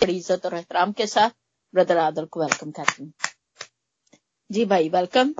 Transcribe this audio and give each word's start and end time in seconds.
बड़ी 0.00 0.16
इज़्ज़त 0.16 0.46
और 0.46 0.54
एहतराम 0.54 0.92
के 0.92 1.06
साथ, 1.06 1.30
ब्रदर 1.74 1.98
आदल 1.98 2.24
को 2.24 2.40
वेलकम 2.40 2.70
करती 2.70 3.02
हूँ। 3.02 3.12
जी 4.50 4.64
भाई 4.64 4.88
वेलकम 4.88 5.32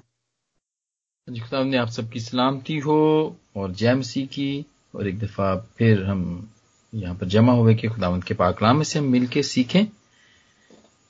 जी 1.29 1.40
खुदा 1.40 1.62
ने 1.64 1.76
आप 1.76 1.88
सबकी 1.90 2.21
सलामती 2.21 2.79
हो 2.79 2.96
और 3.57 3.73
जय 3.73 3.95
मसीह 3.95 4.27
की, 4.27 4.67
और 4.95 5.09
एक 5.09 5.19
दफ़ा 5.19 5.54
फिर 5.79 6.04
हम 6.04 6.23
यहाँ 6.93 7.15
पर 7.15 7.27
जमा 7.29 7.53
हुए 7.53 7.75
कि 7.75 7.88
खुदावंत 7.88 8.25
के 8.25 8.35
पाकलाम 8.35 8.77
में 8.77 8.85
से 8.85 8.99
हम 8.99 9.04
मिलके 9.07 9.43
सीखें। 9.43 9.87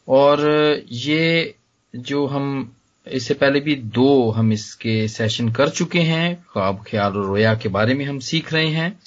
और 0.08 0.40
ये 0.86 1.54
जो 1.94 2.26
हम, 2.26 2.72
इससे 3.06 3.34
पहले 3.34 3.60
भी 3.60 3.74
दो 3.76 4.30
हम 4.30 4.52
इसके 4.52 5.06
सेशन 5.08 5.52
कर 5.52 5.68
चुके 5.70 6.00
हैं, 6.00 6.44
ख्वाब, 6.52 6.84
ख्याल 6.86 7.16
और 7.16 7.26
रोया 7.26 7.54
के 7.54 7.68
बारे 7.70 7.94
में 7.94 8.04
हम 8.04 8.18
सीख 8.20 8.52
रहे 8.52 8.68
हैं। 8.70 8.98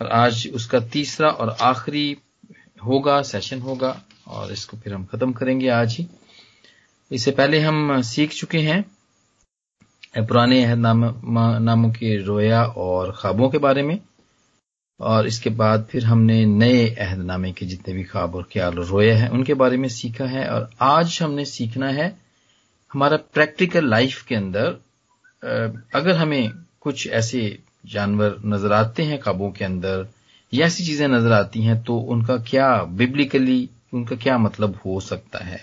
और 0.00 0.08
आज 0.08 0.48
उसका 0.54 0.80
तीसरा 0.88 1.28
और 1.30 1.56
आखिरी 1.62 2.16
होगा 2.80 3.20
सेशन 3.22 3.60
होगा 3.60 4.00
और 4.28 4.52
इसको 4.52 4.76
फिर 4.76 4.94
हम 4.94 5.04
खत्म 5.04 5.32
करेंगे 5.32 5.68
आज 5.70 5.96
ही। 5.98 6.06
इससे 7.10 7.30
पहले 7.30 7.60
हम 7.60 8.00
सीख 8.02 8.32
चुके 8.32 8.58
हैं 8.60 8.84
पुराने 10.16 10.74
नाम, 10.74 11.04
नामों 11.62 11.90
के 11.90 12.16
रोया 12.24 12.62
और 12.64 13.12
ख्वाबों 13.18 13.48
के 13.50 13.58
बारे 13.58 13.82
में 13.82 13.98
और 15.00 15.26
इसके 15.26 15.50
बाद 15.50 15.86
फिर 15.90 16.04
हमने 16.04 16.44
नए 16.46 16.86
अहदनामे 16.88 17.52
के 17.52 17.66
जितने 17.66 17.94
भी 17.94 18.04
ख्वाब 18.04 18.34
और 18.34 18.48
ख्याल 18.52 18.78
और 18.78 18.86
रोया 18.86 19.16
है 19.18 19.28
उनके 19.30 19.54
बारे 19.54 19.76
में 19.76 19.88
सीखा 19.88 20.24
है 20.26 20.48
और 20.50 20.70
आज 20.82 21.18
हमने 21.22 21.44
सीखना 21.44 21.88
है 21.90 22.08
हमारा 22.90 23.16
प्रैक्टिकल 23.34 23.88
लाइफ 23.90 24.22
के 24.28 24.34
अंदर 24.34 24.78
अगर 25.94 26.16
हमें 26.16 26.50
कुछ 26.80 27.06
ऐसे 27.20 27.42
जानवर 27.86 28.40
नज़र 28.46 28.72
आते 28.72 29.02
हैं 29.02 29.20
ख्वाबों 29.20 29.50
के 29.50 29.64
अंदर 29.64 30.06
या 30.52 30.66
ऐसी 30.66 30.84
चीज़ें 30.84 31.06
नज़र 31.08 31.32
आती 31.32 31.62
हैं 31.62 31.82
तो 31.84 31.96
उनका 32.12 32.36
क्या 32.46 32.68
बिब्लिकली 33.00 33.68
उनका 33.94 34.16
क्या 34.16 34.36
मतलब 34.38 34.78
हो 34.84 34.98
सकता 35.00 35.44
है? 35.44 35.60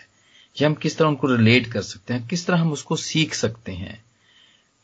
या 0.56 0.68
हम 0.68 0.74
किस 0.76 0.98
तरह 0.98 1.08
उनको 1.08 1.28
रिलेट 1.28 1.68
कर 1.72 1.82
सकते 1.84 2.14
हैं 2.14 2.28
किस 2.28 2.46
तरह 2.48 2.58
हम 2.58 2.72
उसको 2.72 2.96
सीख 2.98 3.34
सकते 3.36 3.72
हैं? 3.74 4.00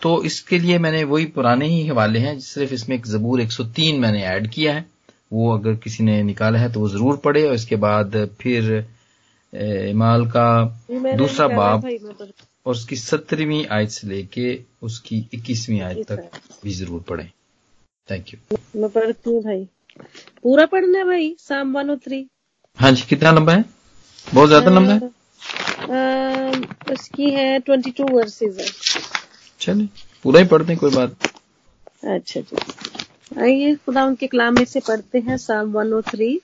तो 0.02 0.24
इसके 0.24 0.60
लिए 0.60 0.78
मैंने 0.80 1.04
वही 1.06 1.26
पुराने 1.36 1.68
ही 1.68 1.86
हवाले 1.88 2.20
हैं 2.20 2.40
सिर्फ़ 2.42 2.74
इसमें 2.74 2.96
एक 2.96 3.06
जबूर 3.08 3.42
103 3.42 4.00
मैंने 4.00 4.24
ऐड 4.26 4.48
किया 4.52 4.74
है। 4.74 4.86
वो 5.34 5.54
अगर 5.54 5.76
किसी 5.84 6.04
ने 6.04 6.22
निकाला 6.24 6.60
है 6.60 6.72
तो 6.72 6.80
वो 6.80 6.90
ज़रूर 6.90 7.18
पढ़े 7.24 7.48
और 7.48 7.54
इसके 7.54 7.76
बाद 7.78 8.16
फिर 8.42 8.74
इमाल 9.90 10.26
का 10.28 10.48
दूसरा 11.18 11.48
बाब 11.50 11.86
और 12.66 12.72
उसकी 12.72 12.96
सत्रहवीं 12.96 13.66
आयत 13.68 13.90
से 13.90 14.08
लेके 14.08 14.58
उसकी 14.84 15.18
इक्कीसवीं 15.34 15.82
आयत 15.82 16.12
तक 16.12 16.40
भी 16.64 16.74
ज़रूर 16.74 17.02
पढ़े। 17.10 17.30
थैंक 18.10 18.34
यू 18.34 18.58
मैं 18.82 18.90
पढ़ती 18.90 19.30
हूँ 19.30 19.42
भाई। 19.44 19.68
पूरा 19.98 20.66
पढ़ना 20.66 20.98
है 20.98 21.06
भाई 21.06 21.36
साम 21.40 21.74
वन 21.74 21.90
ओ 21.90 21.96
थ्री। 22.06 22.26
हाँ 22.80 22.92
जी 22.92 23.04
कितना 23.10 23.32
लंबा 23.32 23.54
है? 23.54 23.66
बहुत 24.28 24.48
ज़्यादा 24.50 24.72
लंबा 24.72 24.94
है? 24.94 25.12
उसकी 26.94 27.30
है 27.32 27.60
ट्वेंटी 27.60 27.92
टू 27.92 28.04
वर्सेज 28.12 28.60
है। 28.60 28.68
चलिए 29.62 29.88
पूरा 30.24 30.40
ही 30.40 30.46
पढ़ते 30.48 30.72
हैं 30.74 30.80
कोई 30.80 30.92
बात। 30.92 31.28
अच्छा 32.06 32.42
जी 32.42 33.42
आइए 33.42 33.76
खुदावंत 33.76 34.20
के 34.20 34.28
कलाम 34.28 34.56
में 34.56 34.66
से 34.66 34.80
पढ़ते 34.80 35.20
हैं 35.20 35.38
साम 35.40 35.72
वन 35.72 35.94
ओ 35.94 36.02
थ्री। 36.10 36.40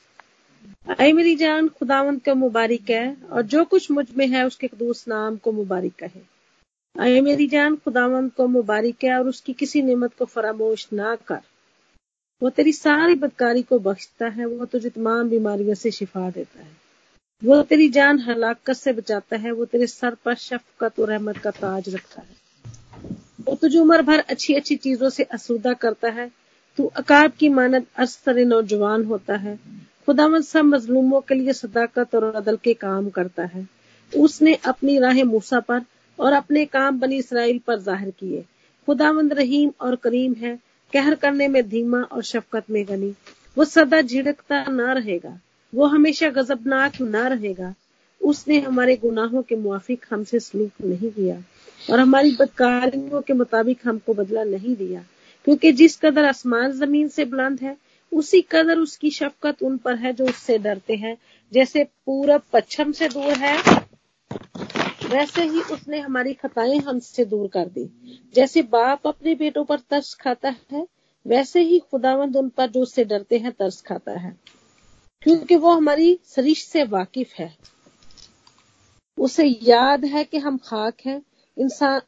आई 1.00 1.14
मेरी 1.14 1.36
जान 1.36 1.68
खुदावंत 1.70 2.24
का 2.24 2.34
मुबारक 2.36 2.90
है 2.90 3.16
और 3.32 3.42
जो 3.44 3.64
कुछ 3.66 3.90
मुझमें 3.92 4.28
है 4.28 4.46
उसके 4.46 4.68
कदूस 4.68 5.06
नाम 5.08 5.36
को 5.38 5.52
मुबारक 5.52 6.04
है 6.04 6.22
आई 6.96 7.22
मेरी 7.22 7.48
जान 7.48 7.76
खुदावंत 7.76 8.34
को 8.36 8.48
मुबारक 8.48 9.04
है 9.04 9.18
और 9.20 9.28
उसकी 9.28 9.54
किसी 9.54 9.82
नेमत 9.82 10.14
को 10.20 10.26
फरामोश 10.26 10.88
ना 10.94 11.16
कर। 11.28 11.40
वो 12.42 12.50
तेरी 12.50 12.72
सारी 12.72 13.16
बदकारी 13.16 13.62
को 13.62 13.80
बख्शता 13.80 14.28
है, 14.28 14.46
वो 14.46 14.66
तुझे 14.66 14.90
तमाम 14.90 15.30
बीमारियों 15.30 15.74
से 15.76 15.92
शिफा 15.92 16.30
देता 16.30 16.60
है। 16.60 16.78
वो 17.44 17.62
तेरी 17.62 17.90
जान 17.90 18.20
हलाकत 18.20 18.74
से 18.74 18.94
बचाता 18.94 19.36
है, 19.36 19.52
वो 19.52 19.66
तेरे 19.66 19.88
सर 19.88 20.16
पर 20.26 20.36
शफकत 20.36 21.00
और 21.00 21.08
रहमत 21.08 21.38
का 21.38 21.52
ताज 21.52 21.96
रखता 21.96 22.22
है। 22.22 22.38
वो 23.48 23.56
तुझे 23.56 23.80
उम्र 23.80 24.02
भर 24.02 24.20
अच्छी 24.20 24.54
अच्छी 24.54 24.76
चीज़ों 24.76 25.10
से 25.10 25.24
असुदा 25.24 25.74
करता 25.74 26.10
है। 26.10 26.32
तू 26.78 26.86
अकाब 26.86 27.32
की 27.32 27.50
मानद 27.50 27.86
असर 27.98 28.46
नौजवान 28.46 29.04
होता 29.04 29.36
है। 29.36 29.60
खुदावन 30.06 30.42
सब 30.42 30.66
मजलूमों 30.66 31.22
के 31.22 31.36
लिए 31.36 31.54
सदाकत 31.54 32.16
और 32.16 32.36
अदल 32.36 32.58
के 32.58 32.74
काम 32.74 33.10
करता 33.10 33.46
है। 33.46 33.68
उसने 34.14 34.54
अपनी 34.66 35.00
राह 35.00 35.24
मूसा 35.24 35.60
पर 35.60 35.82
और 36.20 36.34
अपने 36.34 36.66
काम 36.66 37.00
बनी 37.00 37.18
इसराइल 37.18 37.60
पर 37.68 37.80
ज़ाहिर 37.80 38.10
किए। 38.10 38.46
खुदावंद 38.86 39.34
रहीम 39.34 39.72
और 39.82 39.96
करीम 39.96 40.34
है। 40.34 40.69
कहर 40.94 41.16
करने 41.16 41.48
में 41.48 41.70
धीमा 41.70 42.02
और 42.02 42.24
शफकत 42.24 42.64
में 42.70 42.88
गनी। 42.88 43.14
वो 43.58 43.66
सदा 43.66 44.02
झिड़कता 44.02 44.64
ना 44.64 44.94
रहेगा। 44.94 45.40
वो 45.76 45.86
हमेशा 45.86 46.30
गजबनाक 46.30 47.02
ना 47.02 47.28
रहेगा। 47.28 47.74
उसने 48.22 48.60
हमारे 48.60 48.96
गुनाहों 48.96 49.42
के 49.42 49.56
मुआफिक 49.56 50.06
हमसे 50.10 50.40
सलूक 50.40 50.72
नहीं 50.86 51.12
किया 51.12 51.44
और 51.90 52.00
हमारी 52.00 52.32
बदकारियों 52.40 53.22
के 53.22 53.34
मुताबिक 53.34 53.80
हमको 53.86 54.14
बदला 54.14 54.44
नहीं 54.44 54.76
दिया। 54.76 55.04
क्योंकि 55.46 55.72
जिस 55.72 55.98
कदर 55.98 56.26
आसमान 56.26 56.72
ज़मीन 56.72 57.08
से 57.08 57.26
बुलंद 57.26 57.60
है, 57.60 57.78
उसी 58.14 58.42
कदर 58.42 58.78
उसकी 58.78 59.12
शफकत 59.12 59.64
उन 59.64 59.78
पर 59.78 59.96
है 59.96 60.14
जो 60.14 60.26
उससे 60.26 60.58
डरते 60.58 60.96
हैं। 60.96 61.18
जैसे 61.54 61.84
पूरब 61.84 62.42
पश्चिम 62.54 62.92
से 62.92 63.10
दूर 63.10 63.34
है 63.34 63.58
वैसे 65.10 65.44
ही 65.44 65.62
उसने 65.62 66.00
हमारी 66.00 66.34
खताएँ 66.34 66.78
हमसे 66.78 67.26
दूर 67.26 67.48
कर 67.48 67.66
दी। 67.66 67.90
जैसे 68.34 68.62
बाप 68.62 69.08
अपने 69.08 69.36
बेटों 69.36 69.66
पर 69.66 69.80
तरस 69.80 70.14
खाता 70.14 70.56
है, 70.72 70.88
वैसे 71.28 71.62
ही 71.62 71.80
खुदावंद 71.80 72.38
उन 72.38 72.50
पर 72.50 72.70
जो 72.70 72.82
उससे 72.82 73.06
डरते 73.06 73.38
हैं 73.38 73.52
तरस 73.52 73.82
खाता 73.82 74.12
है। 74.12 74.38
क्योंकि 75.22 75.56
वो 75.56 75.72
हमारी 75.72 76.20
सरिश 76.24 76.66
से 76.66 76.84
वाकिफ 76.84 77.34
है। 77.34 77.58
उसे 79.18 79.60
याद 79.64 80.06
है 80.06 80.24
कि 80.24 80.38
हम 80.38 80.58
खाक 80.58 80.94
हैं। 81.06 81.22
इंसान 81.58 82.02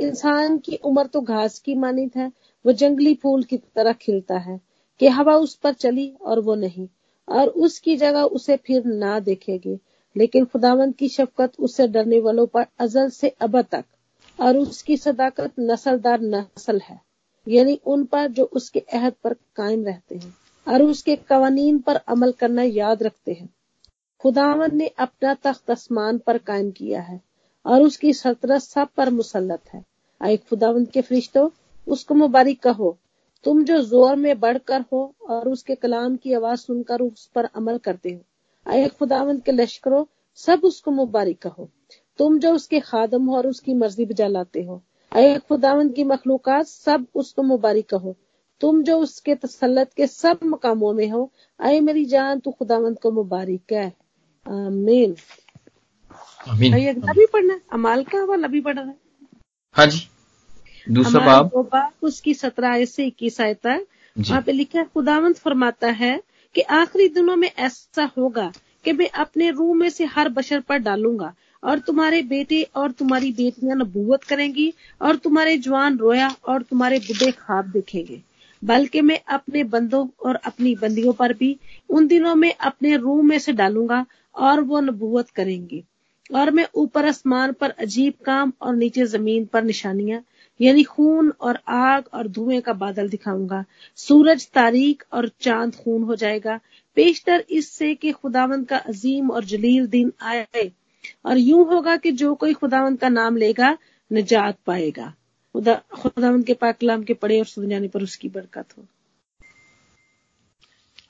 इंसान 0.00 0.58
की 0.58 0.76
उम्र 0.76 1.06
तो 1.06 1.20
घास 1.20 1.58
की 1.58 1.74
मानित 1.74 2.16
है। 2.16 2.32
वो 2.66 2.72
जंगली 2.72 3.14
फूल 3.14 3.44
की 3.44 3.58
तरह 3.58 3.92
खिलता 3.92 4.38
है 4.38 4.60
कि 5.00 5.08
हवा 5.08 5.34
उस 5.34 5.54
पर 5.54 5.72
चली 5.72 6.14
और 6.20 6.40
वो 6.40 6.54
नहीं। 6.54 6.88
और 7.28 7.48
उसकी 7.48 7.96
जगह 7.96 8.22
उसे 8.22 8.56
फिर 8.56 8.84
ना 8.84 9.20
देखेगी। 9.20 9.78
लेकिन 10.16 10.44
खुदावंत 10.44 10.96
की 10.96 11.08
शफकत 11.08 11.52
उससे 11.58 11.86
डरने 11.88 12.20
वालों 12.20 12.46
पर 12.46 12.66
अजल 12.78 13.08
से 13.10 13.28
अब 13.28 13.60
तक, 13.62 13.84
और 14.38 14.56
उसकी 14.56 14.96
सदाकत 14.96 15.52
नस्लदार 15.60 16.20
नस्ल 16.20 16.80
है, 16.80 17.00
यानी 17.46 17.80
उन 17.86 18.04
पर 18.04 18.28
जो 18.28 18.44
उसके 18.44 18.80
अहद 18.80 19.14
पर 19.24 19.34
कायम 19.56 19.84
रहते 19.84 20.14
हैं, 20.14 20.34
और 20.66 20.82
उसके 20.82 21.16
कवानीन 21.16 21.78
पर 21.78 21.96
अमल 21.96 22.32
करना 22.32 22.62
याद 22.62 23.02
रखते 23.02 23.32
हैं। 23.32 23.48
खुदावन 24.20 24.76
ने 24.76 24.86
अपना 24.98 25.34
तख्त 25.34 25.70
आसमान 25.70 26.18
पर 26.18 26.38
कायम 26.38 26.70
किया 26.70 27.00
है, 27.00 27.20
और 27.66 27.82
उसकी 27.82 28.12
सल्तनत 28.12 28.62
सब 28.62 28.88
पर 28.96 29.10
मुसलत 29.10 29.72
है। 29.74 29.84
आए 30.20 30.36
खुदावंत 30.36 30.90
के 30.90 31.00
फरिश्तों, 31.00 31.48
उसको 31.88 32.14
मुबारक 32.14 32.58
कहो, 32.58 32.96
तुम 33.44 33.64
जो 33.64 33.80
ज़ोर 33.82 34.16
में 34.16 34.40
बढ़कर 34.40 34.84
हो 34.92 35.14
और 35.28 35.48
उसके 35.48 35.74
कलाम 35.74 36.16
की 36.16 36.32
आवाज़ 36.32 36.60
सुनकर 36.60 37.00
उस 37.00 37.26
पर 37.26 37.44
अमल 37.44 37.78
करते 37.78 38.10
हो 38.10 38.20
आए 38.66 38.88
खुदावंत 38.88 39.44
के 39.44 39.52
लश्करों 39.52 40.04
सब 40.38 40.60
उसको 40.64 40.90
मुबारक 40.90 41.38
कहो। 41.38 41.68
तुम 42.18 42.38
जो 42.38 42.52
उसके 42.54 42.80
खादम 42.80 43.26
हो 43.26 43.36
और 43.36 43.46
उसकी 43.46 43.74
मर्ज़ी 43.74 44.04
बजा 44.04 44.26
लाते 44.28 44.62
हो। 44.62 44.82
आए 45.12 45.38
खुदावंत 45.38 45.94
की 45.94 46.04
मखलूक 46.04 46.48
सब 46.66 47.06
उसको 47.14 47.42
मुबारक 47.42 47.86
कहो। 47.90 48.16
तुम 48.60 48.82
जो 48.82 48.98
उसके 48.98 49.34
तसलत 49.34 49.92
के 49.96 50.06
सब 50.06 50.38
मकामों 50.44 50.92
में 50.92 51.08
हो 51.10 51.30
आए 51.60 51.80
मेरी 51.80 52.04
जान 52.04 52.40
तू 52.40 52.50
खुदावंत 52.50 53.00
को 53.02 53.10
मुबारक 53.10 53.72
है 53.72 53.92
आमीन। 54.46 55.16
अभी 56.48 57.26
पढ़ना 57.26 57.60
अमाल 57.72 58.04
का 58.04 58.18
हवाला 58.18 58.48
भी 58.48 58.60
पढ़ 58.60 58.74
रहा 58.74 58.84
है? 58.84 58.96
हाँ 59.76 59.86
जी। 59.86 60.08
दूसरा 60.90 61.40
बाब। 61.64 61.90
उसकी 62.02 62.34
सत्रह 62.34 62.68
आयत 62.68 62.88
से 62.88 63.06
इक्कीस 63.06 63.40
आयत 63.40 63.60
तक। 63.66 63.86
वहाँ 64.16 64.42
पे 64.42 64.52
लिखा 64.52 64.78
है 64.78 64.84
खुदावंत 64.84 65.36
फरमाता 65.36 65.88
है 65.88 66.22
कि 66.54 66.60
आखिरी 66.60 67.08
दिनों 67.08 67.36
में 67.36 67.50
ऐसा 67.50 68.10
होगा 68.16 68.52
कि 68.84 68.92
मैं 68.92 69.08
अपने 69.20 69.50
रूह 69.50 69.74
में 69.76 69.88
से 69.90 70.04
हर 70.14 70.28
बशर 70.28 70.60
पर 70.60 70.78
डालूँगा 70.78 71.32
और 71.62 71.78
तुम्हारे 71.78 72.22
बेटे 72.22 72.62
और 72.76 72.90
तुम्हारी 72.92 73.30
बेटियाँ 73.32 73.76
नबूवत 73.76 74.24
करेंगी 74.24 74.72
और 75.00 75.16
तुम्हारे 75.16 75.56
जवान 75.58 75.98
रोया 75.98 76.28
और 76.48 76.62
तुम्हारे 76.62 76.98
बुढ़े 76.98 77.30
खाब 77.32 77.70
देखेंगे। 77.72 78.20
बल्कि 78.62 79.00
मैं 79.00 79.18
अपने 79.28 79.62
बंदों 79.64 80.06
और 80.26 80.34
अपनी 80.46 80.74
बंदियों 80.74 81.12
पर 81.12 81.32
भी 81.32 81.56
उन 81.90 82.06
दिनों 82.06 82.34
में 82.34 82.52
अपने 82.54 82.96
रूह 82.96 83.22
में 83.22 83.38
से 83.38 83.52
डालूँगा 83.52 84.04
और 84.34 84.60
वो 84.60 84.80
नबूवत 84.80 85.30
करेंगी। 85.30 85.82
और 86.34 86.50
मैं 86.50 86.66
ऊपर 86.74 87.06
आसमान 87.06 87.52
पर 87.52 87.70
अजीब 87.80 88.14
काम 88.24 88.52
और 88.62 88.76
नीचे 88.76 89.06
ज़मीन 89.06 89.44
पर 89.44 89.62
निशानियाँ 89.64 90.20
यानी 90.62 90.82
खून 90.82 91.32
और 91.40 91.58
आग 91.68 92.04
और 92.14 92.28
धुएँ 92.28 92.60
का 92.60 92.72
बादल 92.72 93.08
दिखाऊँगा। 93.08 93.64
सूरज 93.96 94.48
तारीख 94.48 95.04
और 95.12 95.30
चाँद 95.40 95.74
खून 95.74 96.02
हो 96.02 96.16
जाएगा। 96.16 96.60
पेशतर 96.94 97.44
इससे 97.50 97.94
कि 97.94 98.12
खुदावंत 98.12 98.68
का 98.68 98.76
अजीम 98.76 99.30
और 99.30 99.44
जलील 99.44 99.86
दिन 99.86 100.12
आए 100.22 100.72
और 101.26 101.38
यूँ 101.38 101.66
होगा 101.66 101.96
कि 101.96 102.12
जो 102.12 102.34
कोई 102.34 102.52
खुदावंत 102.52 103.00
का 103.00 103.08
नाम 103.08 103.36
लेगा, 103.36 103.78
निजात 104.12 104.58
पाएगा। 104.66 105.14
खुदा, 105.52 105.82
खुदावंत 105.94 106.46
के 106.46 106.54
पाक 106.54 106.78
कलाम 106.80 107.02
के 107.02 107.14
पढ़े 107.14 107.38
और 107.38 107.44
सुन 107.44 107.68
जाने 107.68 107.88
पर 107.88 108.02
उसकी 108.02 108.28
बरकत 108.28 108.64
हो। 108.78 108.84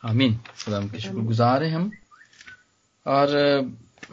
आमीन। 0.04 0.34
खुदावंत 0.34 0.92
के 0.92 0.98
शुक्रगुजार 0.98 1.62
हैं 1.62 1.76
हम। 1.76 1.92
और, 3.06 3.60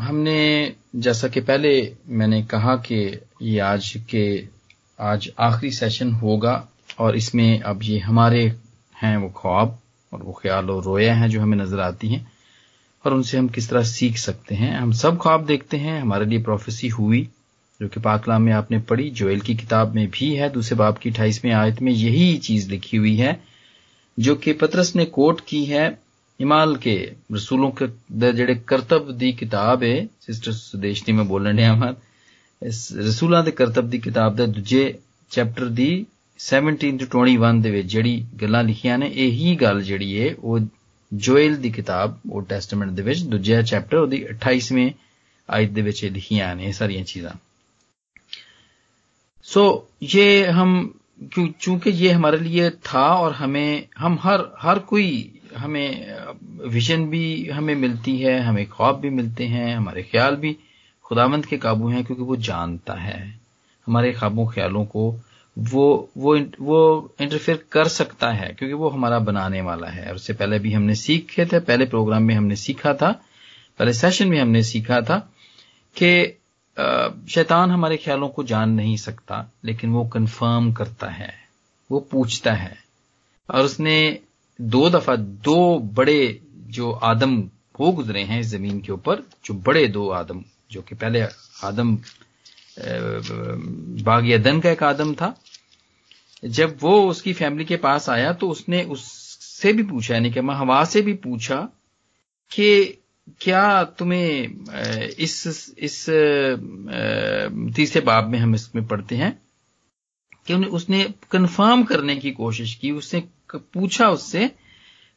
हमने, 0.02 0.76
जैसा 0.96 1.28
कि 1.28 1.42
पहले 1.42 1.96
मैंने 2.08 2.44
कहा 2.44 2.76
कि 2.76 3.20
ये 3.42 3.60
आज 3.60 3.94
के 4.10 4.59
आज 5.00 5.30
आखिरी 5.40 5.72
सेशन 5.72 6.12
होगा 6.12 6.68
और 7.00 7.16
इसमें 7.16 7.60
अब 7.60 7.84
ये 7.84 8.00
हमारे 8.00 8.44
हैं 8.96 9.16
वो 9.18 9.30
ख्वाब 9.30 9.80
और 10.14 10.24
वो 10.24 10.32
ख्याल 10.42 10.70
और 10.70 10.84
रोया 10.84 11.14
हैं 11.16 11.30
जो 11.30 11.42
हमें 11.42 11.58
नज़र 11.58 11.80
आती 11.80 12.08
हैं 12.08 12.32
और 13.06 13.14
उनसे 13.14 13.38
हम 13.38 13.48
किस 13.48 13.70
तरह 13.70 13.84
सीख 13.84 14.18
सकते 14.18 14.56
हैं। 14.56 14.72
हम 14.76 14.92
सब 14.92 15.18
ख्वाब 15.18 15.46
देखते 15.46 15.78
हैं। 15.78 16.02
हमारे 16.02 16.26
लिए 16.26 16.42
प्रोफेसी 16.44 16.88
हुई, 16.88 17.22
जो 17.80 17.88
कि 17.88 18.00
पाकलाम 18.00 18.42
में 18.42 18.52
आपने 18.54 18.80
पढ़ी, 18.80 19.10
जोएल 19.10 19.40
की 19.40 19.56
किताब 19.56 19.96
में 19.96 20.08
भी 20.10 20.34
है। 20.36 20.50
दूसरे 20.50 20.78
बाप 20.78 20.98
की 20.98 21.10
अठाईसवीं 21.10 21.52
आयत 21.52 21.82
में 21.82 21.92
यही 21.92 22.38
चीज़ 22.38 22.70
लिखी 22.70 22.98
हुई 22.98 23.16
है, 23.16 23.40
जो 24.20 24.36
कि 24.36 24.54
पत्रस 24.54 24.96
ने 24.96 25.06
कोट 25.06 25.42
की 25.48 25.64
है 25.66 26.00
इमाल 26.40 26.76
के 26.76 26.96
रसूलों 27.34 27.72
के 27.72 27.88
जड़े 28.34 28.56
कर्तव्य 28.56 29.14
दी 29.14 29.32
किताब 29.34 29.84
है। 29.84 30.06
सिस्टर 30.22 30.52
सुदेशनी 30.52 31.14
में 31.14 31.28
बोलने 31.28 31.64
अहमद 31.64 31.98
ਇਸ 32.63 32.93
ਰਸੂਲਾਂ 32.93 33.45
ਦੇ 33.45 33.51
ਕਰਤੱਵ 33.51 33.89
ਦੀ 33.89 33.99
ਕਿਤਾਬ 33.99 34.37
ਦੇ 34.37 34.47
ਦੂਜੇ 34.47 34.95
ਚੈਪਟਰ 35.31 35.65
ਦੀ 35.65 36.07
17 36.41 36.75
ਤੋਂ 37.07 37.27
21 37.27 37.61
ਦੇ 37.61 37.71
ਵਿੱਚ 37.71 37.87
ਜਿਹੜੀ 37.87 38.27
ਗੱਲਾਂ 38.43 38.65
ਲਿਖੀਆਂ 38.65 38.99
ਨੇ 38.99 39.11
ਇਹੀ 39.15 39.57
ਗੱਲ 39.57 39.83
ਜਿਹੜੀ 39.83 40.21
ਹੈ 40.21 40.35
ਉਹ 40.39 40.61
ਜੋਇਲ 41.15 41.57
ਦੀ 41.57 41.71
ਕਿਤਾਬ 41.71 42.19
ਉਹ 42.31 42.43
ਟੈਸਟਮੈਂਟ 42.43 42.91
ਦੇ 42.91 43.03
ਵਿੱਚ 43.03 43.23
ਦੂਜਾ 43.23 43.63
ਚੈਪਟਰ 43.63 43.97
ਉਹਦੀ 43.97 44.25
28ਵੇਂ 44.27 44.91
आयत 45.49 45.73
ਦੇ 45.73 45.83
ਵਿੱਚ 45.83 46.05
ਲਿਖੀਆਂ 46.05 46.55
ਨੇ 46.57 46.65
ਇਹ 46.65 46.73
ਸਾਰੀਆਂ 46.73 47.05
ਚੀਜ਼ਾਂ 47.05 47.31
सो 49.47 49.63
ये 50.03 50.47
हम 50.49 50.71
चूंकि 51.35 51.91
ये 51.91 52.13
हमारे 52.13 52.39
लिए 52.39 52.71
था 52.71 53.03
और 53.15 53.33
हमें 53.33 53.89
हम 53.99 54.19
हर 54.23 54.45
हर 54.59 54.79
कोई 54.79 55.09
हमें 55.57 56.07
विजन 56.69 57.05
भी 57.11 57.49
हमें 57.49 57.75
मिलती 57.75 58.17
है 58.19 58.33
हमें 58.41 58.67
ख्वाब 58.67 59.01
भी 59.01 59.11
मिलते 59.11 59.47
हैं 59.47 59.77
हमारे 59.77 60.03
ख्याल 60.03 60.37
भी 60.37 60.57
खुदावंत 61.10 61.46
के 61.46 61.58
काबू 61.58 61.90
हैं 61.90 62.04
क्योंकि 62.06 62.24
वो 62.24 62.36
जानता 62.36 62.94
है। 62.94 63.20
हमारे 63.88 64.12
ख्वाबों 64.14 64.48
ख्यालों 64.48 64.86
को 64.86 65.10
वो 65.58 65.86
वो 66.18 66.38
वो 66.62 66.80
इंटरफेयर 67.22 67.64
कर 67.72 67.88
सकता 67.88 68.30
है 68.32 68.48
क्योंकि 68.54 68.74
वो 68.74 68.90
हमारा 68.90 69.20
बनाने 69.20 69.62
वाला 69.62 69.88
है। 69.88 70.08
और 70.10 70.16
उससे 70.16 70.34
पहले 70.34 70.60
भी 70.60 70.74
हमने 70.74 70.96
सीखे 70.96 71.46
थे, 71.46 71.60
पहले 71.60 71.86
प्रोग्राम 71.86 72.24
में 72.24 72.36
हमने 72.36 72.56
सीखा 72.56 72.94
था, 72.94 73.12
पहले 73.80 73.94
सेशन 73.94 74.28
में 74.28 74.40
हमने 74.40 74.64
सीखा 74.64 75.02
था 75.02 75.18
कि 75.96 76.12
शैतान 77.30 77.72
हमारे 77.72 77.98
ख्यालों 77.98 78.30
को 78.30 78.44
जान 78.44 78.70
नहीं 78.70 78.96
सकता, 78.98 79.50
लेकिन 79.66 79.90
वो 79.90 80.04
कंफर्म 80.06 80.72
करता 80.74 81.08
है, 81.10 81.34
वो 81.90 82.00
पूछता 82.12 82.54
है। 82.54 82.78
और 83.50 83.62
उसने 83.62 84.20
दो 84.60 84.90
दफ़ा 84.90 85.16
दो 85.16 85.80
बड़े 85.96 86.40
जो 86.70 86.92
आदम 86.92 87.38
हो 87.80 87.92
गुजरे 87.92 88.24
हैं 88.24 88.40
इस 88.40 88.48
ज़मीन 88.48 88.80
के 88.82 88.92
ऊपर, 88.92 89.24
जो 89.46 89.54
बड़े 89.54 89.88
दो 89.88 90.10
आदम 90.12 90.44
जो 90.70 90.82
कि 90.82 90.96
पहले 90.96 91.22
आदम 91.64 91.96
बाग 94.06 94.30
अदन 94.32 94.60
का 94.60 94.70
एक 94.72 94.84
आदम 94.84 95.14
था, 95.16 95.36
जब 96.44 96.78
वो 96.82 97.02
उसकी 97.10 97.34
फैमिली 97.34 97.66
के 97.66 97.78
पास 97.78 98.10
आया 98.10 98.32
तो 98.34 98.50
उसने 98.50 98.84
उससे 98.84 99.74
भी 99.74 99.84
पूछा, 99.84 100.14
यानी 100.14 100.32
कि 100.32 100.40
हवा 100.40 100.84
से 100.86 101.02
भी 101.02 101.14
पूछा 101.14 101.62
कि 102.52 102.86
क्या 103.42 103.84
तुम्हें 103.84 105.10
इस 105.20 105.74
इस 105.78 106.06
तीसरे 107.76 108.02
बाब 108.02 108.30
में 108.30 108.40
हम 108.40 108.56
इसमें 108.56 108.86
पढ़ते 108.88 109.16
हैं 109.16 109.32
कि 110.48 110.54
उसने 110.54 111.04
कंफर्म 111.32 111.84
करने 111.84 112.16
की 112.16 112.32
कोशिश 112.32 112.74
की 112.76 112.92
उसने 112.92 113.24
पूछा 113.56 114.10
उससे 114.10 114.50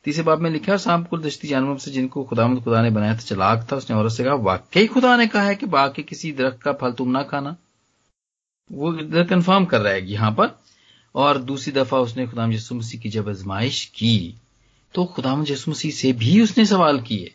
तीसरे 0.05 0.23
बाब 0.25 0.41
में 0.41 0.51
लिखा 0.51 0.77
सांप 0.77 1.09
कुल 1.09 1.21
दश्ती 1.23 1.49
जानवर 1.49 1.79
से 1.79 1.91
जिनको 1.91 2.23
खुदामद 2.25 2.63
खुदा 2.65 2.83
ने 2.83 2.91
बनाया 2.91 3.15
था, 3.15 3.19
चलाक 3.19 3.67
था, 3.73 3.77
उसने 3.77 3.97
औरत 3.97 4.13
से 4.13 4.25
कहा, 4.25 4.35
वाकई 4.35 4.87
खुदा 4.87 5.17
ने 5.17 5.27
कहा 5.27 5.43
है 5.43 5.55
कि 5.55 5.67
बाकी 5.67 6.03
किसी 6.03 6.33
दरख्त 6.33 6.63
का 6.63 6.73
फल 6.73 6.93
तुम 6.93 7.11
ना 7.11 7.23
खाना? 7.23 7.57
वो 8.71 8.95
इधर 8.99 9.25
कंफर्म 9.25 9.65
कर 9.65 9.81
रहा 9.81 9.93
है 9.93 10.11
यहाँ 10.11 10.31
पर, 10.33 10.59
और 11.15 11.39
दूसरी 11.39 11.73
दफ़ा 11.73 11.99
उसने 11.99 12.27
खुदाम 12.27 12.53
यसु 12.53 12.75
मसीह 12.75 13.01
की 13.01 13.09
जब 13.09 13.29
आजमाइश 13.29 13.85
की 13.95 14.35
तो 14.95 15.05
खुदाम 15.05 15.45
यसु 15.49 15.71
मसीह 15.71 15.93
से 15.93 16.13
भी 16.13 16.41
उसने 16.41 16.65
सवाल 16.67 17.01
किए 17.01 17.33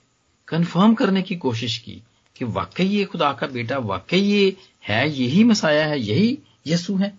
कंफर्म 0.47 0.93
करने 0.93 1.21
की 1.21 1.35
कोशिश 1.35 1.77
की 1.77 2.01
कि 2.35 2.45
वाकई 2.45 2.85
ये 2.85 3.05
खुदा 3.05 3.31
का 3.33 3.47
बेटा, 3.47 3.77
वाकई 3.77 4.19
ये 4.19 4.55
है, 4.83 5.09
यही 5.11 5.43
मसाया 5.43 5.85
है, 5.85 5.99
यही 5.99 6.37
यसु 6.67 6.95
है। 6.95 7.13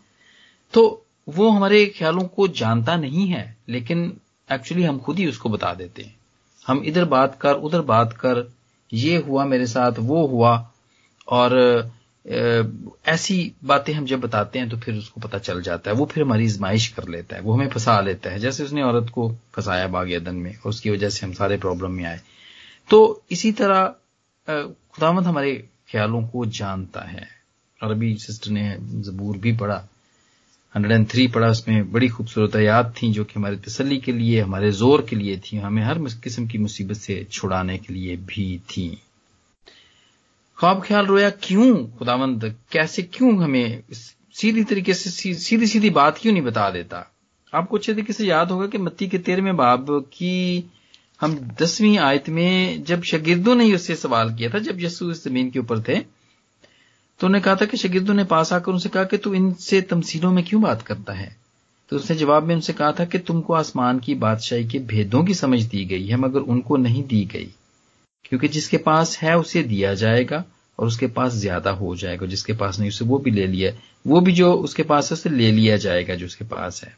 तो 0.74 1.04
वो 1.28 1.48
हमारे 1.50 1.84
ख्यालों 1.86 2.24
को 2.24 2.48
जानता 2.48 2.96
नहीं 2.96 3.26
है, 3.26 3.56
लेकिन 3.68 4.12
एक्चुअली 4.52 4.84
हम 4.84 4.98
खुद 4.98 5.18
ही 5.18 5.26
उसको 5.26 5.48
बता 5.48 5.72
देते 5.74 6.02
हैं। 6.02 6.16
हम 6.66 6.82
इधर 6.84 7.04
बात 7.06 7.38
कर, 7.40 7.54
उधर 7.54 7.80
बात 7.80 8.12
कर, 8.12 8.48
ये 8.90 9.16
हुआ 9.18 9.44
मेरे 9.44 9.66
साथ, 9.66 9.98
वो 9.98 10.26
हुआ, 10.26 10.70
और 11.28 11.90
ऐसी 13.06 13.52
बातें 13.64 13.92
हम 13.94 14.04
जब 14.06 14.20
बताते 14.20 14.58
हैं 14.58 14.68
तो 14.70 14.76
फिर 14.76 14.94
उसको 14.94 15.20
पता 15.20 15.38
चल 15.38 15.60
जाता 15.62 15.90
है। 15.90 15.96
वो 15.96 16.06
फिर 16.06 16.22
हमारी 16.24 16.44
इजमाइश 16.44 16.86
कर 16.88 17.08
लेता 17.08 17.36
है, 17.36 17.42
वो 17.42 17.52
हमें 17.52 17.68
फंसा 17.68 18.00
लेता 18.00 18.30
है। 18.30 18.38
जैसे 18.38 18.64
उसने 18.64 18.82
औरत 18.82 19.10
को 19.10 19.28
फंसाया 19.54 19.86
बागेदन 19.88 20.34
में, 20.34 20.54
और 20.56 20.68
उसकी 20.70 20.90
वजह 20.90 21.08
से 21.08 21.26
हम 21.26 21.32
सारे 21.32 21.56
प्रॉब्लम 21.56 21.90
में 21.90 22.04
आए। 22.04 22.20
तो 22.90 23.22
इसी 23.30 23.52
तरह 23.52 23.86
खुदामद 24.48 25.26
हमारे 25.26 25.54
ख्यालों 25.90 26.22
को 26.28 26.44
जानता 26.46 27.00
है। 27.00 27.26
अरबी 27.80 28.14
सिस्टर 28.16 28.50
ने 28.50 28.76
जबूर 28.80 29.36
भी 29.36 29.52
पढ़ा 29.56 29.76
103 30.76 31.32
पढ़ा 31.32 31.48
उसमें 31.48 31.92
बड़ी 31.92 32.08
खूबसूरत 32.08 32.56
याद 32.56 32.94
थी 33.02 33.12
जो 33.12 33.24
कि 33.24 33.34
हमारे 33.36 33.56
तसल्ली 33.56 33.98
के 33.98 34.12
लिए, 34.12 34.40
हमारे 34.40 34.70
ज़ोर 34.70 35.06
के 35.10 35.16
लिए 35.16 35.36
थी, 35.36 35.56
हमें 35.56 35.82
हर 35.82 35.98
किस्म 35.98 36.46
की 36.46 36.58
मुसीबत 36.58 36.96
से 36.96 37.26
छुड़ाने 37.32 37.78
के 37.78 37.94
लिए 37.94 38.16
भी 38.16 38.58
थी। 38.58 39.02
ख्वाब 40.58 40.82
ख्याल 40.84 41.06
रोया, 41.06 41.30
क्यों? 41.30 41.86
खुदावंद, 41.86 42.54
कैसे 42.72 43.02
क्यों 43.02 43.42
हमें 43.42 43.82
सीधी 44.34 44.64
तरीके 44.64 44.94
से 44.94 45.34
सीधी 45.34 45.66
सीधी 45.66 45.90
बात 45.90 46.18
क्यों 46.18 46.32
नहीं 46.32 46.42
बता 46.42 46.70
देता? 46.70 47.12
आपको 47.54 47.76
अच्छे 47.76 47.94
तरीके 47.94 48.12
से 48.12 48.26
याद 48.26 48.50
होगा 48.50 48.66
कि 48.66 48.78
मत्ती 48.78 49.08
के 49.08 49.18
तेरहवें 49.18 49.56
बाब 49.56 49.86
की 49.90 50.70
हम 51.20 51.34
दसवीं 51.34 51.98
आयत 51.98 52.28
में 52.28 52.84
जब 52.84 53.02
शगिर्दों 53.02 53.54
ने 53.54 53.74
उससे 53.74 53.94
सवाल 53.96 54.34
किया 54.34 54.50
था, 54.50 54.58
जब 54.58 54.80
यस्सु 54.80 55.10
इस 55.10 55.24
ज़मीन 55.24 55.50
के 55.50 55.58
ऊपर 55.58 55.80
थे 55.80 56.17
तो 57.20 57.26
उन्हें 57.26 57.44
कहा 57.44 57.54
था 57.54 57.64
कि 57.64 57.76
शगिर्दों 57.76 58.14
ने 58.14 58.24
पास 58.24 58.52
आकर 58.52 58.72
उनसे 58.72 58.88
कहा 58.88 59.04
कि 59.04 59.16
तू 59.18 59.34
इनसे 59.34 59.80
तमसीलों 59.80 60.32
में 60.32 60.44
क्यों 60.44 60.62
बात 60.62 60.82
करता 60.82 61.12
है? 61.12 61.36
तो 61.88 61.96
उसने 61.96 62.16
जवाब 62.16 62.42
में 62.42 62.54
उनसे 62.54 62.72
कहा 62.72 62.92
था 62.92 63.04
कि 63.04 63.18
तुमको 63.18 63.52
आसमान 63.52 63.98
की 63.98 64.14
बादशाही 64.14 64.68
के 64.68 64.78
भेदों 64.78 65.24
की 65.24 65.34
समझ 65.34 65.62
दी 65.62 65.84
गई 65.84 66.06
है, 66.06 66.16
मगर 66.16 66.40
उनको 66.40 66.76
नहीं 66.76 67.04
दी 67.04 67.24
गई। 67.24 67.48
क्योंकि 68.24 68.48
जिसके 68.48 68.76
पास 68.76 69.18
है, 69.18 69.38
उसे 69.38 69.62
दिया 69.62 69.94
जाएगा 69.94 70.44
और 70.78 70.86
उसके 70.86 71.06
पास 71.06 71.32
ज़्यादा 71.32 71.70
हो 71.70 71.96
जाएगा। 71.96 72.26
जिसके 72.26 72.52
पास 72.52 72.78
नहीं, 72.78 72.88
उसे 72.88 73.04
वो 73.04 73.18
भी 73.18 73.30
ले 73.30 73.46
लिया, 73.46 73.72
वो 74.06 74.20
भी 74.20 74.32
जो 74.32 74.54
उसके 74.54 74.82
पास 74.82 75.10
है, 75.10 75.14
उसे 75.14 75.30
ले 75.30 75.52
लिया 75.52 75.76
जाएगा 75.76 76.14
जो 76.14 76.26
उसके 76.26 76.44
पास 76.44 76.84
है। 76.84 76.96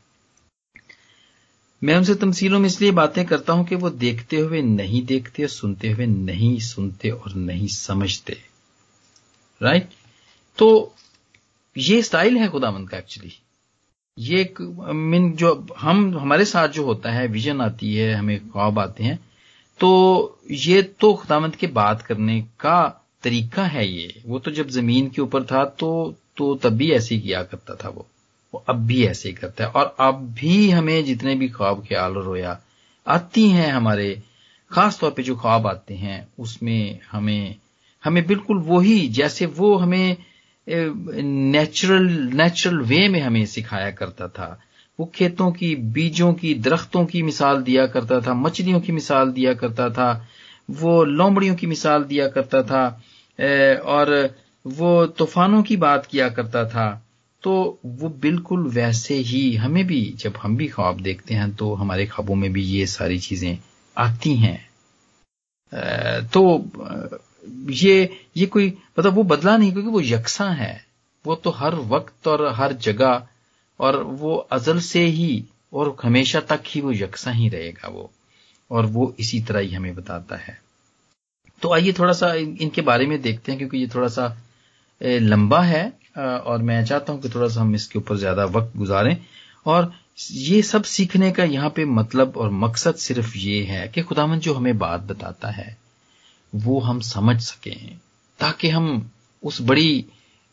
मैं 1.85 1.97
उनसे 1.97 2.15
तमसीलों 2.15 2.59
में 2.59 2.67
इसलिए 2.67 2.91
बातें 2.91 3.25
करता 3.25 3.53
हूँ 3.53 3.67
कि 3.67 3.75
वो 3.75 3.91
देखते 3.91 4.37
हुए 4.37 4.62
नहीं 4.62 5.07
देखते, 5.07 5.49
सुनते 5.49 5.91
हुए 5.91 6.07
नहीं 6.07 6.59
सुनते 6.61 7.11
और 7.11 7.35
नहीं 7.35 7.69
समझते। 7.69 8.37
राइट 9.62 9.89
तो 10.61 10.95
ये 11.76 12.02
स्टाइल 12.02 12.37
है 12.37 12.49
खुदामंद 12.49 12.88
का 12.90 12.99
एक्चुअली 12.99 13.33
ये 14.19 14.40
एक 14.40 14.61
मीन 14.95 15.33
जो 15.33 15.67
हम, 15.79 16.19
हमारे 16.19 16.45
साथ 16.45 16.69
जो 16.69 16.85
होता 16.85 17.12
है 17.12 17.26
विजन 17.26 17.61
आती 17.61 17.95
है, 17.95 18.12
हमें 18.14 18.49
ख्वाब 18.50 18.79
आते 18.79 19.05
हैं 19.05 19.19
तो 19.81 20.40
ये 20.50 20.83
तो 20.83 21.12
खुदामंद 21.14 21.57
के 21.57 21.67
बात 21.67 22.02
करने 22.02 22.40
का 22.61 23.07
तरीका 23.23 23.64
है 23.64 23.87
ये। 23.88 24.23
वो 24.26 24.38
तो 24.38 24.50
जब 24.50 24.69
ज़मीन 24.69 25.09
के 25.09 25.23
ऊपर 25.23 25.45
था 25.45 25.64
तो 25.64 25.90
तो 26.37 26.55
तब 26.55 26.76
भी 26.76 26.90
ऐसे 26.93 27.14
ही 27.14 27.21
किया 27.21 27.43
करता 27.43 27.75
था 27.75 27.88
वो। 27.88 28.07
वो 28.55 28.64
अब 28.69 28.87
भी 28.87 29.05
ऐसे 29.07 29.29
ही 29.29 29.35
करता 29.35 29.64
है। 29.64 29.71
और 29.71 29.97
अब 30.00 30.21
भी 30.40 30.71
हमें 30.71 31.05
जितने 31.05 31.35
भी 31.35 31.49
ख्वाब 31.49 31.85
ख्याल 31.88 32.12
रोया 32.14 32.59
आती 33.07 33.49
हैं 33.49 33.73
हमारे, 33.73 34.23
खास 34.71 34.99
तौर 35.00 35.11
पे 35.11 35.23
जो 35.23 35.37
ख्वाब 35.37 35.67
आते 35.67 35.95
हैं, 35.95 36.26
उसमें 36.38 37.00
हमें 37.12 37.57
हमें 38.05 38.26
बिल्कुल 38.26 38.59
वही, 38.59 39.09
जैसे 39.09 39.47
वो 39.47 39.76
हमें 39.76 40.17
नेचुरल 40.67 42.07
नेचुरल 42.35 42.81
वे 42.81 43.09
में 43.09 43.21
हमें 43.21 43.45
सिखाया 43.47 43.90
करता 43.90 44.29
था। 44.29 44.59
वो 44.99 45.11
खेतों 45.14 45.50
की, 45.52 45.75
बीजों 45.75 46.33
की, 46.35 46.55
दरख्तों 46.57 47.05
की 47.07 47.23
मिसाल 47.23 47.62
दिया 47.62 47.87
करता 47.87 48.21
था, 48.21 48.35
मछलियों 48.35 48.81
की 48.81 48.93
मिसाल 48.93 49.31
दिया 49.33 49.55
करता 49.55 49.88
था, 49.90 50.26
वो 50.71 51.02
लोमड़ियों 51.05 51.55
की 51.55 51.67
मिसाल 51.67 52.05
दिया 52.05 52.29
करता 52.29 52.62
था 52.62 52.85
और 53.88 54.12
वो 54.64 55.07
तूफानों 55.09 55.62
की 55.62 55.76
बात 55.76 56.07
किया 56.07 56.29
करता 56.29 56.64
था। 56.69 56.88
तो 57.43 57.79
वो 57.87 58.09
बिल्कुल 58.23 58.67
वैसे 58.69 59.14
ही 59.14 59.55
हमें 59.57 59.87
भी, 59.87 60.02
जब 60.17 60.35
हम 60.37 60.57
भी 60.57 60.67
ख्वाब 60.69 61.00
देखते 61.00 61.35
हैं 61.35 61.55
तो 61.55 61.75
हमारे 61.75 62.07
ख्वाबों 62.07 62.35
में 62.35 62.52
भी 62.52 62.62
ये 62.62 62.87
सारी 62.87 63.19
चीज़ें 63.19 63.59
आती 63.97 64.35
हैं। 64.37 64.59
तो 66.29 66.43
ये 67.73 68.18
ये 68.37 68.47
कोई 68.47 68.68
मतलब 68.99 69.14
वो 69.14 69.23
बदला 69.25 69.56
नहीं 69.56 69.73
क्योंकि 69.73 69.90
वो 69.90 70.00
यकसा 70.00 70.49
है। 70.52 70.73
वो 71.25 71.35
तो 71.35 71.50
हर 71.50 71.75
वक्त 71.88 72.28
और 72.28 72.47
हर 72.54 72.73
जगह 72.82 73.26
और 73.80 74.02
वो 74.02 74.35
अजल 74.52 74.78
से 74.82 75.04
ही 75.09 75.44
और 75.73 75.97
हमेशा 76.02 76.40
तक 76.50 76.62
ही 76.66 76.80
वो 76.80 76.92
यकसा 76.92 77.30
ही 77.30 77.49
रहेगा 77.49 77.88
वो। 77.88 78.11
और 78.70 78.87
वो 78.87 79.14
इसी 79.20 79.40
तरह 79.40 79.61
ही 79.61 79.75
हमें 79.75 79.94
बताता 79.94 80.37
है। 80.37 80.59
तो 81.62 81.73
आइए 81.75 81.92
थोड़ा 81.92 82.12
सा 82.12 82.32
इनके 82.35 82.82
बारे 82.82 83.06
में 83.06 83.20
देखते 83.23 83.52
हैं 83.52 83.59
क्योंकि 83.59 83.78
ये 83.78 83.87
थोड़ा 83.94 84.09
सा 84.09 84.26
लंबा 85.00 85.61
है 85.62 85.85
और 86.16 86.62
मैं 86.62 86.85
चाहता 86.85 87.12
हूँ 87.12 87.20
कि 87.23 87.28
थोड़ा 87.28 87.49
सा 87.49 87.61
हम 87.61 87.75
इसके 87.75 87.99
ऊपर 87.99 88.16
ज़्यादा 88.16 88.44
वक्त 88.47 88.76
गुजारें। 88.76 89.16
और 89.66 89.92
ये 90.30 90.61
सब 90.62 90.82
सीखने 90.85 91.30
का 91.32 91.44
यहाँ 91.44 91.70
पे 91.76 91.85
मतलब 91.85 92.37
और 92.37 92.50
मकसद 92.50 92.94
सिर्फ़ 92.99 93.37
ये 93.38 93.62
है 93.64 93.87
कि 93.88 94.02
खुदावन 94.02 94.38
जो 94.38 94.54
हमें 94.54 94.76
बात 94.78 95.00
बताता 95.02 95.50
है 95.50 95.76
वो 96.52 96.78
हम 96.80 97.00
समझ 97.00 97.40
सकें, 97.40 97.99
ताकि 98.40 98.69
हम 98.69 99.11
उस 99.42 99.61
बड़ी, 99.62 100.04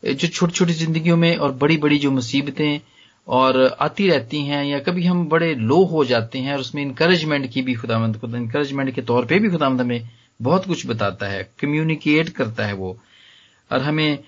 जो 0.04 0.28
छोटी 0.28 0.54
छोटी 0.54 0.74
जिंदगियों 0.74 1.18
में 1.18 1.36
और 1.38 1.52
बड़ी 1.54 1.78
बड़ी 1.78 1.98
जो 2.00 2.12
मुसीबतें 2.12 2.80
और 3.28 3.58
आती 3.82 4.08
रहती 4.10 4.42
हैं, 4.42 4.64
या 4.66 4.80
कभी 4.80 5.06
हम 5.06 5.28
बड़े 5.30 5.54
लो 5.56 5.84
हो 5.86 6.04
जाते 6.06 6.40
हैं 6.40 6.54
और 6.54 6.60
उसमें 6.60 6.82
इंकरेजमेंट 6.82 7.52
की 7.54 7.62
भी 7.62 7.74
खुदामंद 7.76 8.18
खुदा 8.18 8.38
इंकरेजमेंट 8.38 8.94
के 8.96 9.02
तौर 9.02 9.26
पे 9.26 9.40
भी 9.40 9.50
खुदामंद 9.50 9.82
हमें 9.82 10.10
बहुत 10.40 10.66
कुछ 10.66 10.86
बताता 10.88 11.28
है 11.28 11.44
कम्युनिकेट 11.60 12.30
करता 12.30 12.66
है 12.66 12.74
वो, 12.74 12.98
और 13.72 13.82
हमें 13.82 14.20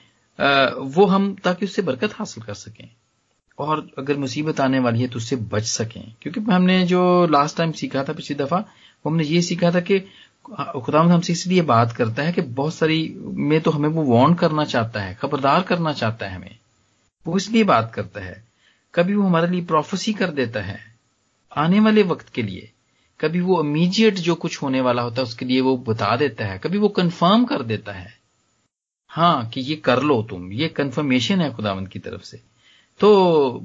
वो 0.96 1.06
हम 1.06 1.34
ताकि 1.44 1.66
उससे 1.66 1.82
बरकत 1.82 2.14
हासिल 2.14 2.44
कर 2.44 2.54
सकें। 2.56 2.90
और 3.58 3.88
अगर 3.98 4.18
मुसीबत 4.18 4.60
आने 4.62 4.80
वाली 4.80 5.02
है 5.02 5.08
तो 5.08 5.18
उससे 5.18 5.36
बच 5.36 5.64
सकें, 5.64 6.14
क्योंकि 6.22 6.42
हमने 6.42 6.84
जो 6.88 7.02
लास्ट 7.28 7.58
टाइम 7.58 7.72
सीखा 7.72 8.04
था 8.04 8.14
पिछली 8.14 8.36
दफ़ा, 8.38 8.58
वो 8.58 9.10
हमने 9.10 9.24
ये 9.24 9.42
सीखा 9.42 9.72
था 9.72 9.80
कि 9.82 10.00
खुदाम 10.46 11.08
हमसे 11.08 11.34
इसलिए 11.34 11.62
बात 11.62 11.92
करता 11.92 12.24
है 12.24 12.32
कि 12.34 12.42
बहुत 12.42 12.74
सारी 12.74 13.16
में 13.20 13.60
तो 13.62 13.72
हमें 13.72 13.90
वो 13.90 14.04
वार्न 14.06 14.34
करना 14.34 14.66
चाहता 14.66 15.02
है, 15.02 15.14
खबरदार 15.16 15.62
करना 15.64 15.94
चाहता 15.94 16.26
है 16.26 16.36
हमें। 16.36 16.58
वो 17.26 17.38
इसलिए 17.38 17.64
बात 17.64 17.92
करता 17.94 18.22
है, 18.22 18.44
कभी 18.94 19.16
वो 19.16 19.24
हमारे 19.24 19.48
लिए 19.48 19.66
प्रोफेसी 19.66 20.14
कर 20.14 20.32
देता 20.32 20.62
है, 20.62 20.80
आने 21.52 21.80
वाले 21.80 22.04
वक्त 22.04 22.30
के 22.30 22.42
लिए। 22.42 22.72
कभी 23.20 23.42
वो 23.42 23.64
इमीजिएट 23.64 24.16
जो 24.20 24.36
कुछ 24.36 24.62
होने 24.62 24.82
वाला 24.82 25.02
होता 25.02 25.22
है, 25.22 25.24
उसके 25.24 25.46
लिए 25.46 25.62
वो 25.62 25.78
बता 25.78 26.16
देता 26.16 26.46
है, 26.46 26.58
कभी 26.60 26.78
वो 26.78 26.90
कंफर्म 26.90 27.46
कर 27.46 27.64
देता 27.64 27.92
है। 27.92 28.14
हाँ 29.12 29.50
कि 29.50 29.62
ये 29.62 29.76
कर 29.76 30.02
लो 30.04 30.22
तुम, 30.24 30.52
ये 30.54 30.68
कंफर्मेशन 30.68 31.42
है 31.42 31.54
खुदामंद 31.56 31.88
की 31.88 32.00
तरफ़ 32.00 32.22
से। 32.22 32.42
तो 33.00 33.64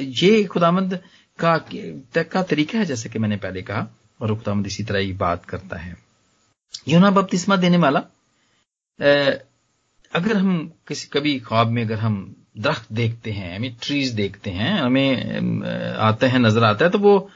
ये 0.00 0.44
खुदामंद 0.44 0.98
का 1.38 1.56
का 2.22 2.42
तरीका 2.42 2.78
है, 2.78 2.84
जैसे 2.84 3.08
कि 3.08 3.18
मैंने 3.18 3.36
पहले 3.36 3.62
कहा 3.62 3.86
और 4.20 4.34
खुदामंद 4.34 4.66
इसी 4.66 4.84
तरह 4.84 4.98
ही 4.98 5.12
बात 5.12 5.44
करता 5.44 5.76
है। 5.76 5.96
यूना 6.88 7.10
बपतिस्मा 7.10 7.56
देने 7.56 7.76
वाला 7.76 8.00
अगर 10.12 10.36
हम 10.36 10.72
किसी, 10.88 11.08
कभी 11.12 11.38
ख्वाब 11.40 11.68
में 11.68 11.82
अगर 11.84 11.98
हम 11.98 12.34
दरख्त 12.58 12.92
देखते 12.92 13.30
हैं 13.32 13.56
हमें 13.56 13.74
ट्रीज 13.82 14.10
देखते 14.12 14.50
हैं, 14.50 14.72
हमें 14.72 15.94
आते 15.98 16.26
हैं, 16.26 16.38
नज़र 16.38 16.64
आता 16.64 16.84
है 16.84 16.90
तो 16.90 16.98
वो, 16.98 17.30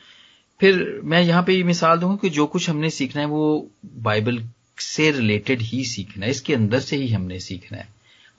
फिर 0.61 1.01
मैं 1.05 1.23
यहाँ 1.23 1.43
पे 1.43 1.55
ये 1.55 1.63
मिसाल 1.63 1.99
दूँगा 1.99 2.17
कि 2.17 2.31
जो 2.31 2.47
कुछ 2.47 2.69
हमने 2.71 2.91
सीखना 2.91 3.23
है, 3.23 3.29
वो 3.29 3.71
बाइबल 3.87 4.43
से 4.79 5.11
रिलेटेड 5.11 5.61
ही 5.63 5.85
सीखना 5.85 6.25
है, 6.25 6.31
इसके 6.31 6.55
अंदर 6.55 6.81
से 6.81 6.97
ही 6.97 7.09
हमने 7.09 7.41
सीखना 7.41 7.79
है। 7.79 7.89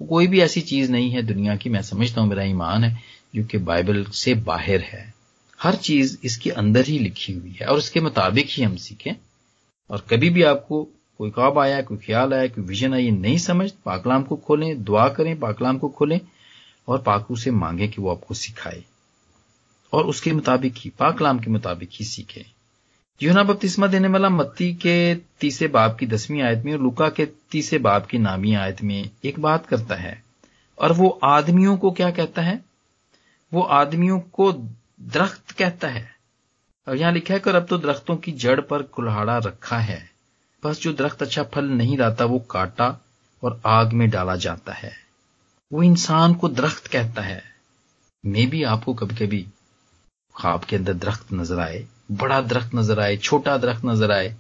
कोई 0.01 0.27
भी 0.27 0.39
ऐसी 0.41 0.61
चीज़ 0.61 0.91
नहीं 0.91 1.09
है 1.11 1.21
दुनिया 1.23 1.55
की, 1.55 1.69
मैं 1.69 1.81
समझता 1.81 2.21
हूँ 2.21 2.29
मेरा 2.29 2.43
ईमान 2.43 2.83
है, 2.83 3.01
जो 3.35 3.43
कि 3.43 3.57
बाइबल 3.57 4.03
से 4.13 4.33
बाहर 4.45 4.81
है। 4.83 5.13
हर 5.61 5.75
चीज़ 5.75 6.17
इसके 6.23 6.49
अंदर 6.49 6.85
ही 6.85 6.99
लिखी 6.99 7.33
हुई 7.33 7.57
है 7.61 7.67
और 7.67 7.77
इसके 7.77 7.99
मुताबिक 7.99 8.47
ही 8.49 8.63
हम 8.63 8.75
सीखें। 8.75 9.11
और 9.89 10.05
कभी 10.09 10.29
भी 10.29 10.43
आपको 10.43 10.87
कोई 11.17 11.29
ख्वाब 11.29 11.59
आया, 11.59 11.81
कोई 11.81 11.97
ख्याल 11.97 12.33
आया, 12.33 12.47
कोई 12.47 12.63
विजन 12.63 12.93
आया 12.93 13.11
नहीं 13.11 13.37
समझ, 13.37 13.71
पाकलाम 13.71 14.23
को 14.23 14.35
खोलें, 14.35 14.83
दुआ 14.83 15.09
करें, 15.09 15.39
पाकलाम 15.39 15.77
को 15.77 15.89
खोलें 15.89 16.21
और 16.87 17.01
पाकू 17.01 17.35
से 17.35 17.51
मांगे 17.51 17.87
कि 17.87 18.01
वो 18.01 18.11
आपको 18.11 18.33
सिखाए। 18.33 18.83
और 19.93 20.05
उसके 20.05 20.31
मुताबिक 20.31 20.73
ही, 20.77 20.89
पाकलाम 20.89 21.39
के 21.39 21.51
मुताबिक 21.51 21.89
ही 21.93 22.05
सीखे। 22.05 22.45
यूना 23.23 23.43
बपतिस्मा 23.43 23.87
देने 23.87 24.07
वाला 24.07 24.29
मत्ती 24.29 24.73
के 24.73 25.15
तीसरे 25.15 25.67
बाब 25.67 25.97
की 25.99 26.05
दसवीं 26.05 26.41
आयत 26.41 26.65
में 26.65 26.73
और 26.73 26.81
लुका 26.81 27.09
के 27.09 27.25
तीसरे 27.25 27.79
बाब 27.79 28.05
की 28.05 28.17
नामी 28.17 28.53
आयत 28.53 28.83
में 28.83 29.09
एक 29.23 29.39
बात 29.39 29.65
करता 29.65 29.95
है। 29.95 30.23
और 30.79 30.93
वो 30.93 31.19
आदमियों 31.23 31.77
को 31.77 31.91
क्या 31.91 32.11
कहता 32.11 32.41
है? 32.41 32.65
वो 33.53 33.61
आदमियों 33.61 34.19
को 34.19 34.51
दरख्त 35.05 35.51
कहता 35.51 35.87
है। 35.87 36.09
और 36.87 36.95
यहाँ 36.95 37.11
लिखा 37.11 37.33
है 37.33 37.39
कि 37.39 37.49
अब 37.49 37.65
तो 37.65 37.77
दरख्तों 37.77 38.15
की 38.17 38.31
जड़ 38.33 38.59
पर 38.61 38.81
कुल्हाड़ा 38.83 39.37
रखा 39.37 39.77
है। 39.77 39.99
बस 40.63 40.81
जो 40.81 40.93
दरख्त 40.93 41.21
अच्छा 41.21 41.43
फल 41.43 41.65
नहीं 41.71 41.97
लाता, 41.97 42.25
वो 42.25 42.39
काटा 42.39 42.87
और 43.43 43.59
आग 43.65 43.93
में 43.93 44.09
डाला 44.09 44.35
जाता 44.35 44.73
है। 44.73 44.93
वो 45.71 45.83
इंसान 45.83 46.33
को 46.33 46.49
दरख्त 46.49 46.87
कहता 46.87 47.21
है। 47.21 47.43
मे 48.23 48.45
भी 48.45 48.63
आपको 48.63 48.93
कभी 48.93 49.15
कभी 49.15 49.45
ख्वाब 50.35 50.63
के 50.63 50.75
अंदर 50.75 50.93
दरख्त 50.93 51.33
नज़र 51.33 51.59
आए, 51.59 51.85
बड़ा 52.11 52.41
दरख्त 52.41 52.75
नज़र 52.75 52.99
आए, 52.99 53.17
छोटा 53.17 53.57
दरख्त 53.57 53.85
नज़र 53.85 54.11
आए। 54.11 54.35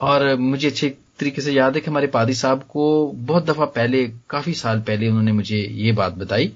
और 0.00 0.34
मुझे 0.36 0.68
अच्छे 0.68 0.88
तरीके 1.18 1.42
से 1.42 1.52
याद 1.52 1.74
है 1.74 1.80
कि 1.80 1.90
हमारे 1.90 2.06
पादी 2.06 2.34
साहब 2.34 2.62
को 2.62 3.12
बहुत 3.12 3.44
दफ़ा 3.44 3.64
पहले, 3.66 4.06
काफ़ी 4.30 4.54
साल 4.54 4.80
पहले 4.80 5.08
उन्होंने 5.08 5.32
मुझे 5.32 5.56
ये 5.56 5.92
बात 5.92 6.12
बताई 6.14 6.52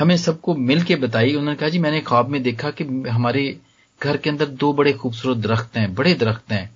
हमें 0.00 0.16
सबको 0.16 0.54
मिल 0.54 0.82
के 0.82 0.96
बताई। 0.96 1.34
उन्होंने 1.34 1.56
कहा 1.56 1.68
जी 1.68 1.78
मैंने 1.78 2.00
ख्वाब 2.00 2.28
में 2.28 2.42
देखा 2.42 2.70
कि 2.70 2.84
हमारे 3.08 3.42
घर 4.00 4.16
के 4.16 4.30
अंदर 4.30 4.46
दो 4.46 4.72
बड़े 4.72 4.92
खूबसूरत 4.92 5.38
दरख्त 5.38 5.76
हैं 5.76 5.94
बड़े 5.94 6.14
दरख्त 6.14 6.52
हैं। 6.52 6.68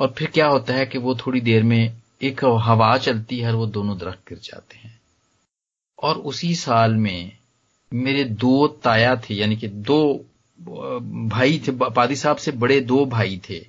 और 0.00 0.14
फिर 0.18 0.30
क्या 0.30 0.46
होता 0.46 0.74
है 0.74 0.86
कि 0.86 0.98
वो 0.98 1.14
थोड़ी 1.16 1.40
देर 1.40 1.62
में 1.62 1.92
एक 2.22 2.44
हवा 2.62 2.96
चलती 2.98 3.38
है 3.38 3.48
और 3.48 3.54
वो 3.54 3.66
दोनों 3.66 3.98
दरख्त 3.98 4.28
गिर 4.28 4.38
जाते 4.42 4.78
हैं। 4.78 5.00
और 5.98 6.18
उसी 6.30 6.54
साल 6.54 6.94
में 6.96 7.32
मेरे 7.92 8.24
दो 8.24 8.66
ताया 8.84 9.14
थे 9.16 9.34
यानी 9.34 9.56
कि 9.56 9.68
दो 9.68 10.24
भाई 11.28 11.62
थे 11.66 11.72
पादी 11.72 12.16
साहब 12.16 12.36
से 12.36 12.52
बड़े 12.52 12.80
दो 12.80 13.04
भाई 13.06 13.40
थे 13.50 13.60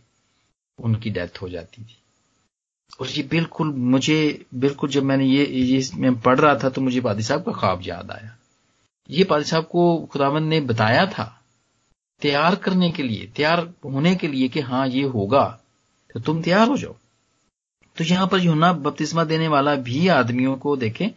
उनकी 0.80 1.10
डेथ 1.10 1.42
हो 1.42 1.50
जाती 1.50 1.84
थी। 1.84 1.98
और 3.00 3.08
ये 3.08 3.24
बिल्कुल 3.24 3.74
मुझे 3.92 4.46
बिल्कुल 4.56 4.90
जब 4.90 5.04
मैंने 5.04 5.26
ये, 5.26 5.46
ये 5.46 5.90
मैं 5.96 6.20
पढ़ 6.22 6.40
रहा 6.40 6.56
था 6.56 6.70
तो 6.70 6.82
मुझे 6.82 7.02
पादी 7.02 7.24
साहब 7.24 7.44
का 7.44 7.52
ख्वाब 7.52 7.82
याद 7.86 8.12
आया। 8.12 8.36
ये 9.10 9.24
पादी 9.24 9.44
साहब 9.44 9.64
को 9.64 9.84
खुदावन 10.12 10.44
ने 10.44 10.60
बताया 10.62 11.06
था, 11.08 11.36
तैयार 12.22 12.56
करने 12.56 12.90
के 12.92 13.04
लिए, 13.04 13.30
तैयार 13.36 13.60
होने 13.86 14.16
के 14.16 14.28
लिए 14.28 14.48
कि 14.48 14.60
हाँ 14.62 14.88
ये 14.88 15.04
होगा 15.06 15.46
तो 16.16 16.20
तुम 16.20 16.42
तैयार 16.42 16.68
हो 16.68 16.78
जाओ। 16.78 16.96
तो 17.98 18.04
यहाँ 18.04 18.28
पर 18.28 18.40
यूना 18.40 18.72
बपतिस्मा 18.74 19.24
देने 19.24 19.48
वाला 19.48 19.76
भी 19.78 20.08
आदमियों 20.10 20.56
को 20.58 20.76
देखें, 20.78 21.10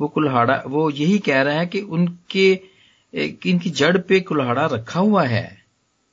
वो 0.00 0.08
कुल्हाड़ा, 0.08 0.62
वो 0.66 0.88
यही 0.90 1.18
कह 1.18 1.42
रहा 1.42 1.58
है 1.58 1.66
कि 1.66 1.80
उनके 1.80 2.52
इनकी 3.14 3.70
जड़ 3.70 3.96
पे 3.98 4.20
कुल्हाड़ा 4.20 4.66
रखा 4.66 5.00
हुआ 5.00 5.24
है। 5.24 5.64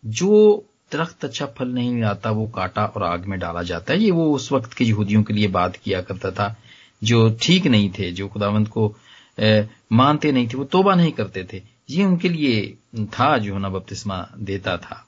जो 0.04 0.66
दरख्त 0.92 1.26
अच्छा 1.26 1.46
फल 1.58 1.68
नहीं 1.68 2.04
आता, 2.04 2.32
वो 2.32 2.48
काटा 2.48 2.86
और 2.86 3.04
आग 3.04 3.26
में 3.26 3.40
डाला 3.40 3.62
जाता 3.64 3.94
है। 3.94 4.00
ये 4.00 4.12
वो 4.12 4.32
उस 4.36 4.52
वक्त 4.52 4.74
के 4.74 4.86
यहूदियों 4.86 5.24
के 5.24 5.34
लिए 5.34 5.48
बात 5.50 5.76
किया 5.76 6.02
करता 6.02 6.32
था, 6.32 6.56
जो 7.02 7.30
ठीक 7.42 7.68
नहीं 7.68 7.90
थे, 7.90 8.12
जो 8.12 8.28
खुदावंत 8.28 8.68
को 8.68 8.94
मानते 9.38 10.32
नहीं 10.32 10.48
थे, 10.48 10.58
वो 10.58 10.64
तोबा 10.66 10.96
नहीं 10.96 11.12
करते 11.12 11.44
थे। 11.54 11.62
ये 11.90 12.04
उनके 12.06 12.30
लिए 12.30 13.06
था 13.14 13.38
जो 13.38 13.58
ना 13.58 13.70
बपतिस्मा 13.70 14.28
देता 14.40 14.78
था। 14.78 15.06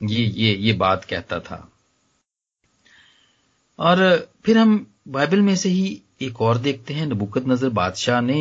ये 0.00 0.24
ये 0.24 0.54
ये 0.56 0.72
बात 0.74 1.04
कहता 1.04 1.38
था। 1.40 1.68
और 3.78 4.28
फिर 4.44 4.58
हम 4.58 4.86
बाइबल 5.08 5.40
में 5.40 5.54
से 5.56 5.68
ही 5.68 6.00
एक 6.22 6.40
और 6.40 6.58
देखते 6.58 6.94
हैं 6.94 7.06
नबुकत 7.06 7.46
नज़र 7.48 7.68
बादशाह 7.70 8.20
ने 8.20 8.40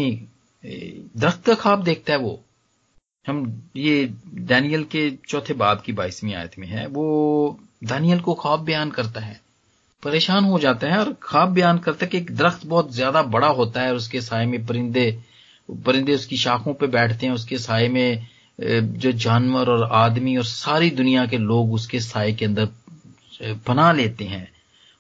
दरख्त 0.64 1.46
का 1.46 1.54
ख्वाब 1.54 1.84
देखता 1.84 2.14
है 2.14 2.20
वो। 2.20 2.40
हम 3.26 3.70
ये 3.76 4.06
दानियल 4.44 4.84
के 4.84 5.10
चौथे 5.30 5.54
बाब 5.54 5.82
की 5.82 5.94
बाईसवीं 5.94 6.34
आयत 6.34 6.58
में 6.60 6.68
है, 6.68 6.86
वो 6.88 7.60
दानियल 7.84 8.20
को 8.20 8.34
ख्वाब 8.34 8.60
बयान 8.60 8.92
करता 8.92 9.22
है। 9.22 9.42
परेशान 10.04 10.46
हो 10.46 10.60
जाता 10.60 10.88
है 10.88 11.00
और 11.00 11.16
ख्वाब 11.24 11.54
बयान 11.54 11.78
करते 11.80 12.06
है 12.06 12.10
कि 12.12 12.18
एक 12.18 12.36
दरख्त 12.36 12.66
बहुत 12.68 12.94
ज़्यादा 12.96 13.22
बड़ा 13.34 13.48
होता 13.60 13.82
है 13.82 13.90
और 13.90 13.96
उसके 13.96 14.22
साय 14.22 14.46
में 14.46 14.66
परिंदे 14.66 15.06
परिंदे 15.70 16.16
उसकी 16.16 16.38
शाखों 16.38 16.74
पर 16.74 16.88
बैठते 16.88 17.26
हैं, 17.26 17.34
उसके 17.34 17.58
साय 17.58 17.88
में 17.88 18.28
जो 18.60 19.12
जानवर 19.12 19.70
और 19.70 19.84
आदमी 19.94 20.36
और 20.38 20.46
सारी 20.46 20.90
दुनिया 20.92 21.26
के 21.26 21.38
लोग 21.40 21.74
उसके 21.74 22.00
साय 22.02 22.34
के 22.34 22.46
अंदर 22.46 22.68
बना 23.68 23.92
लेते 23.92 24.26
हैं 24.26 24.48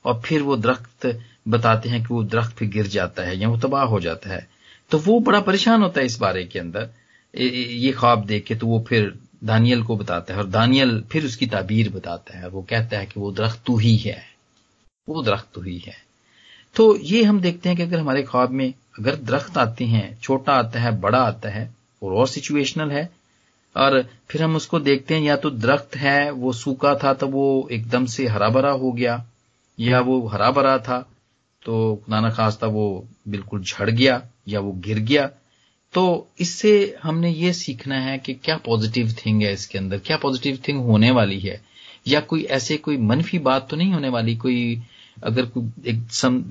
और 0.05 0.22
फिर 0.25 0.41
वो 0.41 0.55
दरख्त 0.57 1.07
बताते 1.48 1.89
हैं 1.89 2.01
कि 2.01 2.13
वो 2.13 2.24
दरख्त 2.25 2.55
फिर 2.57 2.69
गिर 2.69 2.88
जाता 2.88 3.24
है 3.24 3.38
या 3.39 3.50
वो 3.50 3.57
तबाह 3.57 3.83
हो 3.86 4.00
जाता 4.00 4.29
है। 4.29 4.48
तो 4.91 4.98
वो 5.00 5.19
बड़ा 5.19 5.39
परेशान 5.41 5.83
होता 5.83 6.00
है 6.00 6.05
इस 6.05 6.17
बारे 6.19 6.43
के 6.45 6.60
अंदर। 6.60 6.89
ये 7.33 7.91
ख्वाब 7.91 8.25
देख 8.25 8.45
के 8.45 8.55
तो 8.55 8.67
वो 8.67 8.83
फिर 8.89 9.13
दानियल 9.43 9.83
को 9.83 9.98
बताता 9.98 10.33
है 10.33 10.39
और 10.39 10.48
दानियल 10.50 11.01
फिर 11.12 11.25
उसकी 11.25 11.48
ताबीर 11.48 11.89
बताता 11.89 12.38
है। 12.38 12.50
वो 12.50 12.62
कहता 12.69 13.00
है 13.00 13.05
कि 13.05 13.19
वो 13.19 13.31
दरख्त 13.31 13.62
तू 13.65 13.77
ही 13.77 13.95
है। 13.98 14.22
वो 15.07 15.22
दरख्त 15.24 15.48
तू 15.55 15.62
ही। 15.62 15.77
है 15.77 15.95
तो 16.75 16.95
ये 16.98 17.24
हम 17.24 17.39
देखते 17.41 17.69
हैं 17.69 17.77
कि 17.77 17.83
अगर 17.83 18.00
हमारे 18.00 18.24
ख्वाब 18.24 18.51
में 18.51 18.74
अगर 19.00 19.15
दरख्त 19.15 19.57
आते 19.57 19.86
हैं, 19.86 20.17
छोटा 20.22 20.53
आता 20.53 20.79
है, 20.79 21.00
बड़ा 21.00 21.19
आता 21.19 21.50
है, 21.50 21.74
और 22.01 22.13
और 22.13 22.27
सिचुएशनल 22.27 22.91
है, 22.91 23.10
और 23.75 24.01
फिर 24.29 24.43
हम 24.43 24.55
उसको 24.55 24.79
देखते 24.79 25.15
हैं, 25.15 25.22
या 25.22 25.36
तो 25.36 25.50
दरख्त 25.50 25.95
है, 25.95 26.31
वो 26.31 26.53
सूखा 26.53 26.93
था 26.95 27.13
तो 27.13 27.27
वो 27.27 27.67
एकदम 27.72 28.05
से 28.05 28.27
हरा 28.27 28.50
भरा 28.50 28.72
हो 28.72 28.91
गया, 28.91 29.24
या 29.77 30.00
वो 30.00 30.27
हरा 30.27 30.50
भरा 30.51 30.77
था 30.77 31.00
तो 31.62 32.03
नाना 32.10 32.29
खास 32.29 32.60
था, 32.63 32.67
वो 32.67 33.07
बिल्कुल 33.27 33.63
झड़ 33.63 33.89
गया, 33.89 34.22
या 34.48 34.60
वो 34.60 34.72
गिर 34.72 35.00
गया। 35.00 35.29
तो 35.93 36.27
इससे 36.39 36.74
हमने 37.03 37.29
ये 37.29 37.53
सीखना 37.53 38.00
है 38.00 38.17
कि 38.17 38.33
क्या 38.33 38.57
पॉजिटिव 38.57 39.15
थिंग 39.25 39.41
है 39.43 39.53
इसके 39.53 39.77
अंदर, 39.77 39.98
क्या 39.98 40.17
पॉजिटिव 40.17 40.60
थिंग 40.67 40.79
होने 40.86 41.12
वाली 41.12 41.39
है, 41.39 41.62
या 42.07 42.19
कोई 42.19 42.43
ऐसे 42.51 42.77
कोई 42.77 42.98
मनफी 42.98 43.39
बात 43.39 43.69
तो 43.69 43.77
नहीं 43.77 43.93
होने 43.93 44.10
वाली, 44.10 44.36
कोई 44.36 44.81
अगर 45.17 45.48
एक 45.88 46.00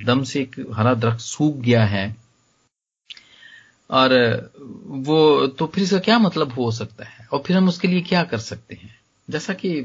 दम 0.07 0.23
से 0.25 0.40
एक 0.40 0.57
हरा 0.75 0.95
दरख्त 0.95 1.21
सूख 1.21 1.57
गया 1.59 1.85
है, 1.87 2.04
और 3.90 4.12
वो 5.07 5.47
तो 5.49 5.66
फिर 5.66 5.85
इसका 5.85 5.99
क्या 6.00 6.19
मतलब 6.19 6.52
हो 6.52 6.71
सकता 6.73 7.04
है? 7.04 7.26
और 7.33 7.42
फिर 7.47 7.57
हम 7.57 7.69
उसके 7.69 7.88
लिए 7.88 8.00
क्या 8.02 8.23
कर 8.25 8.38
सकते 8.40 8.75
हैं? 8.75 8.95
जैसा 9.28 9.52
कि 9.54 9.81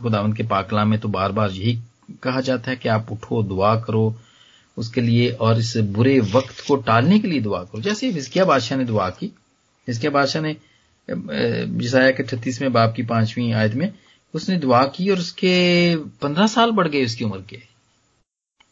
खुदावन 0.00 0.32
के 0.32 0.42
पाकला 0.46 0.84
में 0.84 0.98
तो 0.98 1.08
बार 1.08 1.32
बार 1.32 1.50
यही 1.52 1.78
कहा 2.22 2.40
जाता 2.40 2.70
है 2.70 2.76
कि 2.76 2.88
आप 2.88 3.12
उठो, 3.12 3.42
दुआ 3.42 3.74
करो 3.80 4.14
उसके 4.76 5.00
लिए, 5.00 5.30
और 5.30 5.58
इस 5.58 5.76
बुरे 5.76 6.18
वक्त 6.22 6.64
को 6.68 6.76
टालने 6.78 7.18
के 7.18 7.28
लिए 7.28 7.40
दुआ 7.40 7.62
करो। 7.62 7.80
जैसे 7.82 8.10
हिस्किया 8.10 8.44
बादशाह 8.44 8.78
ने 8.78 8.84
दुआ 8.84 9.08
की। 9.10 9.26
हिस्किया 9.88 10.10
बादशाह 10.10 10.42
ने 10.42 10.56
जिसाया 11.08 12.10
के 12.10 12.22
छत्तीसवें 12.22 12.72
बाप 12.72 12.92
की 12.96 13.02
पांचवी 13.04 13.50
आयत 13.52 13.74
में 13.74 13.92
उसने 14.34 14.56
दुआ 14.58 14.84
की, 14.86 15.08
और 15.10 15.18
उसके 15.18 15.96
पंद्रह 16.22 16.46
साल 16.46 16.70
बढ़ 16.72 16.88
गए 16.88 17.04
उसकी 17.04 17.24
उम्र 17.24 17.40
के। 17.50 17.75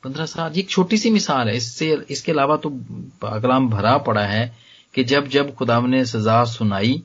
पंद्रह 0.04 0.26
साल 0.26 0.52
एक 0.58 0.68
छोटी 0.68 0.96
सी 0.96 1.10
मिसाल 1.10 1.48
है। 1.48 1.56
इससे, 1.56 2.04
इसके 2.10 2.32
अलावा 2.32 2.56
तो 2.56 2.70
कलाम 3.24 3.68
भरा 3.68 3.98
पड़ा 3.98 4.26
है 4.26 4.56
कि 4.94 5.04
जब 5.04 5.28
जब 5.28 5.54
खुदाम 5.54 5.86
ने 5.86 6.04
सजा 6.04 6.44
सुनाई 6.44 7.02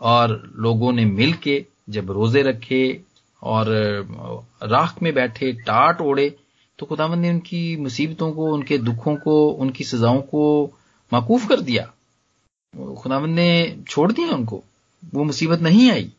और 0.00 0.52
लोगों 0.56 0.92
ने 0.92 1.04
मिल 1.04 1.32
के 1.32 1.66
जब 1.90 2.10
रोज़े 2.10 2.42
रखे 2.42 3.00
और 3.42 3.66
राख 4.62 5.02
में 5.02 5.14
बैठे, 5.14 5.52
टाट 5.52 6.00
ओढ़े 6.00 6.36
तो 6.78 6.86
खुदावन 6.86 7.18
ने 7.18 7.30
उनकी 7.30 7.76
मुसीबतों 7.76 8.32
को, 8.32 8.52
उनके 8.54 8.78
दुखों 8.78 9.16
को, 9.16 9.48
उनकी 9.48 9.84
सजाओं 9.84 10.20
को 10.22 10.72
माकूफ 11.12 11.48
कर 11.48 11.60
दिया। 11.60 11.92
खुदावन 12.94 13.30
ने 13.30 13.78
छोड़ 13.88 14.12
दिया 14.12 14.28
उनको। 14.28 14.62
वो 15.14 15.24
मुसीबत 15.24 15.60
नहीं 15.60 15.90
आई। 15.90 16.12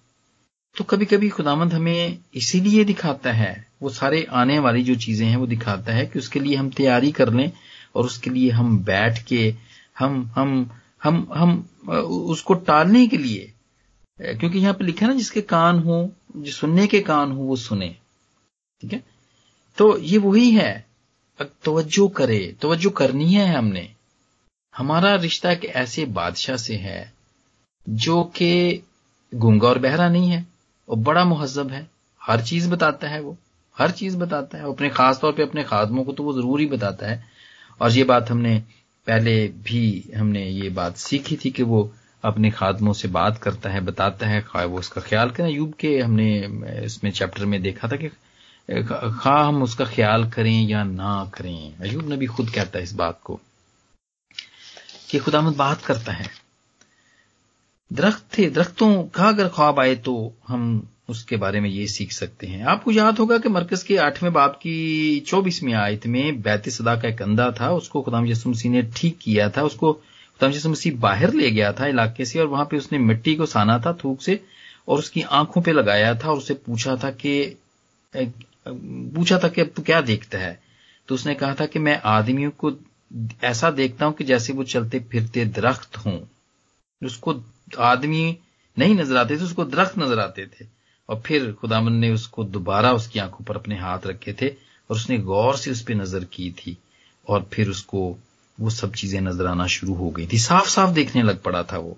तो 0.77 0.83
कभी 0.83 1.05
कभी 1.05 1.29
खुदामंद 1.29 1.73
हमें 1.73 2.17
इसीलिए 2.35 2.83
दिखाता 2.83 3.31
है 3.31 3.72
वो 3.83 3.89
सारे 3.89 4.27
आने 4.31 4.59
वाली 4.59 4.83
जो 4.83 4.95
चीज़ें 4.95 5.27
हैं 5.27 5.37
वो 5.37 5.47
दिखाता 5.47 5.93
है 5.93 6.05
कि 6.05 6.19
उसके 6.19 6.39
लिए 6.39 6.55
हम 6.55 6.69
तैयारी 6.69 7.11
कर 7.11 7.33
लें 7.33 7.51
और 7.95 8.05
उसके 8.05 8.29
लिए 8.29 8.51
हम 8.51 8.83
बैठ 8.83 9.23
के 9.23 9.55
हम 9.99 10.31
हम 10.35 10.71
हम 11.03 11.27
हम 11.33 11.69
उसको 12.05 12.53
टालने 12.53 13.07
के 13.07 13.17
लिए 13.17 13.49
क्योंकि 14.21 14.59
यहाँ 14.59 14.73
पर 14.73 14.85
लिखा 14.85 15.05
है 15.05 15.11
ना, 15.11 15.17
जिसके 15.17 15.41
कान 15.41 15.79
हो, 15.79 16.11
जो 16.37 16.51
सुनने 16.51 16.87
के 16.87 16.99
कान 16.99 17.31
हो, 17.31 17.43
वो 17.43 17.55
सुने। 17.55 17.95
ठीक 18.81 18.93
है? 18.93 19.03
तो 19.77 19.97
ये 19.97 20.17
वही 20.17 20.51
है। 20.51 20.85
तवज्जो 21.41 22.07
करे, 22.07 22.55
तवज्जो 22.61 22.89
करनी 22.89 23.33
है 23.33 23.55
हमने। 23.55 23.89
हमारा 24.77 25.15
रिश्ता 25.15 25.51
एक 25.51 25.65
ऐसे 25.65 26.05
बादशाह 26.05 26.57
से 26.57 26.75
है, 26.75 27.13
जो 27.89 28.23
कि 28.23 28.83
गूँगा 29.35 29.67
और 29.67 29.79
बहरा 29.79 30.09
नहीं 30.09 30.29
है, 30.29 30.47
और 30.89 30.97
बड़ा 30.97 31.25
मुहजब 31.25 31.71
है। 31.71 31.89
हर 32.23 32.41
चीज़ 32.41 32.69
बताता 32.69 33.07
है 33.07 33.21
वो। 33.21 33.37
हर 33.77 33.91
चीज़ 33.91 34.17
बताता 34.17 34.57
है। 34.57 34.63
अपने 34.65 34.89
खास 34.89 35.19
तौर 35.19 35.31
पे 35.33 35.43
अपने 35.43 35.63
खादमों 35.63 36.03
को 36.03 36.11
तो 36.11 36.23
वो 36.23 36.33
ज़रूर 36.33 36.59
ही 36.59 36.65
बताता 36.65 37.07
है। 37.07 37.23
और 37.81 37.91
ये 37.91 38.03
बात 38.03 38.29
हमने 38.31 38.57
पहले 39.07 39.47
भी 39.63 40.11
हमने 40.15 40.45
ये 40.45 40.69
बात 40.71 40.97
सीखी 40.97 41.35
थी 41.35 41.51
कि 41.51 41.63
वो 41.63 41.89
अपने 42.23 42.51
खादमों 42.51 42.93
से 42.93 43.07
बात 43.07 43.37
करता 43.37 43.69
है, 43.69 43.81
बताता 43.81 44.27
है, 44.27 44.41
खा 44.41 44.63
वो 44.63 44.79
उसका 44.79 45.01
ख्याल 45.01 45.29
करें। 45.29 45.49
यूब 45.49 45.73
के 45.79 45.97
हमने, 45.99 46.29
इसमें 46.85 47.11
चैप्टर 47.11 47.45
में 47.45 47.61
देखा 47.61 47.87
था 47.87 47.95
कि 47.95 48.09
खा 48.69 49.33
हम 49.37 49.63
उसका 49.63 49.85
ख्याल 49.85 50.29
करें 50.29 50.67
या 50.67 50.83
ना 50.83 51.31
करें। 51.33 51.79
अयूब 51.79 52.07
ने 52.09 52.17
भी 52.17 52.25
खुद 52.27 52.49
कहता 52.49 52.77
है 52.77 52.83
इस 52.83 52.93
बात 52.93 53.19
को 53.23 53.39
कि 55.09 55.19
खुदामद 55.19 55.55
बात 55.55 55.81
करता 55.81 56.11
है। 56.11 56.29
दरख्त 57.91 58.25
थे, 58.37 58.49
दरख्तों 58.49 59.03
का 59.05 59.27
अगर 59.27 59.47
ख्वाब 59.47 59.79
आए 59.79 59.95
तो 59.95 60.15
हम 60.47 60.87
उसके 61.13 61.37
बारे 61.37 61.59
में 61.59 61.69
ये 61.69 61.87
सीख 61.89 62.11
सकते 62.11 62.47
हैं। 62.47 62.63
आपको 62.65 62.91
याद 62.91 63.19
होगा 63.19 63.37
कि 63.37 63.49
मरकज 63.49 63.83
के 63.83 63.97
आठवें 63.99 64.31
बाप 64.33 64.55
की 64.57 65.19
चौबीसवीं 65.27 65.73
आयत 65.75 66.07
में 66.07 66.41
बैत 66.41 66.69
सदा 66.71 66.95
का 66.95 67.07
एक 67.07 67.21
अंधा 67.21 67.49
था, 67.51 67.71
उसको 67.73 68.01
खुदाम 68.01 68.27
यसु 68.27 68.49
मसीह 68.49 68.71
ने 68.71 68.81
ठीक 68.95 69.17
किया 69.21 69.49
था, 69.49 69.63
उसको 69.63 69.93
खुदाम 69.93 70.51
यसु 70.51 70.69
मसीह 70.69 70.97
बाहर 70.99 71.33
ले 71.33 71.51
गया 71.51 71.71
था 71.73 71.87
इलाके 71.87 72.25
से 72.25 72.39
और 72.39 72.47
वहाँ 72.47 72.65
पे 72.71 72.77
उसने 72.77 72.99
मिट्टी 73.01 73.35
को 73.35 73.45
साना 73.47 73.79
था 73.79 73.93
थूक 74.03 74.21
से 74.21 74.39
और 74.87 74.99
उसकी 74.99 75.21
आँखों 75.33 75.61
पे 75.61 75.71
लगाया 75.73 76.13
था 76.15 76.29
और 76.29 76.37
उसे 76.37 76.53
पूछा 76.55 76.95
था 77.03 77.11
कि 77.15 77.57
पूछा 78.15 79.37
था 79.39 79.47
कि 79.47 79.61
अब 79.61 79.71
तू 79.75 79.81
क्या 79.81 80.01
देखता 80.03 80.37
है? 80.37 80.59
तो 81.09 81.15
उसने 81.15 81.33
कहा 81.35 81.55
था 81.55 81.65
कि 81.65 81.79
मैं 81.79 81.99
आदमियों 82.07 82.51
को 82.57 82.71
ऐसा 83.43 83.69
देखता 83.71 84.05
हूँ 84.05 84.13
कि 84.15 84.23
जैसे 84.23 84.53
वो 84.53 84.63
चलते 84.65 84.99
फिरते 85.11 85.45
दरख्त 85.47 85.97
हों। 85.97 86.19
उसको 87.01 87.33
आदमी 87.81 88.37
नहीं 88.77 88.95
नज़र 88.95 89.17
आते 89.17 89.37
थे, 89.37 89.43
उसको 89.43 89.65
दरख्त 89.65 89.97
नज़र 89.99 90.19
आते 90.19 90.45
थे। 90.45 90.65
और 91.09 91.21
फिर 91.25 91.51
खुदामन 91.51 91.93
ने 91.93 92.09
उसको 92.11 92.43
दोबारा 92.43 92.91
उसकी 92.91 93.19
आँखों 93.19 93.45
पर 93.45 93.55
अपने 93.55 93.77
हाथ 93.79 94.05
रखे 94.07 94.33
थे 94.33 94.47
और 94.49 94.95
उसने 94.95 95.17
गौर 95.17 95.57
से 95.57 95.71
उस 95.71 95.81
पर 95.81 95.95
नज़र 95.95 96.23
की 96.23 96.51
थी 96.51 96.77
और 97.27 97.49
फिर 97.53 97.69
उसको 97.69 98.17
वो 98.57 98.69
सब 98.69 98.93
चीज़ें 98.93 99.19
नज़र 99.21 99.45
आना 99.45 99.67
शुरू 99.67 99.93
हो 99.93 100.09
गई 100.09 100.27
थी। 100.27 100.37
साफ़ 100.37 100.67
साफ़ 100.67 100.91
देखने 100.91 101.23
लग 101.23 101.41
पड़ा 101.41 101.63
था 101.63 101.77
वो। 101.77 101.97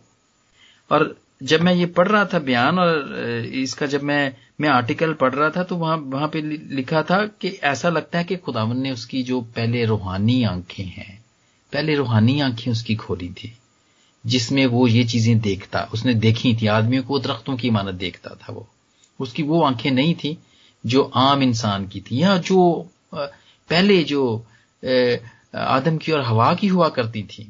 और 0.91 1.15
जब 1.43 1.61
मैं 1.61 1.73
ये 1.73 1.85
पढ़ 1.85 2.07
रहा 2.07 2.25
था 2.25 2.39
बयान 2.39 2.79
और 2.79 3.45
इसका 3.55 3.85
जब 3.85 4.03
मैं 4.03 4.35
मैं 4.61 4.69
आर्टिकल 4.69 5.13
पढ़ 5.13 5.33
रहा 5.33 5.49
था 5.49 5.63
तो 5.63 5.75
वहाँ 5.75 5.97
वहाँ 6.05 6.27
पे 6.27 6.41
लिखा 6.41 7.01
था 7.03 7.25
कि 7.41 7.49
ऐसा 7.63 7.89
लगता 7.89 8.17
है 8.17 8.23
कि 8.23 8.35
खुदावन 8.37 8.77
ने 8.77 8.91
उसकी 8.91 9.23
जो 9.23 9.41
पहले 9.55 9.83
रूहानी 9.85 10.43
आँखें 10.43 10.83
हैं, 10.83 11.23
पहले 11.73 11.95
रूहानी 11.95 12.39
आँखें 12.41 12.71
उसकी 12.71 12.95
खोली 12.95 13.29
थी, 13.29 13.51
जिसमें 14.25 14.65
वो 14.65 14.87
ये 14.87 15.03
चीज़ें 15.03 15.39
देखता, 15.39 15.89
उसने 15.93 16.13
देखी 16.13 16.53
थी, 16.55 16.67
आदमियों 16.67 17.03
को 17.03 17.19
दरख्तों 17.19 17.55
की 17.57 17.67
इमानत 17.67 17.95
देखता 17.95 18.35
था 18.35 18.53
वो। 18.53 18.67
उसकी 19.19 19.43
वो 19.43 19.61
आँखें 19.63 19.89
नहीं 19.91 20.13
थी 20.15 20.37
जो 20.83 21.03
आम 21.15 21.43
इंसान 21.43 21.87
की 21.87 22.01
थी, 22.01 22.21
या 22.21 22.37
जो 22.37 22.89
पहले 23.13 24.01
जो 24.03 24.45
आदम 25.55 25.97
की 25.97 26.11
और 26.11 26.21
हवा 26.21 26.53
की 26.53 26.67
हुआ 26.67 26.89
करती 26.89 27.23
थी। 27.23 27.47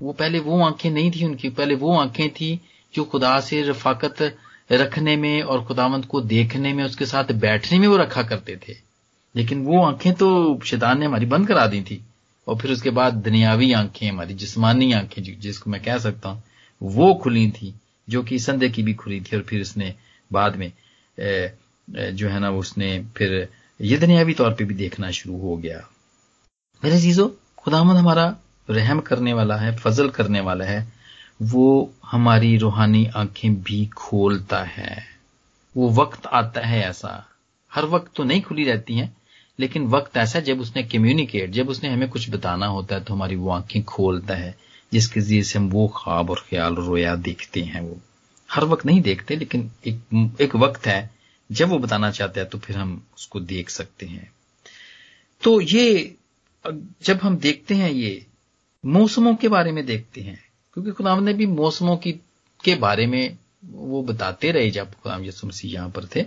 वो 0.00 0.12
पहले 0.12 0.38
वो 0.38 0.60
आँखें 0.62 0.90
नहीं 0.90 1.10
थी 1.10 1.24
उनकी, 1.24 1.48
पहले 1.50 1.74
वो 1.74 1.96
आँखें 1.96 2.28
थी 2.30 2.60
जो 2.94 3.04
खुदा 3.04 3.38
से 3.40 3.62
रफाकत 3.62 4.36
रखने 4.72 5.16
में 5.16 5.42
और 5.42 5.64
खुदावंत 5.64 6.04
को 6.04 6.20
देखने 6.20 6.72
में, 6.72 6.84
उसके 6.84 7.06
साथ 7.06 7.32
बैठने 7.34 7.78
में 7.78 7.88
वो 7.88 7.96
रखा 7.96 8.22
करते 8.22 8.56
थे। 8.68 8.76
लेकिन 9.34 9.64
वो 9.64 9.82
आँखें 9.82 10.12
तो 10.14 10.58
शैतान 10.64 10.98
ने 11.00 11.06
हमारी 11.06 11.26
बंद 11.26 11.48
करा 11.48 11.66
दी 11.66 11.80
थी। 11.82 12.00
और 12.46 12.56
फिर 12.58 12.72
उसके 12.72 12.90
बाद 12.90 13.14
दुनियावी 13.14 13.72
आँखें, 13.72 14.08
हमारी 14.08 14.34
जिस्मानी 14.34 14.92
आँखें 14.92 15.22
जिसको 15.40 15.70
मैं 15.70 15.82
कह 15.82 15.98
सकता 15.98 16.28
हूँ, 16.28 16.42
वो 16.80 17.14
खुली 17.14 17.50
थी, 17.50 17.74
जो 18.08 18.22
कि 18.22 18.38
संदेह 18.38 18.70
की 18.70 18.82
भी 18.82 18.94
खुली 18.94 19.20
थी 19.20 19.36
और 19.36 19.42
फिर 19.42 19.60
उसने 19.60 19.94
बाद 20.30 20.56
में 20.56 20.70
जो 21.18 22.28
है 22.28 22.38
ना, 22.40 22.50
उसने 22.50 22.98
फिर 23.16 23.48
ये 23.80 23.96
दुनियावी 23.98 24.34
तौर 24.34 24.52
पे 24.54 24.64
भी 24.64 24.74
देखना 24.74 25.10
शुरू 25.10 25.38
हो 25.38 25.56
गया। 25.56 25.78
मेरे 26.82 27.00
चीज़ों 27.00 27.28
खुदामद 27.58 27.96
हमारा 27.96 28.34
रहम 28.68 29.00
करने 29.00 29.32
वाला 29.32 29.56
है, 29.56 29.74
फजल 29.76 30.08
करने 30.08 30.40
वाला 30.40 30.64
है, 30.64 30.86
वो 31.42 31.92
हमारी 32.04 32.56
रूहानी 32.56 33.04
आँखें 33.16 33.62
भी 33.62 33.84
खोलता 33.86 34.62
है। 34.62 34.96
वो 35.76 35.88
वक्त 35.92 36.26
आता 36.26 36.60
है 36.60 36.80
ऐसा। 36.82 37.12
हर 37.72 37.84
वक्त 37.84 38.12
तो 38.16 38.24
नहीं 38.24 38.42
खुली 38.42 38.64
रहती 38.64 38.94
हैं, 38.94 39.16
लेकिन 39.58 39.86
वक्त 39.86 40.16
ऐसा 40.16 40.40
जब 40.40 40.60
उसने 40.60 40.82
कम्युनिकेट 40.82 41.50
जब 41.50 41.68
उसने 41.68 41.88
हमें 41.88 42.08
कुछ 42.08 42.28
बताना 42.30 42.66
होता 42.66 42.94
है 42.94 43.04
तो 43.04 43.14
हमारी 43.14 43.36
वो 43.36 43.50
आँखें 43.50 43.82
खोलता 43.84 44.34
है, 44.34 44.54
जिसके 44.92 45.20
ज़रिए 45.20 45.42
से 45.42 45.58
हम 45.58 45.68
वो 45.70 45.86
ख्वाब 45.96 46.30
और 46.30 46.44
ख्याल 46.50 46.74
रोया 46.74 47.14
देखते 47.16 47.62
हैं 47.62 47.80
वो। 47.80 47.98
हर 48.50 48.64
वक्त 48.64 48.86
नहीं 48.86 49.00
देखते 49.00 49.36
लेकिन 49.36 49.70
एक 49.86 50.36
एक 50.40 50.56
वक्त 50.56 50.86
है 50.86 51.10
जब 51.52 51.68
वो 51.68 51.78
बताना 51.78 52.10
चाहता 52.10 52.40
है 52.40 52.46
तो 52.46 52.58
फिर 52.58 52.76
हम 52.76 53.02
उसको 53.16 53.40
देख 53.40 53.70
सकते 53.70 54.06
हैं। 54.06 54.32
तो 55.42 55.60
ये 55.60 56.16
जब 57.02 57.20
हम 57.22 57.36
देखते 57.36 57.74
हैं 57.74 57.90
ये 57.90 58.26
मौसमों 58.84 59.34
के 59.34 59.48
बारे 59.48 59.72
में 59.72 59.86
देखते 59.86 60.20
हैं 60.20 60.44
क्योंकि 60.74 60.90
खुदाम 60.90 61.22
ने 61.22 61.32
भी 61.32 61.46
मौसमों 61.46 61.96
की 61.96 62.12
के 62.64 62.74
बारे 62.74 63.06
में 63.06 63.38
वो 63.64 64.02
बताते 64.02 64.50
रहे 64.50 64.70
जब 64.70 64.90
खुदाम 64.90 65.24
यसु 65.24 65.46
मसीह 65.46 65.72
यहाँ 65.72 65.90
पर 65.90 66.06
थे 66.06 66.22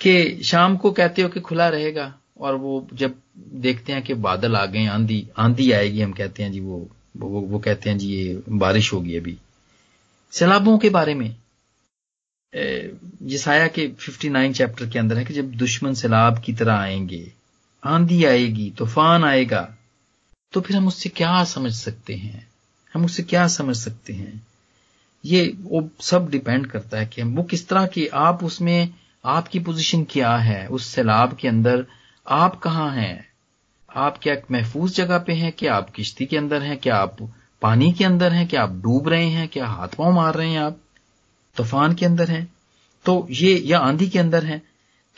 कि 0.00 0.42
शाम 0.44 0.76
को 0.76 0.90
कहते 0.90 1.22
हो 1.22 1.28
कि 1.28 1.40
खुला 1.40 1.68
रहेगा 1.68 2.14
और 2.40 2.54
वो 2.54 2.88
जब 2.92 3.14
देखते 3.38 3.92
हैं 3.92 4.02
कि 4.02 4.14
बादल 4.14 4.56
आ 4.56 4.66
गए 4.66 4.86
आंधी 4.86 5.28
आंधी 5.36 5.70
आएगी 5.72 6.00
हम 6.00 6.12
कहते 6.12 6.42
हैं 6.42 6.52
जी 6.52 6.60
वो 6.60 6.88
वो, 7.16 7.40
वो 7.40 7.58
कहते 7.58 7.90
हैं 7.90 7.98
जी 7.98 8.08
ये 8.08 8.42
बारिश 8.48 8.92
होगी 8.92 9.16
अभी। 9.16 9.38
सैलाबों 10.32 10.76
के 10.78 10.90
बारे 10.90 11.14
में 11.14 11.34
जिसाया 13.22 13.66
के 13.68 13.88
59 14.00 14.52
चैप्टर 14.56 14.88
के 14.90 14.98
अंदर 14.98 15.18
है 15.18 15.24
कि 15.24 15.34
जब 15.34 15.50
दुश्मन 15.56 15.94
सैलाब 15.94 16.38
की 16.44 16.52
तरह 16.52 16.72
आएँगे, 16.72 17.32
आंधी 17.82 18.24
आएगी, 18.24 18.70
तूफ़ान 18.78 19.24
आएगा 19.24 19.62
तो 20.52 20.60
फिर 20.60 20.76
हम 20.76 20.86
उससे 20.88 21.08
क्या 21.08 21.42
समझ 21.44 21.72
सकते 21.74 22.14
हैं? 22.14 22.46
हम 22.94 23.04
उससे 23.04 23.22
क्या 23.22 23.46
समझ 23.48 23.76
सकते 23.76 24.12
हैं? 24.12 24.46
ये 25.24 25.46
वो 25.58 25.88
सब 26.00 26.28
डिपेंड 26.30 26.66
करता 26.66 26.98
है 26.98 27.06
कि 27.06 27.22
वो 27.22 27.42
किस 27.42 27.66
तरह 27.68 27.86
की 27.86 28.06
आप 28.06 28.44
उसमें, 28.44 28.94
आपकी 29.24 29.60
पोजीशन 29.60 30.04
क्या 30.10 30.36
है? 30.36 30.66
उस 30.68 30.86
सैलाब 30.86 31.36
के 31.36 31.48
अंदर 31.48 31.86
आप 32.26 32.60
कहाँ 32.60 32.90
हैं? 32.94 33.28
आप 33.88 34.18
क्या 34.22 34.36
महफूज 34.50 34.94
जगह 34.96 35.18
पे 35.18 35.32
हैं? 35.32 35.52
क्या 35.52 35.74
आप 35.74 35.90
किश्ती 35.90 36.26
के 36.26 36.36
अंदर 36.36 36.62
हैं? 36.62 36.76
क्या 36.78 36.96
आप 36.96 37.16
पानी 37.62 37.92
के 37.92 38.04
अंदर 38.04 38.32
हैं, 38.32 38.48
क्या 38.48 38.62
आप 38.62 38.70
डूब 38.70 39.08
रहे 39.08 39.26
हैं, 39.26 39.48
क्या 39.48 39.66
हाथ 39.66 39.88
पाँव 39.88 40.12
मार 40.12 40.34
रहे 40.34 40.50
हैं 40.50 40.60
आप? 40.60 40.78
तूफ़ान 41.56 41.94
के 41.94 42.06
अंदर 42.06 42.28
हैं। 42.28 42.54
तो 43.04 43.28
ये, 43.30 43.62
या 43.66 43.78
आंधी 43.78 44.08
के 44.08 44.18
अंदर 44.18 44.44
हैं। 44.44 44.62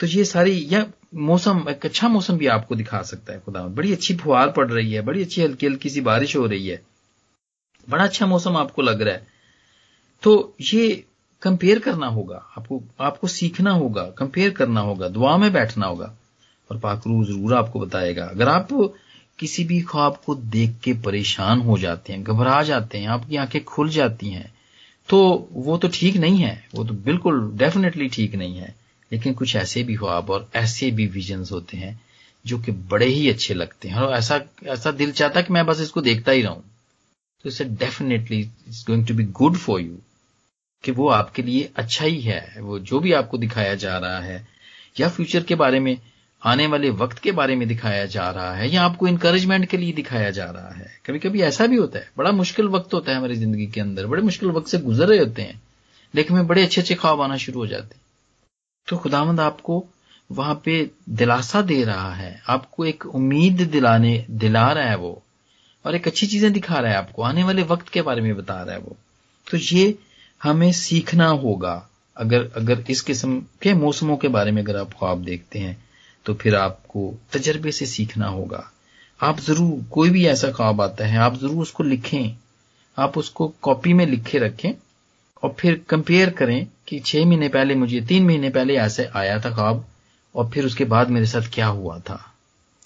तो 0.00 0.06
ये 0.06 0.24
सारी, 0.24 0.66
या 0.70 0.86
मौसम, 1.14 1.66
एक 1.70 1.86
अच्छा 1.86 2.08
मौसम 2.08 2.38
भी 2.38 2.46
आपको 2.46 2.74
दिखा 2.74 3.02
सकता 3.02 3.32
है 3.32 3.40
खुदा 3.40 3.62
बड़ी 3.62 3.92
अच्छी 3.92 4.16
फुहार 4.16 4.50
पड़ 4.50 4.70
रही 4.70 4.92
है, 4.92 5.00
बड़ी 5.00 5.22
अच्छी 5.22 5.42
हल्की 5.42 5.66
हल्की 5.66 5.90
सी 5.90 6.00
बारिश 6.00 6.36
हो 6.36 6.46
रही 6.46 6.68
है। 6.68 6.82
बड़ा 7.90 8.04
अच्छा 8.04 8.26
मौसम 8.26 8.56
आपको 8.56 8.82
लग 8.82 9.02
रहा 9.02 9.14
है। 9.14 9.26
तो 10.22 10.54
ये 10.60 11.04
कंपेयर 11.42 11.78
करना 11.78 12.06
होगा, 12.06 12.46
आपको 12.58 12.82
आपको 13.00 13.26
सीखना 13.26 13.70
होगा, 13.70 14.02
कंपेयर 14.02 14.50
करना 14.50 14.80
होगा, 14.80 15.08
दुआ 15.08 15.36
में 15.36 15.52
बैठना 15.52 15.86
होगा। 15.86 16.16
और 16.70 16.78
पाकरू 16.78 17.24
ज़रूर 17.24 17.54
आपको 17.54 17.80
बताएगा। 17.80 18.24
अगर 18.24 18.48
आप 18.48 18.72
किसी 19.40 19.64
भी 19.64 19.80
ख्वाब 19.80 20.20
को 20.26 20.34
देख 20.34 20.74
के 20.84 20.92
परेशान 20.92 21.60
हो 21.60 21.78
जाते 21.78 22.12
हैं, 22.12 22.22
घबरा 22.22 22.62
जाते 22.62 22.98
हैं, 22.98 23.08
आपकी 23.08 23.36
आँखें 23.36 23.64
खुल 23.64 23.88
जाती 23.88 24.30
हैं। 24.30 24.54
तो 25.08 25.48
वो 25.52 25.76
तो 25.78 25.88
ठीक 25.88 26.16
नहीं 26.16 26.38
है, 26.38 26.68
वो 26.74 26.84
तो 26.84 26.94
बिल्कुल 26.94 27.50
डेफिनेटली 27.54 28.08
ठीक 28.08 28.34
नहीं 28.34 28.56
है। 28.56 28.74
लेकिन 29.12 29.34
कुछ 29.34 29.56
ऐसे 29.56 29.82
भी 29.82 29.94
ख्वाब 29.96 30.30
और 30.30 30.50
ऐसे 30.54 30.90
भी 30.90 31.06
विजन्स 31.06 31.52
होते 31.52 31.76
हैं 31.76 32.00
जो 32.46 32.58
कि 32.58 32.72
बड़े 32.72 33.06
ही 33.06 33.30
अच्छे 33.30 33.54
लगते 33.54 33.88
हैं। 33.88 33.96
और 33.96 34.12
ऐसा 34.14 34.40
ऐसा 34.66 34.90
दिल 34.90 35.12
चाहता 35.12 35.40
कि 35.40 35.52
मैं 35.52 35.66
बस 35.66 35.80
इसको 35.80 36.00
देखता 36.00 36.32
ही 36.32 36.42
रहूँ। 36.42 36.62
तो 37.42 37.48
इसे 37.48 37.64
definitely 37.64 38.40
it's 38.40 38.84
going 38.86 39.06
to 39.06 39.14
be 39.14 39.24
good 39.24 39.56
for 39.56 39.80
you 39.80 39.96
कि 40.84 40.92
वो 40.92 41.08
आपके 41.08 41.42
लिए 41.42 41.70
अच्छा 41.76 42.04
ही 42.04 42.20
है, 42.20 42.54
वो 42.58 42.78
जो 42.78 43.00
भी 43.00 43.12
आपको 43.12 43.38
दिखाया 43.38 43.74
जा 43.74 43.98
रहा 43.98 44.20
है, 44.20 44.48
या 45.00 45.08
फ्यूचर 45.08 45.42
के 45.42 45.54
बारे 45.54 45.80
में 45.80 45.96
आने 46.44 46.66
वाले 46.66 46.90
वक्त 46.90 47.18
के 47.18 47.32
बारे 47.32 47.56
में 47.56 47.68
दिखाया 47.68 48.06
जा 48.06 48.30
रहा 48.30 48.54
है 48.54 48.70
या 48.70 48.82
आपको 48.82 49.08
इंकरेजमेंट 49.08 49.66
के 49.66 49.76
लिए 49.76 49.92
दिखाया 49.92 50.30
जा 50.30 50.44
रहा 50.44 50.70
है? 50.70 51.00
कभी 51.06 51.18
कभी 51.18 51.40
ऐसा 51.40 51.66
भी 51.66 51.76
होता 51.76 51.98
है। 51.98 52.10
बड़ा 52.18 52.32
मुश्किल 52.32 52.66
वक्त 52.66 52.94
होता 52.94 53.12
है 53.12 53.18
हमारी 53.18 53.36
ज़िंदगी 53.36 53.66
के 53.66 53.80
अंदर। 53.80 54.06
बड़े 54.06 54.22
मुश्किल 54.22 54.48
वक्त 54.48 54.68
से 54.68 54.78
गुजर 54.78 55.06
रहे 55.06 55.18
होते 55.18 55.42
हैं। 55.42 55.62
लेकिन 56.14 56.36
में 56.36 56.46
बड़े 56.46 56.62
अच्छे 56.62 56.80
अच्छे 56.80 56.94
ख्वाब 56.94 57.20
आना 57.20 57.36
शुरू 57.36 57.60
हो 57.60 57.66
जाते 57.66 57.94
हैं। 57.94 58.02
तो 58.88 58.96
खुदावंद 58.96 59.40
आपको 59.40 59.86
वहाँ 60.32 60.62
पे 60.64 60.90
दिलासा 61.08 61.62
दे 61.62 61.84
रहा 61.84 62.14
है। 62.14 62.42
आपको 62.48 62.84
एक 62.84 63.06
उम्मीद 63.06 63.60
दिलाने, 63.60 64.26
दिला 64.30 64.72
रहा 64.72 64.84
है 64.84 64.96
वो। 64.96 65.22
और 65.86 65.94
एक 65.94 66.06
अच्छी 66.08 66.26
चीज़ें 66.26 66.52
दिखा 66.52 66.78
रहा 66.78 66.92
है 66.92 66.98
आपको। 66.98 67.22
आने 67.22 67.44
वाले 67.44 67.62
वक्त 67.62 67.88
के 67.88 68.02
बारे 68.02 68.20
में 68.20 68.36
बता 68.36 68.62
रहा 68.62 68.74
है 68.74 68.80
वो। 68.80 68.96
तो 69.50 69.56
ये 69.56 69.98
हमें 70.42 70.72
सीखना 70.72 71.26
होगा। 71.26 71.88
अगर 72.16 72.50
अगर 72.56 72.84
इस 72.90 73.00
किस्म 73.00 73.40
के 73.62 73.74
मौसमों 73.74 74.16
के 74.16 74.28
बारे 74.28 74.50
में 74.50 74.62
अगर 74.62 74.76
आप 74.76 74.92
ख्वाब 74.92 75.24
देखते 75.24 75.58
हैं 75.58 75.89
तो 76.30 76.34
फिर 76.34 76.54
आपको 76.54 77.02
तजर्बे 77.32 77.72
से 77.72 77.86
सीखना 77.86 78.26
होगा। 78.26 78.70
आप 79.20 79.40
ज़रूर, 79.40 79.84
कोई 79.90 80.10
भी 80.10 80.24
ऐसा 80.26 80.50
ख्वाब 80.50 80.80
आता 80.80 81.06
है, 81.06 81.16
आप 81.18 81.36
ज़रूर 81.36 81.62
उसको 81.62 81.84
लिखें। 81.84 82.36
आप 82.98 83.16
उसको 83.18 83.48
कॉपी 83.62 83.92
में 83.92 84.04
लिखे 84.06 84.38
रखें 84.38 84.72
और 85.42 85.54
फिर 85.60 85.80
कंपेयर 85.88 86.30
करें 86.30 86.66
कि 86.88 86.98
छह 87.00 87.24
महीने 87.26 87.48
पहले 87.48 87.74
मुझे, 87.74 88.00
तीन 88.00 88.26
महीने 88.26 88.50
पहले 88.50 88.76
ऐसे 88.76 89.06
आया 89.06 89.38
था 89.40 89.50
ख्वाब 89.50 89.84
और 90.34 90.50
फिर 90.50 90.66
उसके 90.66 90.84
बाद 90.84 91.10
मेरे 91.10 91.26
साथ 91.26 91.50
क्या 91.54 91.66
हुआ 91.66 91.98
था। 91.98 92.20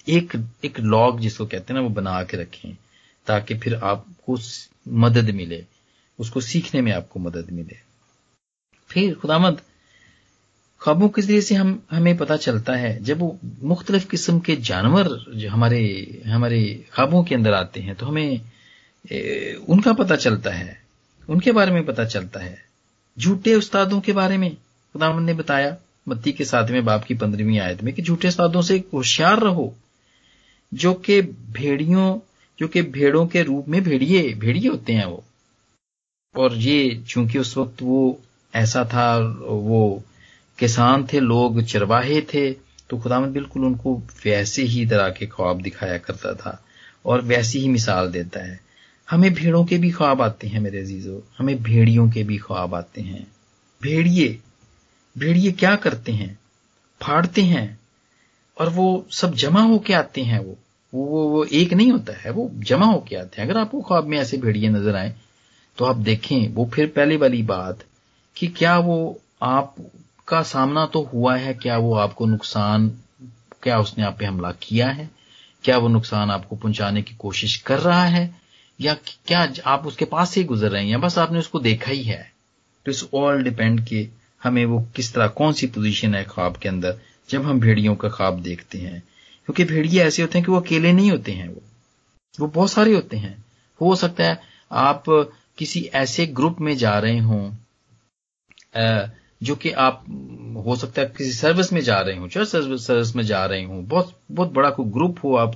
एक 0.09 0.33
एक 0.65 0.81
लॉग 0.81 1.21
जिसको 1.21 1.47
कहते 1.47 1.73
हैं 1.73 1.81
ना, 1.81 1.87
वो 1.87 1.93
बना 1.93 2.23
के 2.23 2.37
रखें 2.37 2.77
ताकि 3.27 3.55
फिर 3.55 3.75
आपको 3.75 4.39
मदद 4.89 5.31
मिले, 5.35 5.65
उसको 6.19 6.41
सीखने 6.41 6.81
में 6.81 6.93
आपको 6.93 7.21
मदद 7.21 7.51
मिले। 7.53 7.77
फिर 8.91 9.15
खुदामद 9.15 9.61
ख्वाबों 10.85 11.09
के 11.09 11.23
ज़रिए 11.23 11.41
से 11.41 11.55
हम 11.55 11.69
हमें 11.91 12.17
पता 12.17 12.37
चलता 12.37 12.73
है 12.77 12.93
जब 13.05 13.19
वो 13.19 13.39
मुख्तलिफ़ 13.63 14.09
किस्म 14.09 14.39
के 14.47 14.57
जानवर 14.69 15.09
जो 15.35 15.51
हमारे 15.51 15.81
हमारे 16.27 16.61
ख्वाबों 16.93 17.23
के 17.25 17.35
अंदर 17.35 17.55
आते 17.55 17.81
हैं 17.81 17.95
तो 17.95 18.07
हमें 18.07 18.41
ए, 19.13 19.65
उनका 19.69 19.93
पता 19.93 20.17
चलता 20.17 20.51
है 20.51 20.77
उनके 21.29 21.53
बारे 21.53 21.73
में 21.73 21.85
पता 21.87 22.05
चलता 22.05 22.41
है। 22.41 22.57
झूठे 23.19 23.55
उस्तादों 23.55 24.01
के 24.01 24.13
बारे 24.13 24.37
में 24.39 24.51
खुदामंद 24.55 25.27
ने 25.27 25.35
बताया 25.35 25.77
मत्ती 26.09 26.33
के 26.33 26.45
सातवें 26.45 26.85
बाप 26.85 27.05
की 27.05 27.15
पंद्रहवीं 27.15 27.59
आयत 27.61 27.83
में 27.83 27.93
कि 27.95 28.03
झूठे 28.03 28.29
उस्तादों 28.29 28.63
से 28.63 28.83
होशियार 28.95 29.41
रहो 29.41 29.73
जो 30.73 30.95
कि 30.95 31.21
भेड़ियों 31.57 32.09
जो 32.59 32.69
कि 32.69 32.83
भेड़ों 32.95 33.27
के 33.27 33.43
रूप 33.43 33.69
में 33.69 33.83
भेड़िए 33.85 34.33
भेड़िए 34.35 34.69
होते 34.69 34.93
हैं 34.93 35.05
वो। 35.05 35.23
और 36.35 36.55
ये 36.55 37.03
चूँकि 37.09 37.39
उस 37.39 37.57
वक्त 37.57 37.83
वो 37.83 38.19
ऐसा 38.55 38.85
था 38.85 39.17
वो 39.19 40.03
किसान 40.59 41.07
थे, 41.13 41.21
लोग 41.21 41.63
चरवाहे 41.65 42.21
थे 42.35 42.51
तो 42.91 42.99
खुदामद 42.99 43.29
बिल्कुल 43.31 43.65
उनको 43.65 43.95
वैसे 44.25 44.63
ही 44.65 44.85
तरह 44.87 45.09
के 45.11 45.27
ख्वाब 45.27 45.61
दिखाया 45.63 45.99
करता 45.99 46.33
था 46.35 46.61
और 47.05 47.23
वैसी 47.23 47.59
ही 47.59 47.69
मिसाल 47.69 48.11
देता 48.13 48.45
है। 48.45 48.59
हमें 49.09 49.33
भेड़ों 49.35 49.65
के 49.65 49.79
भी 49.79 49.91
ख्वाब 49.91 50.23
आते 50.23 50.47
हैं 50.47 50.61
मेरे 50.61 50.81
अजीजों, 50.81 51.21
हमें 51.39 51.63
भेड़ियों 51.63 52.09
के 52.11 52.23
भी 52.25 52.37
ख्वाब 52.39 52.75
आते 52.75 53.01
हैं। 53.03 53.27
भेड़िए 53.81 54.39
भेड़िए 55.17 55.53
क्या 55.53 55.75
करते 55.77 56.13
हैं? 56.13 56.39
फाड़ते 57.01 57.43
हैं 57.45 57.79
और 58.57 58.69
वो 58.71 59.07
सब 59.13 59.35
जमा 59.37 59.63
होके 59.63 59.95
आते 59.95 60.23
हैं 60.23 60.39
वो 60.41 60.57
वो 60.93 61.23
वो 61.29 61.45
एक 61.45 61.73
नहीं 61.73 61.91
होता 61.93 62.13
है, 62.15 62.31
वो 62.31 62.51
जमा 62.55 62.87
होके 62.87 63.17
आते 63.17 63.41
हैं। 63.41 63.49
अगर 63.49 63.59
आपको 63.61 63.81
ख्वाब 63.83 64.07
में 64.07 64.19
ऐसे 64.19 64.37
भेड़िए 64.39 64.69
नज़र 64.71 64.97
आए 64.97 65.15
तो 65.79 65.85
आप 65.85 65.97
देखें, 65.99 66.49
वो 66.49 66.71
फिर 66.75 66.87
पहले 66.87 67.17
वाली 67.17 67.43
बात 67.45 67.85
कि 68.37 68.47
क्या 68.49 68.79
वो 68.79 69.21
आप 69.43 69.75
का 70.29 70.43
सामना 70.43 70.87
तो 70.87 71.03
हुआ 71.03 71.37
है, 71.37 71.55
क्या 71.55 71.79
वो 71.79 71.95
आपको 71.95 72.27
नुकसान, 72.27 72.89
क्या 73.63 73.79
उसने 73.79 74.05
आप 74.05 74.19
पे 74.19 74.25
हमला 74.25 74.51
किया 74.53 74.89
है? 74.89 75.11
क्या 75.65 75.79
वो 75.79 75.89
नुकसान 75.89 76.31
आपको 76.31 76.57
पहुँचाने 76.57 77.03
की 77.03 77.15
कोशिश 77.15 77.57
कर 77.57 77.79
रहा 77.79 78.05
है? 78.05 78.37
या 78.81 78.95
क्या 79.27 79.53
आप 79.67 79.87
उसके 79.87 80.05
पास 80.05 80.31
से 80.31 80.41
ही 80.41 80.47
गुजर 80.47 80.71
रहे 80.71 80.83
हैं, 80.83 80.91
या 80.91 80.99
बस 80.99 81.19
आपने 81.19 81.39
उसको 81.39 81.59
देखा 81.61 81.91
ही 81.91 82.03
है? 82.03 82.33
तो 82.87 82.91
इस 82.91 83.05
ऑल 83.15 83.43
डिपेंड 83.43 83.87
के 83.87 84.09
हमें 84.43 84.65
वो 84.65 84.87
किस 84.97 85.13
तरह, 85.15 85.29
कौन 85.29 85.53
सी 85.53 85.67
पोजीशन 85.67 86.15
है 86.15 86.25
ख्वाब 86.25 86.57
के 86.57 86.69
अंदर, 86.69 86.99
जब 87.31 87.45
हम 87.45 87.61
भेड़ियों 87.61 87.95
का 87.97 88.09
ख्वाब 88.09 88.41
देखते 88.41 88.79
हैं? 88.79 89.01
क्योंकि 89.47 89.65
भेड़िए 89.65 90.03
ऐसे 90.03 90.23
होते 90.23 90.39
हैं 90.39 90.47
कि 90.47 90.53
वो 90.53 90.61
अकेले 90.61 90.93
नहीं 90.93 91.11
होते 91.11 91.33
हैं 91.33 91.49
वो। 91.49 91.63
वो 92.41 92.47
बहुत 92.47 92.71
सारे 92.71 92.95
होते 92.95 93.17
हैं। 93.17 93.45
हो 93.81 93.97
सकता 93.97 94.25
है 94.25 94.41
आप 94.73 95.05
किसी 95.59 95.81
ऐसे 95.95 96.27
ग्रुप 96.27 96.61
में 96.61 96.77
जा 96.77 96.99
रहे 96.99 97.19
हों 97.19 97.51
जो 99.45 99.55
कि 99.57 99.71
आप 99.81 100.05
हो 100.67 100.77
सकता 100.77 101.03
है 101.03 101.13
किसी 101.17 101.33
सर्विस 101.33 101.73
में 101.73 101.81
जा 101.83 102.01
रहे 102.01 102.17
हो 102.17 102.29
चर्च 102.29 102.49
सर्विस 102.49 102.87
सर्विस 102.87 103.15
में 103.17 103.23
जा 103.25 103.45
रहे 103.47 103.65
हो। 103.65 103.81
बहुत 103.83 104.17
बहुत 104.31 104.53
बड़ा 104.53 104.71
कोई 104.71 104.91
ग्रुप 104.93 105.19
हो 105.25 105.35
आप 105.37 105.55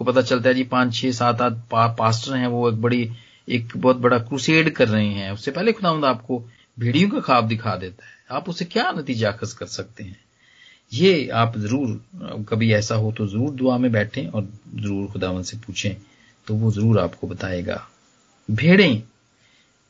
को 0.00 0.04
पता 0.04 0.22
चलता 0.22 0.48
है 0.48 0.54
जी 0.54 0.64
पाँच 0.66 0.94
छह 0.94 1.12
सात 1.12 1.40
आठ 1.42 1.52
पा, 1.70 1.86
पास्टर 1.88 2.36
हैं 2.36 2.46
वो 2.48 2.68
एक 2.70 2.80
बड़ी 2.82 3.10
एक 3.48 3.72
बहुत 3.76 3.96
बड़ा 3.96 4.18
क्रूसेड 4.18 4.70
कर 4.70 4.88
रहे 4.88 5.06
हैं। 5.06 5.30
उससे 5.32 5.50
पहले 5.50 5.72
खुदावंद 5.72 6.04
आपको 6.04 6.42
वीडियो 6.78 7.08
का 7.08 7.20
ख्वाब 7.20 7.48
दिखा 7.48 7.76
देता 7.76 8.04
है। 8.04 8.36
आप 8.36 8.48
उसे 8.48 8.64
क्या 8.66 8.90
नतीजा 8.92 9.30
खस 9.32 9.52
कर 9.52 9.66
सकते 9.66 10.04
हैं? 10.04 10.16
ये 10.92 11.28
आप 11.34 11.56
ज़रूर 11.58 12.44
कभी 12.48 12.72
ऐसा 12.72 12.94
हो 12.94 13.12
तो 13.12 13.26
ज़रूर 13.26 13.50
दुआ 13.52 13.78
में 13.78 13.90
बैठें 13.92 14.26
और 14.26 14.48
ज़रूर 14.74 15.06
खुदावन 15.12 15.42
से 15.42 15.56
पूछें 15.56 15.94
तो 16.46 16.54
वो 16.54 16.70
ज़रूर 16.72 16.98
आपको 16.98 17.26
बताएगा। 17.26 17.82
भेड़ें 18.48 19.02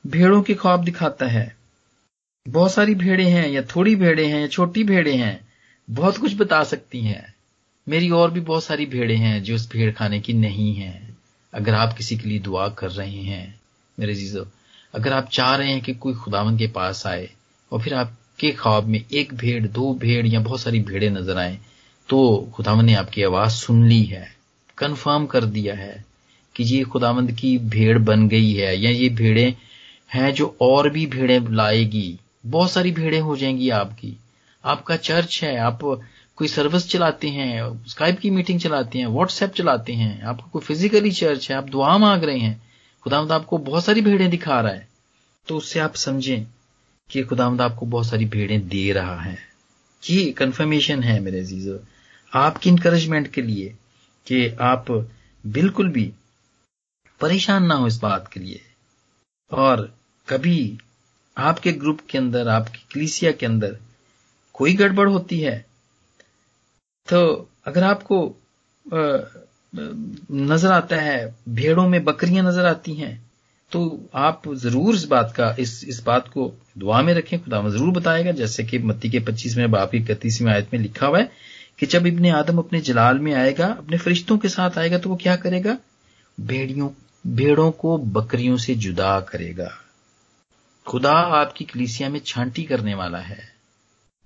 भेड़ों 0.05 0.43
के 0.43 0.55
ख्वाब 0.55 0.85
दिखाता 0.85 1.27
है। 1.27 1.56
बहुत 2.47 2.73
सारी 2.73 2.95
भेड़े 2.95 3.25
हैं, 3.25 3.49
या 3.49 3.63
थोड़ी 3.67 3.95
भेड़े 3.97 4.27
हैं, 4.27 4.41
या 4.41 4.47
छोटी 4.47 4.83
भेड़े 4.85 5.15
हैं, 5.15 5.41
बहुत 5.89 6.19
कुछ 6.19 6.35
बता 6.37 6.63
सकती 6.65 7.01
हैं। 7.01 7.35
मेरी 7.87 8.11
और 8.11 8.31
भी 8.31 8.41
बहुत 8.41 8.65
सारी 8.65 8.87
भेड़े 8.87 9.15
हैं 9.15 9.43
जो 9.43 9.55
उस 9.55 9.69
भेड़ 9.73 9.91
खाने 9.93 10.21
की 10.21 10.33
नहीं 10.33 10.75
है। 10.75 11.01
अगर 11.53 11.75
आप 11.75 11.97
किसी 11.97 12.17
के 12.17 12.29
लिए 12.29 12.39
दुआ 12.39 12.69
कर 12.69 12.91
रहे 12.91 13.23
हैं, 13.23 13.61
मेरे 13.99 14.15
जीजो 14.15 14.47
अगर 14.95 15.13
आप 15.13 15.29
चाह 15.33 15.55
रहे 15.57 15.71
हैं 15.71 15.81
कि 15.81 15.95
कोई 15.95 16.15
खुदावन 16.15 16.59
के 16.59 16.67
पास 16.67 17.07
आए, 17.07 17.29
और 17.73 17.81
फिर 17.83 17.95
आपके 17.95 18.51
ख्वाब 18.53 18.85
में 18.85 19.01
एक 19.01 19.35
भेड़, 19.35 19.67
दो 19.67 19.93
भेड़, 19.95 20.27
या 20.27 20.41
बहुत 20.41 20.61
सारी 20.61 20.81
भेड़े 20.81 21.11
नज़र 21.11 21.39
आए 21.39 21.59
तो 22.09 22.19
खुदावन 22.55 22.85
ने 22.85 22.95
आपकी 22.95 23.23
आवाज़ 23.23 23.53
सुन 23.53 23.87
ली 23.89 24.03
है 24.03 24.27
कंफर्म 24.79 25.27
कर 25.27 25.45
दिया 25.47 25.75
है 25.75 26.05
कि 26.55 26.65
ये 26.65 26.83
खुदावंद 26.85 27.33
की 27.33 27.57
भेड़ 27.59 27.99
बन 27.99 28.29
गई 28.29 28.53
है, 28.53 28.77
या 28.77 28.91
ये 28.91 29.09
भेड़े 29.09 29.55
हैं 30.11 30.33
जो 30.35 30.57
और 30.61 30.89
भी 30.91 31.07
भेड़े 31.07 31.39
लाएगी। 31.51 32.19
बहुत 32.51 32.71
सारी 32.71 32.93
भेड़ें 32.93 33.21
हो 33.21 33.37
जाएँगी 33.37 33.71
आपकी। 33.71 34.17
आपका 34.65 34.97
चर्च 34.97 35.41
है, 35.45 35.57
आप 35.57 35.79
कोई 36.37 36.49
सर्विस 36.49 36.89
चलाते 36.89 37.29
हैं 37.29 37.85
स्काइप 37.87 38.19
की 38.19 38.31
मीटिंग 38.31 38.61
चलाते 38.61 38.99
हैं 38.99 39.07
व्हाट्सएप 39.07 39.53
चलाते 39.53 39.93
हैं, 39.93 40.23
आपका 40.23 40.51
कोई 40.53 40.63
फिजिकली 40.63 41.11
चर्च 41.11 41.51
है, 41.51 41.57
आप 41.57 41.65
दुआ 41.65 41.99
मांग 41.99 42.25
रहे 42.25 42.39
हैं 42.39 42.63
खुदामद 43.03 43.33
आपको 43.33 43.59
बहुत 43.59 43.85
सारी 43.85 44.01
भेड़ें 44.01 44.31
दिखा 44.31 44.61
रहा 44.61 44.73
है। 44.73 44.89
तो 45.49 45.57
उससे 45.57 45.81
आप 45.81 45.95
समझें 45.95 46.47
कि 47.11 47.23
खुदामद 47.23 47.61
आपको 47.61 47.87
बहुत 47.87 48.07
सारी 48.07 48.25
भेड़ें 48.25 48.69
दे 48.69 48.93
रहा 48.93 49.21
है। 49.21 49.39
ये 50.11 50.33
कंफर्मेशन 50.33 51.03
है 51.03 51.21
मेरे 51.21 51.45
जीजो 51.45 51.81
आपकी 52.35 52.71
इंकरेजमेंट 52.71 53.33
के 53.33 53.43
लिए 53.43 53.69
कि 54.27 54.57
आप 54.61 54.91
बिल्कुल 55.47 55.89
भी 55.89 56.13
परेशान 57.21 57.67
ना 57.67 57.75
हो 57.75 57.87
इस 57.87 57.97
बात 57.97 58.29
के 58.29 58.41
लिए। 58.41 58.61
और 59.53 59.95
कभी 60.29 60.79
आपके 61.37 61.73
ग्रुप 61.75 62.01
के 62.11 62.19
अंदर, 62.19 62.49
आपकी 62.49 62.85
क्लिसिया 62.93 63.33
के 63.33 63.47
अंदर 63.47 63.77
कोई 64.55 64.75
गड़बड़ 64.75 65.09
होती 65.09 65.41
है? 65.41 65.65
तो 67.09 67.49
अगर 67.67 67.85
आपको 67.85 68.19
नज़र 69.73 70.71
आता 70.73 70.97
है, 70.97 71.35
भेड़ों 71.51 71.89
में 71.89 72.03
बकरियाँ 72.05 72.45
नज़र 72.45 72.67
आती 72.67 72.95
हैं 72.95 73.15
तो 73.73 73.81
आप 74.17 74.43
ज़रूर 74.55 74.95
इस 74.95 75.05
बात 75.05 75.33
का, 75.37 75.55
इस 75.59 75.85
इस 75.85 76.03
बात 76.05 76.29
को 76.29 76.53
दुआ 76.79 77.01
में 77.03 77.13
रखें। 77.15 77.39
खुदा 77.45 77.69
ज़रूर 77.69 77.91
बताएगा, 77.93 78.33
जैसे 78.33 78.65
कि 78.65 78.79
मत्ती 78.81 79.11
के 79.11 79.21
पच्चीसवें 79.21 79.71
बाप 79.71 79.91
की 79.91 79.99
इकतीसवीं 79.99 80.51
आयत 80.51 80.69
में 80.73 80.81
लिखा 80.81 81.07
हुआ 81.07 81.19
है 81.19 81.31
कि 81.79 81.87
जब 81.87 82.07
इब्ने 82.07 82.31
आदम 82.33 82.59
अपने 82.59 82.81
जलाल 82.83 83.19
में 83.19 83.33
आएगा, 83.35 83.67
अपने 83.69 83.99
फरिश्तों 83.99 84.37
के 84.39 84.49
साथ 84.49 84.79
आएगा 84.79 84.99
तो 84.99 85.11
वो 85.11 85.17
क्या 85.17 85.35
करेगा? 85.37 85.77
भेड़ियों, 86.39 86.89
भेड़ों 87.27 87.71
को 87.73 87.97
बकरियों 87.99 88.57
से 88.59 88.75
जुदा 88.77 89.19
करेगा। 89.23 89.71
खुदा 90.87 91.13
आपकी 91.13 91.65
कलीसिया 91.65 92.09
में 92.09 92.21
छांटी 92.27 92.63
करने 92.63 92.95
वाला 92.95 93.19
है। 93.19 93.55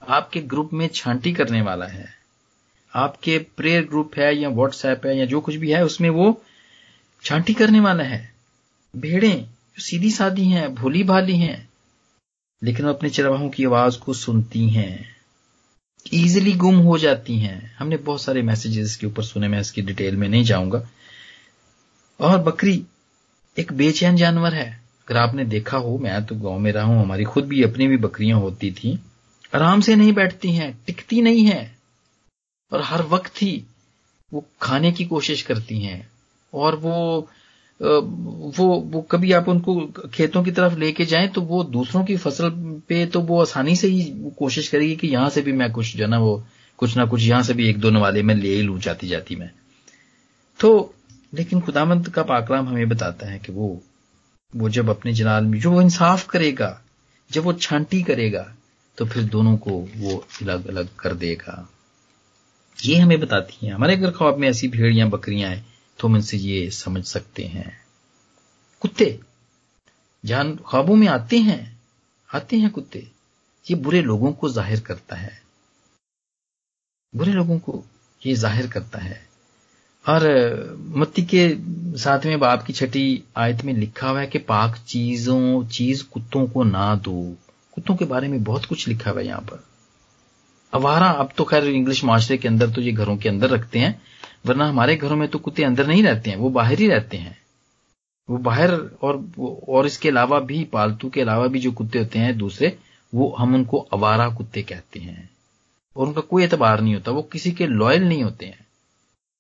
आपके 0.09 0.41
ग्रुप 0.41 0.71
में 0.73 0.89
छांटी 0.95 1.33
करने 1.33 1.61
वाला 1.61 1.87
है। 1.87 2.15
आपके 2.95 3.39
प्रेयर 3.39 3.83
ग्रुप 3.83 4.13
है 4.19 4.37
या 4.37 4.49
व्हाट्सएप 4.49 5.07
है 5.07 5.19
या 5.19 5.25
जो 5.25 5.41
कुछ 5.41 5.55
भी 5.55 5.73
है, 5.73 5.85
उसमें 5.85 6.11
वो 6.11 6.43
छांटी 7.25 7.55
करने 7.55 7.81
वाला 7.81 8.05
है। 8.05 8.35
भेड़ें 8.97 9.45
जो 9.45 9.83
सीधी 9.83 10.11
सादी 10.11 10.45
हैं, 10.45 10.75
भोली 10.75 11.05
भाली 11.05 11.37
हैं, 11.37 11.69
लेकिन 12.63 12.87
वो 12.87 12.93
अपने 12.93 13.11
चरवाहों 13.11 13.49
की 13.49 13.65
आवाज़ 13.65 13.99
को 13.99 14.15
सुनती 14.15 14.69
हैं। 14.69 15.17
इजिली 16.13 16.53
गुम 16.53 16.77
हो 16.77 16.99
जाती 16.99 17.39
हैं। 17.39 17.77
हमने 17.79 17.97
बहुत 17.97 18.23
सारे 18.23 18.43
मैसेजेस 18.43 18.97
के 18.97 19.07
ऊपर 19.07 19.23
सुने, 19.23 19.49
मैं 19.49 19.61
इसकी 19.61 19.83
डिटेल 19.83 20.17
में 20.17 20.29
नहीं 20.29 20.45
जाऊँगा। 20.45 20.89
और 22.21 22.39
बकरी 22.39 22.85
एक 23.59 23.73
बेचैन 23.73 24.17
जानवर 24.17 24.55
है। 24.55 24.90
अगर 25.11 25.19
आपने 25.19 25.45
देखा 25.45 25.77
हो, 25.77 25.99
मैं 25.99 26.25
तो 26.27 26.35
गाँव 26.35 26.59
में 26.59 26.73
रहा 26.73 26.85
हूँ, 26.85 27.01
हमारी 27.03 27.25
खुद 27.25 27.45
भी 27.45 27.63
अपनी 27.63 27.87
भी 27.89 27.97
बकरियाँ 27.97 28.39
होती 28.41 28.71
थी। 28.73 28.99
आराम 29.55 29.81
से 29.81 29.97
नहीं 29.97 30.13
बैठती 30.13 30.53
हैं, 30.53 30.79
टिकती 30.87 31.23
नहीं 31.23 31.45
है। 31.47 31.77
और 32.73 32.81
हर 32.81 33.03
वक्त 33.03 33.43
ही 33.43 33.65
वो 34.33 34.45
खाने 34.63 34.93
की 34.93 35.05
कोशिश 35.05 35.43
करती 35.43 35.81
हैं। 35.81 36.11
और 36.55 36.77
वो 36.77 37.29
वो 37.81 38.67
वो 38.81 39.01
कभी 39.03 39.33
आप 39.33 39.49
उनको 39.49 39.75
खेतों 40.15 40.43
की 40.45 40.51
तरफ़ 40.51 40.79
लेके 40.79 41.05
जाएँ 41.05 41.29
तो 41.29 41.41
वो 41.41 41.65
दूसरों 41.65 42.05
की 42.05 42.17
फ़सल 42.17 42.51
पे 42.89 43.07
तो 43.07 43.21
वो 43.21 43.41
आसानी 43.43 43.77
से 43.77 43.89
ही 43.89 44.03
कोशिश 44.39 44.69
करेगी 44.69 44.97
कि 44.97 45.09
यहाँ 45.09 45.31
से 45.31 45.43
भी 45.43 45.53
मैं 45.53 45.73
कुछ 45.73 45.97
जो 45.97 46.07
ना 46.07 46.19
वो, 46.19 46.45
कुछ 46.79 46.97
ना 46.97 47.05
कुछ 47.05 47.23
यहाँ 47.23 47.43
से 47.43 47.55
भी 47.55 47.69
एक 47.69 47.79
दो 47.79 47.91
नवाले 47.91 48.23
में 48.23 48.35
ले 48.35 48.55
ही 48.55 48.63
लू 48.63 48.79
जाती 48.79 49.09
जाती 49.09 49.37
मैं। 49.37 49.51
तो 50.61 50.95
लेकिन 51.35 51.61
खुदामंद 51.61 52.09
का 52.09 52.23
पाकलाम 52.23 52.69
हमें 52.69 52.89
बताता 52.89 53.27
है 53.27 53.39
कि 53.39 53.53
वो 53.53 53.81
वो 54.53 54.69
जब 54.69 54.89
अपने 54.91 55.13
जलाल 55.13 55.45
में 55.45 55.59
जो 55.61 55.71
वो 55.71 55.83
इंसाफ 55.83 56.27
करेगा, 56.29 56.81
जब 57.31 57.43
वो 57.45 57.53
छांटी 57.55 58.03
करेगा 58.03 58.43
तो 58.99 59.05
फिर 59.07 59.25
दोनों 59.27 59.57
को 59.59 59.71
वो 59.97 60.17
अलग 60.43 60.67
अलग 60.69 60.89
कर 60.99 61.15
देगा। 61.17 61.69
ये 62.79 62.97
हमें 62.97 63.21
बताती 63.21 63.67
है। 63.67 63.73
हमारे 63.73 63.97
अगर 63.97 64.11
ख्वाब 64.11 64.39
में 64.39 64.49
ऐसी 64.49 64.69
भेड़ियाँ, 64.69 65.09
बकरियाँ 65.11 65.51
हैं 65.51 65.67
तो 65.99 66.09
हम 66.09 66.17
इनसे 66.17 66.37
ये 66.37 66.71
समझ 66.71 67.05
सकते 67.05 67.43
हैं। 67.45 67.73
कुत्ते 68.83 69.19
जान 70.25 70.57
ख्वाबों 70.69 70.95
में 70.97 71.07
आते 71.09 71.39
हैं 71.39 71.79
आते 72.31 72.57
हैं 72.57 72.71
कुत्ते, 72.71 73.07
ये 73.67 73.77
बुरे 73.77 74.03
लोगों 74.03 74.33
को 74.33 74.49
ज़ाहिर 74.49 74.81
करता 74.81 75.17
है। 75.17 75.39
बुरे 77.13 77.33
लोगों 77.33 77.59
को 77.59 77.83
ये 78.23 78.35
ज़ाहिर 78.37 78.67
करता 78.67 78.99
है। 78.99 79.30
और 80.09 80.23
मत्ती 80.97 81.23
के 81.23 81.55
सातवें 81.99 82.41
बाप 82.41 82.63
की 82.63 82.73
छठी 82.73 83.23
आयत 83.37 83.65
में 83.65 83.73
लिखा 83.73 84.11
हुआ 84.11 84.21
है 84.21 84.27
कि 84.27 84.39
पाक 84.39 84.77
चीज़ों, 84.77 85.67
चीज़ 85.67 86.05
कुत्तों 86.05 86.47
को 86.47 86.65
ना 86.65 86.95
दो। 86.95 87.37
कुत्तों 87.75 87.97
के 87.97 88.05
बारे 88.05 88.29
में 88.29 88.45
बहुत 88.45 88.65
कुछ 88.65 88.89
लिखा 88.89 89.11
हुआ 89.11 89.21
है 89.21 89.27
यहाँ 89.27 89.41
पर। 89.41 89.65
अवारा, 90.73 91.07
अब 91.07 91.31
तो 91.37 91.45
खैर 91.45 91.65
इंग्लिश 91.65 92.05
माशरे 92.05 92.39
के 92.39 92.49
अंदर 92.49 92.71
तो 92.71 92.81
ये 92.81 92.93
घरों 92.93 93.17
के 93.17 93.29
अंदर 93.29 93.51
रखते 93.51 93.79
हैं, 93.79 94.03
वरना 94.47 94.69
हमारे 94.69 94.97
घरों 94.97 95.17
में 95.17 95.29
तो 95.29 95.39
कुत्ते 95.39 95.65
अंदर 95.65 95.87
नहीं 95.87 96.03
रहते 96.03 96.31
हैं, 96.31 96.37
वो 96.37 96.51
बाहर 96.51 96.79
ही 96.79 96.89
रहते 96.89 97.17
हैं। 97.17 97.39
वो 98.31 98.39
बाहर 98.39 98.71
और 99.03 99.33
और 99.69 99.87
इसके 99.87 100.09
अलावा 100.09 100.41
भी, 100.41 100.65
पालतू 100.65 101.11
के 101.11 101.21
अलावा 101.21 101.47
भी 101.47 101.59
जो 101.59 101.73
कुत्ते 101.73 101.99
होते 101.99 102.19
हैं 102.19 102.39
दूसरे, 102.39 102.79
वो 103.15 103.37
हम 103.39 103.55
उनको 103.55 103.79
अवारा 103.79 104.29
कुत्ते 104.29 104.63
कहते 104.63 105.01
हैं। 105.01 105.31
और 105.97 106.07
उनका 106.07 106.21
कोई 106.21 106.45
एतबार 106.45 106.81
नहीं 106.81 106.95
होता, 106.95 107.13
वो 107.13 107.23
किसी 107.23 107.53
के 107.53 107.67
लॉयल 107.67 108.05
नहीं 108.05 108.23
होते 108.23 108.47
हैं। 108.47 108.67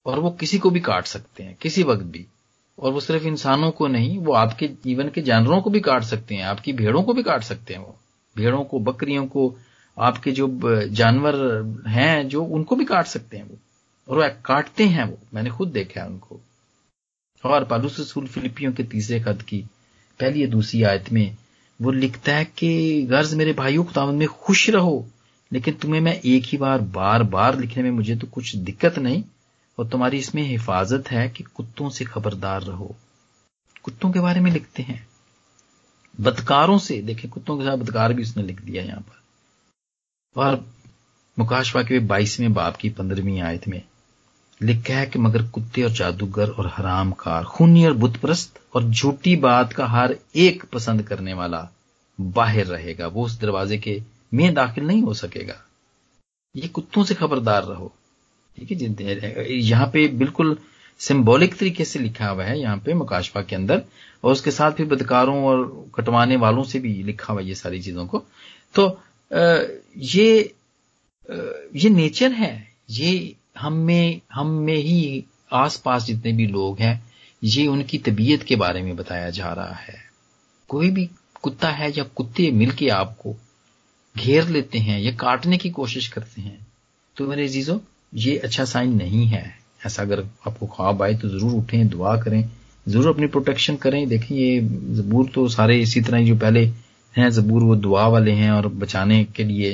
और 0.06 0.18
वो 0.18 0.30
किसी 0.30 0.58
को 0.58 0.70
भी 0.70 0.80
काट 0.80 1.06
सकते 1.06 1.42
हैं, 1.42 1.56
किसी 1.62 1.82
वक्त 1.82 2.02
भी। 2.02 2.26
और 2.78 2.92
वो 2.92 3.00
सिर्फ़ 3.00 3.24
इंसानों 3.24 3.70
को 3.70 3.88
नहीं, 3.88 4.18
वो 4.18 4.32
आपके 4.32 4.68
जीवन 4.68 5.08
के 5.08 5.22
जानवरों 5.22 5.60
को 5.62 5.70
भी 5.70 5.80
काट 5.80 6.02
सकते 6.02 6.34
हैं, 6.34 6.44
आपकी 6.44 6.72
भेड़ों 6.72 7.02
को 7.02 7.12
भी 7.12 7.22
काट 7.22 7.42
सकते 7.42 7.74
हैं 7.74 7.80
वो। 7.80 7.96
भेड़ों 8.36 8.64
को, 8.64 8.78
बकरियों 8.78 9.26
को, 9.26 9.56
आपके 9.98 10.32
जो 10.32 10.60
जानवर 10.88 11.34
हैं 11.88 12.28
जो, 12.28 12.44
उनको 12.44 12.76
भी 12.76 12.84
काट 12.84 13.06
सकते 13.06 13.36
हैं 13.36 13.48
वो। 13.48 13.56
और 14.08 14.18
वो 14.18 14.36
काटते 14.44 14.84
हैं 14.84 15.04
वो, 15.04 15.18
मैंने 15.34 15.50
खुद 15.50 15.68
देखा 15.68 16.00
है 16.00 16.06
उनको। 16.06 16.40
और 17.44 17.64
पालूस 17.64 18.00
रसूल 18.00 18.26
फिलिपियों 18.26 18.72
के 18.72 18.82
तीसरे 18.84 19.20
खत 19.20 19.42
की 19.42 19.64
पहली 20.20 20.42
या 20.42 20.46
दूसरी 20.46 20.82
आयत 20.82 21.12
में 21.12 21.36
वो 21.82 21.90
लिखता 21.90 22.36
है 22.36 22.44
कि, 22.44 23.02
गर्ज 23.02 23.34
मेरे 23.34 23.52
भाइयों, 23.52 23.84
खुदावंद 23.84 24.18
में 24.18 24.28
खुश 24.28 24.70
रहो, 24.70 25.06
लेकिन 25.52 25.74
तुम्हें 25.74 26.00
मैं 26.00 26.20
एक 26.24 26.42
ही 26.46 26.58
बार 26.58 26.80
बार 26.80 27.22
बार 27.22 27.60
लिखने 27.60 27.82
में 27.82 27.90
मुझे 27.90 28.16
तो 28.16 28.26
कुछ 28.26 28.56
दिक्कत 28.56 28.98
नहीं 28.98 29.22
और 29.80 29.88
तुम्हारी 29.88 30.18
इसमें 30.18 30.42
हिफाजत 30.42 31.10
है 31.10 31.28
कि 31.28 31.44
कुत्तों 31.44 31.90
से 31.90 32.04
खबरदार 32.04 32.62
रहो। 32.62 32.96
कुत्तों 33.82 34.12
के 34.12 34.20
बारे 34.20 34.40
में 34.40 34.50
लिखते 34.50 34.82
हैं। 34.82 35.08
बदकारों 36.20 36.78
से, 36.78 37.02
देखे, 37.02 37.28
कुत्तों 37.28 37.58
के 37.58 37.64
साथ 37.64 37.76
बदकार 37.76 38.12
भी 38.12 38.22
उसने 38.22 38.42
लिख 38.42 38.62
दिया 38.62 38.82
यहाँ 38.82 39.00
पर। 39.00 39.20
और 40.40 40.66
मुकाशवा 41.38 41.82
के 41.82 41.98
बाईसवें 41.98 42.52
बाप 42.52 42.76
की 42.76 42.90
पंद्रहवीं 42.90 43.40
आयत 43.40 43.68
में 43.68 43.82
लिखा 44.62 44.94
है 44.94 45.06
कि 45.06 45.18
मगर 45.18 45.42
कुत्ते 45.42 45.82
और 45.82 45.90
जादूगर 45.90 46.50
और 46.50 46.66
हराम 46.66 47.12
कार 47.12 47.44
खूनी 47.44 47.86
और 47.86 47.92
बुतप्रस्त 47.92 48.60
और 48.74 48.84
झूठी 48.84 49.36
बात 49.36 49.72
का 49.72 49.86
हर 49.86 50.16
एक 50.36 50.64
पसंद 50.64 51.02
करने 51.02 51.34
वाला 51.34 51.68
बाहर 52.20 52.66
रहेगा। 52.66 53.06
वो 53.06 53.24
उस 53.24 53.40
दरवाजे 53.40 53.78
के 53.78 54.02
में 54.34 54.54
दाखिल 54.54 54.84
नहीं 54.84 55.02
हो 55.02 55.14
सकेगा। 55.14 55.62
ये 56.56 56.68
कुत्तों 56.68 57.04
से 57.04 57.14
खबरदार 57.14 57.64
रहो। 57.64 57.92
ठीक 58.56 58.70
है 59.00 59.52
यहाँ 59.52 59.86
पे 59.92 60.06
बिल्कुल 60.18 60.56
सिंबॉलिक 61.00 61.54
तरीके 61.56 61.84
से 61.84 61.98
लिखा 61.98 62.28
हुआ 62.28 62.44
है, 62.44 62.58
यहाँ 62.60 62.76
पे 62.84 62.94
मुकाशफा 62.94 63.42
के 63.42 63.56
अंदर, 63.56 63.82
और 64.24 64.32
उसके 64.32 64.50
साथ 64.50 64.72
फिर 64.72 64.86
बदकारों 64.86 65.42
और 65.44 65.90
कटवाने 65.94 66.36
वालों 66.36 66.64
से 66.64 66.78
भी 66.78 66.92
लिखा 67.02 67.32
हुआ 67.32 67.42
ये 67.42 67.54
सारी 67.54 67.80
चीज़ों 67.82 68.06
को। 68.06 68.24
तो 68.74 69.00
ये 69.96 70.54
ये 71.76 71.88
नेचर 71.90 72.32
है, 72.32 72.68
ये 72.90 73.36
हम 73.58 73.72
में 73.76 74.20
हम 74.32 74.50
में 74.60 74.76
ही 74.76 75.24
आसपास 75.52 76.04
जितने 76.04 76.32
भी 76.32 76.46
लोग 76.46 76.78
हैं, 76.78 77.02
ये 77.42 77.66
उनकी 77.66 77.98
तबीयत 78.00 78.42
के 78.42 78.56
बारे 78.56 78.82
में 78.82 78.94
बताया 78.96 79.30
जा 79.30 79.52
रहा 79.52 79.74
है। 79.76 79.98
कोई 80.70 80.90
भी 80.90 81.08
कुत्ता 81.42 81.68
है 81.70 81.90
या 81.90 82.04
कुत्ते 82.16 82.50
मिलके 82.52 82.88
आपको 82.90 83.34
घेर 84.16 84.48
लेते 84.48 84.78
हैं 84.78 85.00
या 85.00 85.12
काटने 85.16 85.58
की 85.58 85.70
कोशिश 85.70 86.08
करते 86.08 86.42
हैं 86.42 86.66
तो 87.16 87.26
मेरे 87.26 87.46
जीजो 87.48 87.80
ये 88.12 88.36
अच्छा 88.38 88.64
साइन 88.66 88.94
नहीं 88.94 89.26
है। 89.26 89.44
ऐसा 89.86 90.02
अगर 90.02 90.20
आपको 90.46 90.66
ख्वाब 90.68 91.02
आए 91.02 91.14
तो 91.14 91.28
ज़रूर 91.28 91.52
उठें, 91.54 91.88
दुआ 91.88 92.16
करें, 92.22 92.50
ज़रूर 92.86 93.08
अपनी 93.08 93.26
प्रोटेक्शन 93.28 93.76
करें। 93.78 94.08
देखें, 94.08 94.34
ये 94.36 94.60
जबूर 94.96 95.30
तो 95.34 95.48
सारे 95.48 95.80
इसी 95.80 96.00
तरह 96.00 96.24
जो 96.24 96.36
पहले 96.38 96.64
हैं, 97.14 97.30
जबूर 97.30 97.62
वो 97.62 97.76
दुआ 97.78 98.06
वाले 98.08 98.32
हैं 98.32 98.50
और 98.50 98.68
बचाने 98.76 99.24
के 99.26 99.44
लिए 99.44 99.72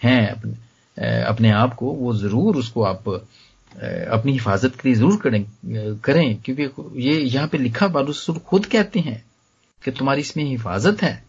हैं। 0.00 1.24
अपने 1.24 1.50
आप 1.52 1.74
को 1.74 1.92
वो 1.92 2.14
ज़रूर 2.16 2.56
उसको 2.56 2.82
आप 2.84 3.08
अपनी 3.08 4.32
हिफाजत 4.32 4.74
के 4.74 4.88
लिए 4.88 4.96
ज़रूर 4.96 5.16
करें 5.18 5.44
करें। 6.00 6.40
क्योंकि 6.42 6.62
ये 7.00 7.18
यहाँ 7.18 7.48
पे 7.48 7.58
लिखा 7.58 7.88
बालूसुर 7.88 8.38
खुद 8.48 8.66
कहते 8.66 9.00
हैं 9.00 9.22
कि 9.82 9.90
तुम्हारी 9.90 10.20
इसमें 10.20 10.44
हिफाजत 10.44 11.02
है, 11.02 11.22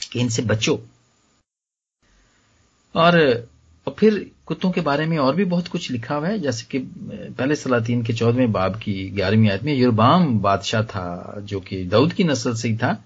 कि 0.00 0.20
इनसे 0.20 0.42
बचो। 0.44 0.80
और 2.94 3.18
और 3.86 3.94
फिर 3.98 4.30
कुत्तों 4.46 4.70
के 4.70 4.80
बारे 4.80 5.06
में 5.06 5.16
और 5.18 5.34
भी 5.36 5.44
बहुत 5.44 5.68
कुछ 5.68 5.90
लिखा 5.90 6.14
हुआ 6.14 6.28
है। 6.28 6.38
जैसे 6.38 6.66
कि 6.70 6.78
पहले 6.78 7.56
सलातीन 7.56 8.02
के 8.02 8.12
चौदहवें 8.12 8.52
बाब 8.52 8.76
की 8.76 8.94
ग्यारहवीं 9.10 9.48
आयत 9.50 9.62
में 9.62 9.74
युरबाम 9.74 10.38
बादशाह 10.40 10.82
था 10.82 11.40
जो 11.42 11.60
कि 11.60 11.84
दाऊद 11.84 12.12
की 12.12 12.24
नस्ल 12.24 12.54
से 12.54 12.68
ही 12.68 12.76
था। 12.76 13.04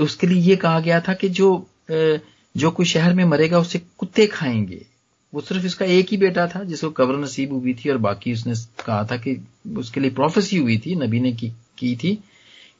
उसके 0.00 0.26
लिए 0.26 0.40
ये 0.40 0.56
कहा 0.56 0.80
गया 0.80 1.00
था 1.00 1.14
कि 1.14 1.28
जो 1.28 1.48
जो 1.90 2.70
कोई 2.70 2.86
शहर 2.86 3.14
में 3.14 3.24
मरेगा 3.24 3.58
उसे 3.58 3.78
कुत्ते 3.98 4.26
खाएँगे। 4.26 4.84
वो 5.32 5.40
सिर्फ़ 5.40 5.66
इसका 5.66 5.84
एक 5.84 6.08
ही 6.10 6.16
बेटा 6.16 6.46
था 6.46 6.62
जिसको 6.64 6.90
कब्र 6.90 7.16
नसीब 7.16 7.52
हुई 7.52 7.74
थी 7.74 7.90
और 7.90 7.98
बाकी 7.98 8.32
उसने 8.32 8.54
कहा 8.84 9.02
था 9.04 9.16
कि 9.16 9.36
उसके 9.76 10.00
लिए 10.00 10.10
प्रोफेसी 10.10 10.56
हुई 10.56 10.78
थी 10.78 10.94
नबी 10.94 11.20
ने 11.20 11.32
की, 11.32 11.48
की 11.78 11.96
थी 11.96 12.14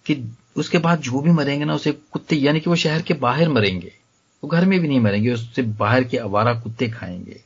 कि 0.07 0.17
उसके 0.57 0.79
बाद 0.79 1.01
जो 1.01 1.21
भी 1.21 1.31
मरेंगे 1.31 1.65
ना 1.65 1.75
उसे 1.75 1.93
कुत्ते 2.13 2.37
यानी 2.37 2.61
कि 2.61 2.71
वो 2.71 2.77
शहर 2.77 3.03
के 3.03 3.15
बाहर 3.15 3.49
मरेंगे। 3.49 3.93
वो 4.45 4.49
घर 4.49 4.65
में 4.65 4.81
भी 4.81 4.89
नहीं 4.89 5.01
मरेंगे, 5.01 5.33
उससे 5.33 5.63
बाहर 5.63 6.05
के 6.05 6.17
आवारा 6.17 6.55
कुत्ते 6.55 6.89
खाएँगे। 6.89 7.41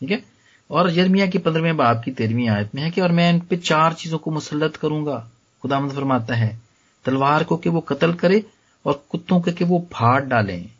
ठीक 0.00 0.10
है? 0.10 0.24
और 0.70 0.98
यर्मिया 0.98 1.26
की 1.26 1.38
पंद्रहवें 1.38 1.76
बाप 1.76 2.02
की 2.04 2.10
तेरहवीं 2.10 2.48
आयत 2.48 2.74
में 2.74 2.82
है 2.82 2.90
कि, 2.90 3.00
और 3.00 3.12
मैं 3.12 3.32
इन 3.32 3.40
पे 3.40 3.56
चार 3.56 3.92
चीज़ों 3.92 4.18
को 4.18 4.30
मुसलत 4.30 4.76
करूँगा। 4.76 5.30
खुदामंद 5.62 5.92
फरमाता 5.92 6.34
है, 6.34 6.60
तलवार 7.04 7.44
को 7.44 7.56
कि 7.56 7.68
वो 7.68 7.80
कत्ल 7.80 8.12
करे 8.12 8.44
और 8.86 9.04
कुत्तों 9.10 9.40
के 9.40 9.52
कि 9.52 9.64
वो 9.64 9.88
फाड़ 9.92 10.22
डालें। 10.24 10.70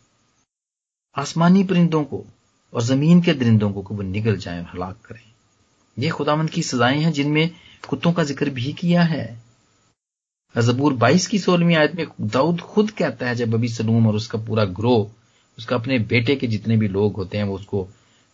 आसमानी 1.16 1.64
परिंदों 1.64 2.04
को 2.04 2.24
और 2.74 2.82
ज़मीन 2.82 3.22
के 3.22 3.32
दरिंदों 3.32 3.72
को 3.72 3.82
कि 3.82 3.94
वो 3.94 4.02
निगल 4.02 4.36
जाए 4.36 4.62
हलाक 4.62 4.96
करें। 5.04 5.32
ये 5.98 6.08
खुदामंद 6.08 6.50
की 6.50 6.62
सजाएँ 6.62 6.98
हैं 6.98 7.12
जिनमें 7.12 7.50
कुत्तों 7.88 8.12
का 8.12 8.24
ज़िक्र 8.24 8.50
भी 8.50 8.72
किया 8.72 9.02
है। 9.02 9.42
जबूर 10.58 10.92
22 10.92 11.26
की 11.26 11.38
सोलहवीं 11.38 11.76
आयत 11.76 11.94
में 11.94 12.06
दाऊद 12.20 12.60
खुद 12.60 12.90
कहता 12.90 13.26
है, 13.26 13.34
जब 13.34 13.54
अभी 13.54 13.68
सलूम 13.68 14.06
और 14.06 14.14
उसका 14.14 14.38
पूरा 14.38 14.64
ग्रोह 14.64 15.21
उसका 15.58 15.76
अपने 15.76 15.98
बेटे 15.98 16.36
के 16.36 16.46
जितने 16.46 16.76
भी 16.76 16.88
लोग 16.88 17.16
होते 17.16 17.38
हैं 17.38 17.44
वो 17.44 17.54
उसको 17.54 17.88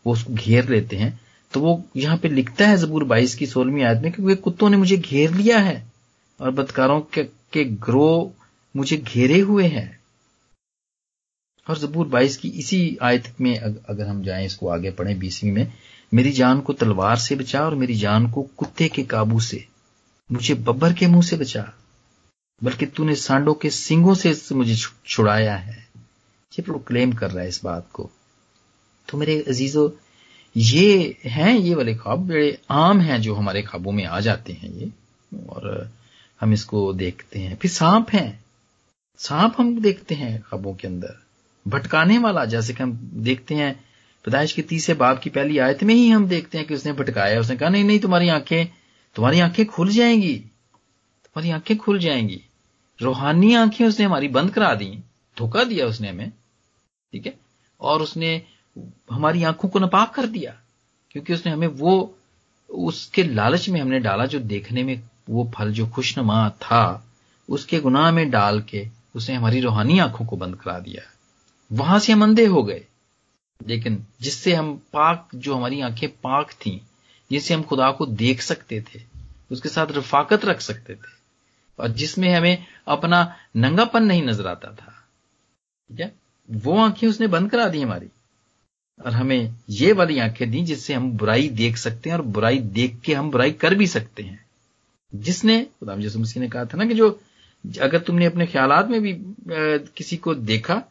वो 0.07 0.13
उसको 0.13 0.35
घेर 0.35 0.69
लेते 0.69 0.97
हैं। 0.97 1.19
तो 1.53 1.61
वो 1.61 1.83
यहाँ 1.97 2.17
पे 2.19 2.29
लिखता 2.29 2.67
है 2.69 2.77
जबूर 2.77 3.05
बाईस 3.05 3.35
की 3.35 3.47
सोलहवीं 3.47 3.85
आयत 3.85 4.03
में 4.03 4.13
क्योंकि 4.13 4.35
कुत्तों 4.35 4.69
ने 4.71 4.77
मुझे 4.77 4.97
घेर 4.97 5.35
लिया 5.35 5.59
है 5.59 5.87
और 6.41 6.51
बदकारों 6.51 7.01
के, 7.01 7.25
के 7.25 7.65
ग्रोह 7.65 8.31
मुझे 8.75 8.97
घेरे 8.97 9.39
हुए 9.41 9.67
हैं। 9.67 9.99
और 11.67 11.79
जबूर 11.79 12.07
बाईस 12.09 12.37
की 12.37 12.49
इसी 12.49 12.99
आयत 13.03 13.35
में 13.41 13.59
अगर 13.59 14.07
हम 14.07 14.23
जाएँ 14.23 14.47
इसको 14.47 14.69
आगे 14.69 14.91
पढ़ें 14.91 15.19
बीसवीं 15.19 15.53
में 15.53 15.73
मेरी 16.15 16.33
जान 16.33 16.61
को 16.61 16.73
तलवार 16.73 17.17
से 17.17 17.37
बचा 17.37 17.65
और 17.65 17.75
मेरी 17.75 17.95
जान 17.95 18.31
को 18.31 18.43
कुत्ते 18.57 18.89
के 18.89 19.03
काबू 19.03 19.41
से 19.41 19.65
मुझे 20.31 20.55
बब्बर 20.55 20.93
के 20.93 21.07
मुँह 21.07 21.23
से 21.23 21.37
बचा 21.37 21.73
बल्कि 22.63 22.87
तूने 22.87 23.15
सांडों 23.15 23.55
के 23.55 23.71
सिंगों 23.71 24.15
से 24.15 24.35
मुझे 24.55 24.77
छुड़ाया 25.07 25.57
है। 25.57 25.88
ये 26.53 26.65
क्लेम 26.69 27.13
कर 27.13 27.31
रहा 27.31 27.43
है 27.43 27.49
इस 27.49 27.61
बात 27.65 27.89
को 27.93 28.11
तो 29.09 29.19
मेरे 29.19 29.45
अजीजों, 29.49 29.91
ये 30.57 31.17
हैं 31.25 31.59
ये 31.59 31.75
वाले 31.75 31.95
ख्वाब, 31.95 32.27
बड़े 32.29 32.59
आम 32.71 33.01
हैं 33.01 33.21
जो 33.21 33.35
हमारे 33.35 33.63
ख्वाबों 33.63 33.93
में 33.93 34.05
आ 34.05 34.21
जाते 34.21 34.53
हैं 34.53 34.71
ये, 34.71 34.91
और 35.49 35.91
हम 36.41 36.53
इसको 36.53 36.93
देखते 36.93 37.39
हैं। 37.39 37.57
फिर 37.57 37.71
सांप 37.71 38.11
हैं। 38.11 38.45
सांप 39.19 39.55
हम 39.59 39.81
देखते 39.81 40.15
हैं 40.15 40.41
ख्वाबों 40.41 40.75
के 40.75 40.89
अंदर। 40.89 41.15
भटकाने 41.67 42.19
वाला, 42.19 42.45
जैसे 42.45 42.75
कि 42.75 42.83
हम 42.83 42.99
देखते 43.15 43.55
हैं, 43.55 43.73
पैदाइश 44.25 44.53
के 44.53 44.63
तीसरे 44.63 44.95
बाप 44.95 45.21
की 45.21 45.31
पहली 45.31 45.59
आयत 45.59 45.85
में 45.85 45.95
ही 45.95 46.09
हम 46.11 46.29
देखते 46.29 46.59
हैं 46.59 46.67
कि 46.67 46.75
उसने 46.75 46.93
भटकाया, 46.93 47.41
उसने 47.41 47.57
कहा, 47.57 47.69
नहीं 47.69 47.85
नहीं, 47.85 48.01
तुम्हारी 48.01 48.29
आँखें 48.29 48.67
तुम्हारी 49.17 49.41
आँखें 49.41 49.67
खुल 49.67 49.89
जाएँगी, 49.89 50.35
तुम्हारी 50.35 51.51
आँखें 51.51 51.77
खुल 51.77 51.99
जाएँगी। 51.99 52.41
रूहानी 53.03 53.55
आँखें 53.55 53.87
उसने 53.87 54.07
हमारी 54.07 54.29
बंद 54.29 54.51
करा 54.51 54.75
दी, 54.75 54.99
धोखा 55.37 55.65
दिया 55.65 55.87
उसने 55.87 56.09
हमें। 56.09 56.33
ठीक 57.13 57.27
है? 57.27 57.35
और 57.81 58.03
उसने 58.03 58.43
हमारी 59.11 59.43
आँखों 59.43 59.69
को 59.69 59.79
नपाक 59.79 60.15
कर 60.15 60.27
दिया, 60.27 60.61
क्योंकि 61.11 61.35
उसने 61.35 61.53
हमें 61.53 61.67
वो, 61.67 62.19
उसके 62.71 63.23
लालच 63.23 63.69
में 63.69 63.81
हमने 63.81 64.01
डाला 64.01 64.27
जो 64.27 64.39
देखने 64.39 64.83
में 64.83 65.03
वो 65.31 65.53
फल 65.55 65.73
जो 65.73 65.87
खुशनुमा 65.87 66.51
था, 66.51 67.13
उसके 67.51 67.81
गुनाह 67.81 68.11
में 68.11 68.31
डाल 68.31 68.61
के 68.63 68.89
उसने 69.17 69.35
हमारी 69.35 69.61
रूहानी 69.61 69.99
आँखों 69.99 70.27
को 70.27 70.37
बंद 70.37 70.57
करा 70.57 70.79
दिया। 70.79 71.03
वहाँ 71.73 71.99
से 71.99 72.13
हम 72.13 72.23
अंधे 72.23 72.47
हो 72.47 72.63
गए। 72.63 72.85
लेकिन 73.67 74.07
जिससे 74.21 74.55
हम 74.55 74.77
पाक, 74.77 75.29
जो 75.35 75.55
हमारी 75.55 75.81
आँखें 75.81 76.09
पाक 76.09 76.53
थी, 76.53 76.83
जिससे 77.31 77.55
हम 77.55 77.63
खुदा 77.63 77.91
को 77.91 78.07
देख 78.07 78.41
सकते 78.41 78.81
थे, 78.81 79.01
उसके 79.51 79.69
साथ 79.69 79.87
रफाकत 79.91 80.45
रख 80.45 80.61
सकते 80.61 80.95
थे, 80.95 81.19
और 81.79 81.89
जिसमें 81.89 82.35
हमें 82.35 82.67
अपना 82.89 83.37
नंगापन 83.57 84.05
नहीं 84.05 84.23
नज़र 84.23 84.47
आता 84.47 84.69
था। 84.69 85.09
ठीक 85.91 86.01
है? 86.01 86.28
वो 86.49 86.79
आँखें 86.79 87.07
उसने 87.09 87.27
बंद 87.27 87.51
करा 87.51 87.69
दी 87.69 87.81
हमारी। 87.83 88.09
और 89.01 89.13
हमें 89.13 89.55
ये 89.71 89.93
वाली 89.93 90.19
आँखें 90.19 90.51
दी 90.51 90.63
जिससे 90.65 90.95
हम 90.95 91.11
बुराई 91.13 91.49
देख 91.49 91.77
सकते 91.77 92.11
हैं 92.11 92.17
और 92.17 92.23
बुराई 92.25 92.59
देख 92.59 92.99
के 93.05 93.15
हम 93.15 93.31
बुराई 93.31 93.53
कर 93.55 93.75
भी 93.75 93.87
सकते 93.87 94.23
हैं। 94.23 94.45
जिसने 95.13 95.63
खुदाम 95.81 96.01
यसु 96.01 96.19
मसीह 96.19 96.43
ने 96.43 96.49
कहा 96.49 96.65
था 96.65 96.79
ना 96.79 96.87
कि 96.87 96.95
जो, 96.95 97.09
अगर 97.81 97.99
तुमने 97.99 98.27
अपने 98.27 98.47
ख्याल 98.47 98.73
में 98.89 99.01
भी 99.03 99.15
किसी 99.97 100.17
को 100.17 100.35
देखा, 100.35 100.83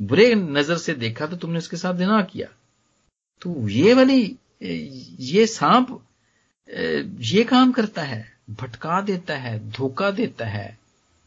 बुरे 0.00 0.34
नज़र 0.34 0.76
से 0.76 0.94
देखा 0.94 1.26
तो 1.26 1.36
तुमने 1.36 1.58
उसके 1.58 1.76
साथ 1.76 1.94
जिना 1.94 2.20
किया। 2.22 2.48
तो 3.42 3.68
ये 3.68 3.94
वाली 3.94 4.36
ये 4.62 5.46
सांप 5.46 6.00
ये 6.68 7.44
काम 7.44 7.72
करता 7.72 8.02
है, 8.02 8.26
भटका 8.50 9.00
देता 9.00 9.36
है, 9.36 9.58
धोखा 9.70 10.10
देता 10.10 10.46
है, 10.46 10.78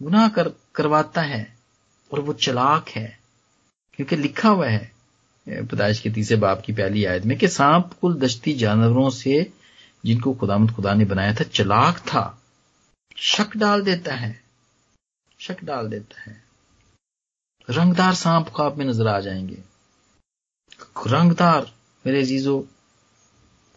गुनाह 0.01 0.27
कर, 0.27 0.49
करवाता 0.75 1.21
है, 1.21 1.55
और 2.11 2.19
वो 2.19 2.33
चलाक 2.35 2.89
है। 2.89 3.24
क्योंकि 3.95 4.15
लिखा 4.15 4.49
हुआ 4.49 4.67
है 4.67 4.91
पदाइश 5.49 5.99
के 5.99 6.10
तीसरे 6.10 6.38
बाप 6.38 6.62
की 6.65 6.73
पहली 6.73 7.05
आयत 7.05 7.23
में 7.23 7.38
कि 7.38 7.47
सांप 7.47 7.93
कुल 8.01 8.19
दश्ती 8.19 8.53
जानवरों 8.53 9.10
से 9.10 9.53
जिनको 10.05 10.34
खुदामद 10.34 10.71
खुदा 10.71 10.93
ने 10.93 11.05
बनाया 11.05 11.34
था, 11.34 11.43
चलाक 11.43 11.97
था। 11.97 12.41
शक 13.15 13.58
डाल 13.58 13.81
देता 13.81 14.15
है। 14.15 14.43
शक 15.39 15.63
डाल 15.63 15.88
देता 15.88 16.21
है। 16.21 16.43
रंगदार 17.69 18.13
सांप 18.13 18.49
ख्वाब 18.55 18.77
में 18.77 18.86
नज़र 18.86 19.08
आ 19.08 19.19
जाएँगे। 19.19 19.58
रंगदार, 21.08 21.71
मेरे 22.05 22.23
जीजो 22.23 22.67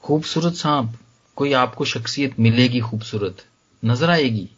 खूबसूरत 0.02 0.54
सांप, 0.54 0.98
कोई 1.36 1.52
आपको 1.52 1.84
शख्सियत 1.84 2.40
मिलेगी 2.40 2.80
खूबसूरत, 2.80 3.46
नज़र 3.84 4.10
आएगी। 4.10 4.50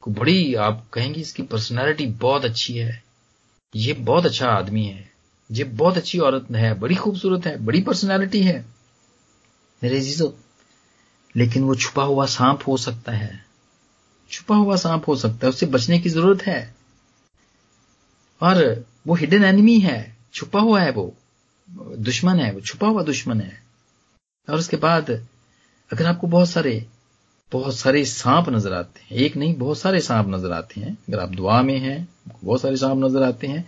को 0.00 0.10
बड़ी, 0.10 0.54
आप 0.54 0.86
कहेंगे 0.92 1.20
इसकी 1.20 1.42
पर्सनैलिटी 1.42 2.06
बहुत 2.06 2.44
अच्छी 2.44 2.78
है। 2.78 3.04
ये 3.76 3.92
बहुत 3.92 4.26
अच्छा 4.26 4.48
आदमी 4.48 4.84
है। 4.84 5.12
ये 5.50 5.64
बहुत 5.64 5.96
अच्छी 5.96 6.18
औरत 6.18 6.46
है, 6.50 6.74
बड़ी 6.74 6.94
खूबसूरत 6.94 7.46
है, 7.46 7.64
बड़ी 7.64 7.82
पर्सनैलिटी 7.82 8.42
है। 8.42 8.66
मेरे 9.82 9.98
अजीजों 9.98 10.30
लेकिन 11.36 11.62
वो 11.62 11.74
छुपा 11.74 12.02
हुआ 12.02 12.26
सांप 12.26 12.60
हो 12.66 12.76
सकता 12.76 13.12
है। 13.12 13.44
छुपा 14.30 14.56
हुआ 14.56 14.76
सांप 14.76 15.08
हो 15.08 15.16
सकता 15.16 15.38
है, 15.42 15.48
उससे 15.48 15.66
बचने 15.66 15.98
की 15.98 16.08
ज़रूरत 16.08 16.42
है। 16.42 16.74
और 18.42 18.86
वो 19.06 19.14
हिडन 19.14 19.44
एनिमी 19.44 19.78
है, 19.80 20.16
छुपा 20.34 20.60
हुआ 20.60 20.80
है 20.80 20.90
वो, 20.90 21.16
दुश्मन 21.98 22.40
है 22.40 22.52
वो, 22.52 22.60
छुपा 22.60 22.86
हुआ 22.86 23.02
दुश्मन 23.02 23.40
है। 23.40 23.62
और 24.50 24.54
उसके 24.54 24.76
बाद 24.76 25.10
अगर 25.92 26.06
आपको 26.06 26.26
बहुत 26.26 26.50
सारे 26.50 26.86
बहुत 27.52 27.74
सारे 27.76 28.04
सांप 28.04 28.48
नज़र 28.48 28.72
आते 28.72 29.00
हैं। 29.00 29.16
एक 29.16 29.36
नहीं, 29.36 29.54
बहुत 29.56 29.78
सारे 29.78 30.00
सांप 30.00 30.28
नज़र 30.28 30.52
आते 30.52 30.80
हैं। 30.80 30.96
अगर 31.08 31.18
आप 31.20 31.28
दुआ 31.30 31.60
में 31.62 31.78
हैं, 31.78 32.08
बहुत 32.44 32.60
सारे 32.60 32.76
सांप 32.76 32.98
नज़र 32.98 33.22
आते 33.22 33.46
हैं 33.46 33.64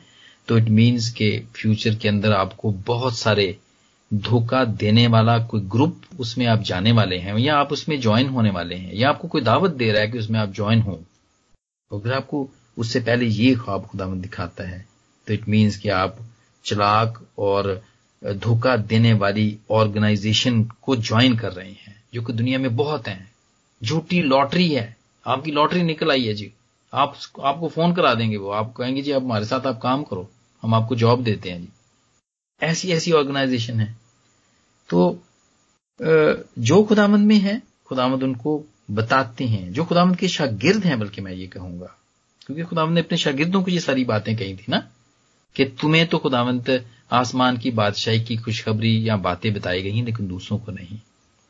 तो 0.49 0.57
इट 0.59 0.69
मीन्स 0.71 1.09
के 1.11 1.29
फ्यूचर 1.55 1.95
के 1.95 2.09
अंदर 2.09 2.33
आपको 2.33 2.71
बहुत 2.87 3.17
सारे 3.19 3.57
धोखा 4.11 4.65
देने 4.65 5.07
वाला 5.07 5.39
कोई 5.47 5.61
ग्रुप 5.69 6.01
उसमें 6.21 6.45
आप 6.47 6.63
जाने 6.63 6.93
वाले 6.93 7.17
हैं, 7.19 7.37
या 7.37 7.57
आप 7.57 7.73
उसमें 7.73 7.99
ज्वाइन 8.01 8.29
होने 8.29 8.51
वाले 8.51 8.75
हैं, 8.75 8.93
या 8.95 9.09
आपको 9.09 9.29
कोई 9.29 9.41
दावत 9.43 9.71
दे 9.73 9.91
रहा 9.93 10.03
है 10.03 10.09
कि 10.09 10.19
उसमें 10.19 10.39
आप 10.41 10.53
ज्वाइन 10.55 10.81
हो। 10.83 10.99
अगर 11.91 12.13
आपको 12.13 12.49
उससे 12.77 13.01
पहले 13.01 13.27
ये 13.27 13.55
ख्वाब 13.57 13.87
खुदावंद 13.87 14.23
दिखाता 14.23 14.69
है 14.69 14.85
तो 15.27 15.35
इट 15.35 15.49
मीन्स 15.49 15.77
कि 15.77 15.89
आप 15.91 16.19
चलाक 16.65 17.23
और 17.39 17.81
धोखा 18.23 18.77
देने 18.77 19.13
वाली 19.15 19.57
ऑर्गेनाइजेशन 19.73 20.63
को 20.83 20.97
ज्वाइन 20.99 21.37
कर 21.37 21.53
रहे 21.53 21.71
हैं, 21.71 21.97
जो 22.15 22.23
कि 22.23 22.33
दुनिया 22.33 22.59
में 22.59 22.75
बहुत 22.77 23.09
हैं। 23.09 23.36
झूठी 23.83 24.23
लॉटरी 24.23 24.69
है। 24.69 24.97
आपकी 25.27 25.51
लॉटरी 25.51 25.83
निकल 25.83 26.11
आई 26.11 26.25
है 26.25 26.35
जी। 26.35 26.53
आप 26.93 27.17
आपको 27.43 27.69
फ़ोन 27.69 27.95
करा 27.95 28.15
देंगे 28.15 28.37
वो। 28.37 28.51
आप 28.51 28.73
कहेंगे, 28.73 29.03
जी, 29.03 29.13
आप 29.13 29.23
हमारे 29.23 29.45
साथ 29.45 29.67
आप 29.67 29.81
काम 29.83 30.03
करो। 30.03 30.31
हम 30.63 30.75
आपको 30.75 30.97
जॉब 30.97 31.23
देते 31.25 31.51
हैं 31.51 31.61
जी। 31.61 31.69
ऐसी 32.63 32.93
ऐसी 32.93 33.13
ऑर्गेनाइजेशन 33.13 33.81
है। 33.81 33.97
तो 34.89 35.19
जो 36.59 36.83
खुदामंद 36.85 37.27
में 37.27 37.37
है, 37.37 37.63
खुदामंद 37.87 38.23
उनको 38.23 38.65
बताते 38.91 39.45
हैं। 39.45 39.73
जो 39.73 39.85
खुदामंद 39.85 40.17
के 40.17 40.29
शागिर्द 40.29 40.85
हैं, 40.85 40.99
बल्कि 40.99 41.21
मैं 41.21 41.33
ये 41.33 41.47
कहूँगा। 41.47 41.95
क्योंकि 42.47 42.63
खुदावंत 42.63 42.95
ने 42.95 43.01
अपने 43.01 43.19
शागिर्दों 43.19 43.63
को 43.63 43.71
ये 43.71 43.81
सारी 43.81 44.05
बातें 44.05 44.37
कही 44.37 44.57
थी 44.57 44.67
ना, 44.69 44.89
कि 45.57 45.65
तुम्हें 45.65 46.07
तो 46.07 46.19
खुदावंत 46.19 46.87
आसमान 47.13 47.57
की 47.59 47.71
बादशाही 47.71 48.21
की 48.25 48.37
खुशखबरी 48.37 49.09
या 49.09 49.17
बातें 49.17 49.53
बताई 49.55 49.83
गई 49.83 50.03
लेकिन 50.03 50.29
दूसरों 50.29 50.59
को 50.59 50.73
नहीं। 50.73 50.99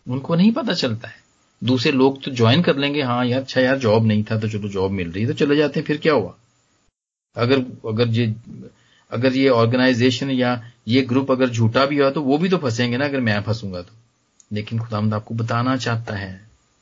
उनको 0.09 0.35
नहीं 0.35 0.53
पता 0.53 0.73
चलता 0.73 1.09
है। 1.09 1.26
दूसरे 1.63 1.93
लोग 1.93 2.23
तो 2.23 2.31
ज्वाइन 2.31 2.63
कर 2.63 2.77
लेंगे 2.77 3.03
हाँ 3.03 3.25
यार 3.27 3.41
अच्छा 3.41 3.61
यार 3.61 3.79
जॉब 3.79 4.07
नहीं 4.07 4.25
था 4.25 4.39
तो 4.41 4.49
चलो 4.49 4.69
जॉब 4.69 4.91
मिल 4.93 5.11
रही 5.13 5.23
है 5.23 5.29
तो 5.29 5.35
चले 5.37 5.57
जाते 5.57 5.81
हैं, 5.81 5.87
फिर 5.87 5.97
क्या 5.99 6.13
हुआ? 6.13 6.35
अगर 7.37 7.65
अगर 7.89 8.09
ये 8.09 8.35
अगर 9.13 9.37
ये 9.37 9.49
ऑर्गेनाइजेशन 9.49 10.31
या 10.31 10.61
ये 10.89 11.03
ग्रुप 11.03 11.31
अगर 11.31 11.51
झूठा 11.51 11.85
भी 11.87 11.99
हुआ 11.99 12.11
तो 12.11 12.23
वो 12.23 12.39
भी 12.39 12.49
तो 12.49 12.59
फंसेंगे 12.59 12.97
ना, 12.97 13.05
अगर 13.05 13.21
मैं 13.21 13.41
फंसूँगा 13.43 13.83
तो। 13.83 13.93
लेकिन 14.53 14.79
खुदामद 14.79 15.15
आपको 15.15 15.35
बताना 15.35 15.77
चाहता 15.77 16.15
है 16.15 16.35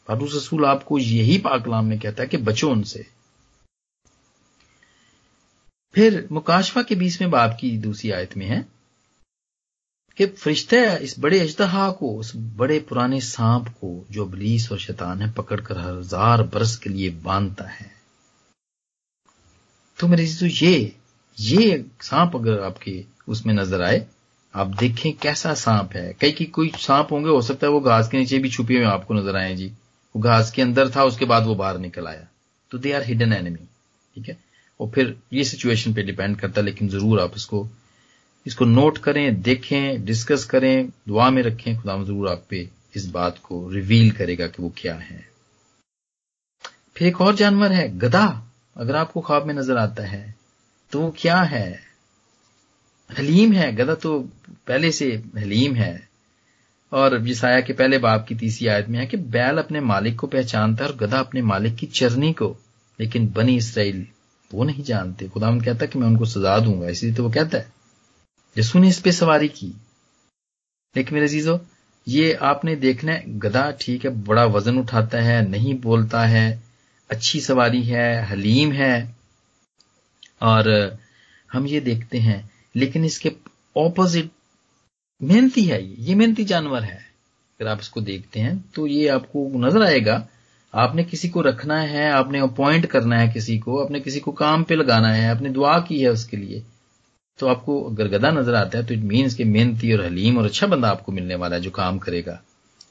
फारूस 0.09 0.35
रसूल 0.35 0.65
आपको 0.65 0.99
यही 0.99 1.39
पाकलाम 1.39 1.85
में 1.85 1.99
कहता 1.99 2.23
है 2.23 2.29
कि 2.29 2.37
बचो 2.43 2.71
उनसे। 2.71 3.07
फिर 5.95 6.27
मुकाशफा 6.33 6.83
के 6.83 6.95
बीसवें 6.95 7.31
बाप 7.31 7.57
की 7.61 7.71
दूसरी 7.79 8.11
आयत 8.11 8.37
में 8.37 8.47
है 8.47 8.67
कि 10.19 10.27
फरिश्ते 10.27 10.79
इस 11.05 11.19
बड़े 11.21 11.39
अजतहा 11.41 11.91
को 11.91 12.11
उस 12.17 12.33
बड़े 12.37 12.79
पुराने 12.89 13.21
सांप 13.21 13.69
को, 13.71 14.05
जो 14.11 14.27
बलीस 14.27 14.71
और 14.73 14.79
शैतान 14.79 15.23
है, 15.23 15.33
पकड़कर 15.33 15.79
हज़ार 15.79 16.43
बरस 16.45 16.77
के 16.77 16.91
लिए 16.91 17.11
बांधता 17.25 17.69
है। 17.69 17.91
तो 19.99 20.09
मेरे 20.09 20.27
तो 20.41 20.47
ये 20.47 20.93
ये 21.39 21.85
सांप 22.03 22.37
अगर 22.37 22.61
आपके 22.63 23.05
उसमें 23.29 23.55
नज़र 23.55 23.83
आए, 23.83 24.07
आप 24.55 24.75
देखें 24.79 25.13
कैसा 25.19 25.55
सांप 25.57 25.93
है। 25.97 26.13
कई 26.21 26.33
की 26.33 26.45
कोई 26.47 26.71
सांप 26.79 27.13
होंगे, 27.13 27.29
हो 27.29 27.43
सकता 27.43 27.67
है 27.67 27.73
वो 27.73 27.81
घास 27.81 28.09
के 28.09 28.19
नीचे 28.19 28.39
भी 28.39 28.51
छुपे 28.51 28.77
हुए 28.77 28.85
आपको 28.87 29.15
नज़र 29.15 29.37
आए 29.37 29.55
जी। 29.57 29.67
वो 30.15 30.21
घास 30.23 30.51
के 30.51 30.63
अंदर 30.63 30.91
था, 30.91 31.05
उसके 31.05 31.25
बाद 31.25 31.47
वो 31.47 31.55
बाहर 31.55 31.79
निकल 31.79 32.07
आया। 32.07 32.27
तो 32.73 32.79
दे 32.79 32.93
आर 32.93 33.03
हिडन 33.03 33.33
एनिमी 33.33 33.57
ठीक 33.57 34.29
है? 34.29 34.37
और 34.81 34.91
फिर 34.91 35.17
ये 35.33 35.45
सिचुएशन 35.45 35.95
पे 35.95 36.03
डिपेंड 36.03 36.37
करता 36.37 36.61
है, 36.61 36.65
लेकिन 36.65 36.89
ज़रूर 36.89 37.21
आप 37.21 37.33
इसको 37.37 37.69
इसको 38.47 38.65
नोट 38.65 38.99
करें, 38.99 39.43
देखें 39.43 40.05
डिस्कस 40.05 40.45
करें, 40.45 40.89
दुआ 41.09 41.31
में 41.31 41.43
रखें, 41.43 41.77
खुदा 41.77 42.03
ज़रूर 42.05 42.29
आप 42.29 42.45
पे 42.51 42.69
इस 42.97 43.07
बात 43.07 43.39
को 43.39 43.69
रिवील 43.71 44.11
करेगा 44.11 44.47
कि 44.47 44.63
वो 44.63 44.73
क्या 44.79 44.95
है। 44.95 45.29
फिर 46.97 47.09
एक 47.09 47.21
और 47.21 47.35
जानवर 47.35 47.73
है, 47.73 47.89
गधा। 47.99 48.27
अगर 48.77 48.97
आपको 48.97 49.21
ख्वाब 49.21 49.47
में 49.47 49.55
नज़र 49.55 49.77
आता 49.77 50.03
है 50.03 50.35
तो 50.93 51.01
वो 51.01 51.15
क्या 51.19 51.41
है? 51.41 51.81
हलीम 53.11 53.53
है। 53.53 53.73
गधा 53.77 53.95
तो 53.95 54.19
पहले 54.69 54.91
से 54.93 55.07
हलीम 55.39 55.75
है। 55.75 56.09
और 56.93 57.17
यसाया 57.29 57.61
के 57.61 57.73
पहले 57.73 57.99
बाप 57.99 58.27
की 58.27 58.35
तीसरी 58.35 58.67
आयत 58.67 58.89
में 58.89 58.99
है 58.99 59.07
कि 59.07 59.17
बैल 59.17 59.59
अपने 59.59 59.81
मालिक 59.81 60.19
को 60.19 60.27
पहचानता 60.27 60.85
है 60.85 60.91
और 60.91 60.97
गधा 60.97 61.19
अपने 61.19 61.43
मालिक 61.43 61.75
की 61.77 61.87
चरनी 61.87 62.33
को। 62.33 62.57
लेकिन 62.99 63.29
बनी 63.29 63.57
इसराइल 63.57 64.07
वो 64.51 64.65
नहीं 64.65 64.83
जानते। 64.85 65.29
खुदा 65.29 65.51
कहता 65.59 65.87
कि 65.87 65.99
मैं 65.99 66.07
उनको 66.07 66.25
सजा 66.25 66.59
दूँगा। 66.59 66.89
इसलिए 66.89 67.15
तो 67.15 67.23
वो 67.25 67.31
कहता 67.31 67.59
है 67.59 67.73
यसू 68.57 68.79
ने 68.79 68.89
इस 68.89 69.01
पे 69.01 69.13
सवारी 69.13 69.49
की। 69.49 69.67
लेकिन 70.95 71.15
मेरे 71.15 71.29
जीजो, 71.29 71.61
ये 72.07 72.33
आपने 72.43 72.75
देखना 72.77 73.13
है, 73.13 73.39
गधा 73.39 73.71
ठीक 73.81 74.05
है, 74.05 74.11
बड़ा 74.25 74.45
वज़न 74.47 74.79
उठाता 74.79 75.21
है, 75.21 75.41
नहीं 75.49 75.75
बोलता 75.81 76.25
है, 76.27 76.63
अच्छी 77.11 77.41
सवारी 77.41 77.83
है, 77.83 78.25
हलीम 78.27 78.73
है। 78.73 79.15
और 80.43 80.99
हम 81.51 81.67
ये 81.67 81.81
देखते 81.81 82.19
हैं, 82.19 82.51
लेकिन 82.77 83.05
इसके 83.05 83.33
ऑपोजिट 83.77 84.31
मेहनती 85.21 85.63
है 85.65 85.83
ये 85.83 85.97
ये 85.99 86.15
मेहनती 86.15 86.45
जानवर 86.45 86.83
है। 86.83 86.97
अगर 87.61 87.71
आप 87.71 87.81
इसको 87.81 88.01
देखते 88.01 88.41
हैं 88.41 88.59
तो 88.75 88.87
ये 88.87 89.09
आपको 89.09 89.47
नज़र 89.59 89.83
आएगा, 89.83 90.27
आपने 90.75 91.05
किसी 91.05 91.29
को 91.29 91.41
रखना 91.41 91.79
है, 91.79 92.11
आपने 92.11 92.39
अपॉइंट 92.39 92.87
करना 92.87 93.19
है 93.19 93.29
किसी 93.29 93.59
को, 93.59 93.79
आपने 93.85 94.01
किसी 94.01 94.21
को 94.21 94.33
काम 94.33 94.65
पे 94.65 94.75
लगाना 94.75 95.13
है, 95.13 95.29
आपने 95.31 95.51
दुआ 95.51 95.79
की 95.81 96.01
है 96.01 96.09
उसके 96.09 96.37
लिए। 96.37 96.63
तो 97.39 97.47
आपको 97.49 97.81
अगर 97.83 98.09
गदा 98.09 98.31
नज़र 98.31 98.55
आता 98.55 98.79
है 98.79 98.87
तो 98.87 98.95
इट 98.95 99.01
मीन्स 99.03 99.35
कि 99.35 99.45
मेहनती 99.45 99.93
और 99.93 100.05
हलीम 100.05 100.39
और 100.39 100.45
अच्छा 100.45 100.67
बंदा 100.67 100.91
आपको 100.91 101.13
मिलने 101.13 101.35
वाला 101.35 101.57
है 101.57 101.63
जो 101.63 101.71
काम 101.73 101.99
करेगा। 101.99 102.41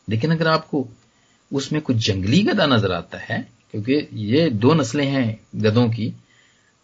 लेकिन 0.08 0.32
अगर 0.32 0.48
आपको 0.48 0.88
उसमें 1.52 1.82
कुछ 1.82 1.96
जंगली 2.08 2.42
गदा 2.44 2.66
नज़र 2.68 2.92
आता 2.92 3.18
है 3.20 3.40
क्योंकि 3.72 4.08
ये 4.26 4.50
दो 4.50 4.74
नस्लें 4.74 5.06
हैं 5.08 5.40
गदों 5.62 5.88
की 5.90 6.14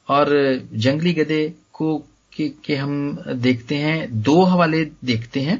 और 0.07 0.29
जंगली 0.75 1.13
गधे 1.13 1.47
को 1.73 1.97
के, 2.33 2.49
के 2.49 2.75
हम 2.75 3.23
देखते 3.37 3.75
हैं 3.75 4.21
दो 4.21 4.43
हवाले 4.43 4.83
देखते 5.05 5.39
हैं। 5.41 5.57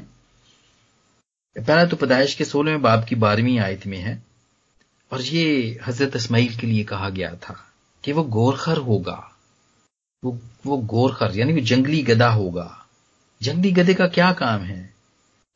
पहला 1.56 1.84
तो 1.84 1.96
पैदाइश 1.96 2.34
के 2.34 2.44
सोलहवें 2.44 2.82
बाब 2.82 3.04
की 3.04 3.14
बारहवीं 3.16 3.58
आयत 3.58 3.86
में 3.86 3.98
है 3.98 4.22
और 5.10 5.22
ये 5.22 5.78
हज़रत 5.86 6.16
इसमाइल 6.16 6.56
के 6.56 6.66
लिए 6.66 6.84
कहा 6.84 7.08
गया 7.10 7.34
था 7.42 7.56
कि 8.04 8.12
वो 8.12 8.22
गोरखर 8.24 8.78
होगा। 8.78 9.29
वो 10.24 10.40
वो 10.66 10.76
गोरखर 10.76 11.38
यानी 11.38 11.52
वो 11.52 11.60
जंगली 11.60 12.02
गधा 12.02 12.30
होगा। 12.30 12.86
जंगली 13.42 13.72
गधे 13.72 13.94
का 13.94 14.06
क्या 14.06 14.32
काम 14.32 14.60
है? 14.60 14.94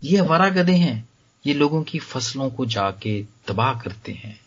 ये 0.05 0.19
अवारा 0.19 0.49
गधे 0.49 0.73
हैं। 0.73 1.09
ये 1.47 1.55
लोगों 1.55 1.83
की 1.83 1.99
फ़सलों 1.99 2.51
को 2.51 2.67
जाके 2.67 3.25
तबाह 3.47 3.81
करते 3.81 4.12
हैं। 4.12 4.41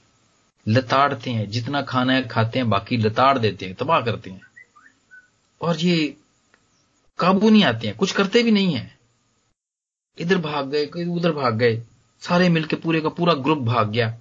लताड़ते 0.67 1.31
हैं। 1.31 1.49
जितना 1.49 1.81
खाना 1.81 2.13
है 2.13 2.27
खाते 2.27 2.59
हैं, 2.59 2.69
बाकी 2.69 2.97
लताड़ 2.97 3.37
देते 3.37 3.65
हैं, 3.65 3.75
तबाह 3.75 4.01
करते 4.01 4.29
हैं। 4.29 4.41
और 5.61 5.77
ये 5.77 6.17
काबू 7.19 7.49
नहीं 7.49 7.63
आते 7.63 7.87
हैं। 7.87 7.97
कुछ 7.97 8.11
करते 8.11 8.43
भी 8.43 8.51
नहीं 8.51 8.73
है। 8.73 8.97
इधर 10.19 10.37
भाग 10.37 10.69
गए 10.69 10.85
उधर 11.05 11.31
भाग 11.31 11.57
गए। 11.57 11.83
सारे 12.21 12.49
मिलके 12.49 12.75
पूरे 12.75 13.01
का 13.01 13.09
पूरा 13.09 13.33
ग्रुप 13.33 13.57
भाग 13.57 13.91
गया। 13.91 14.17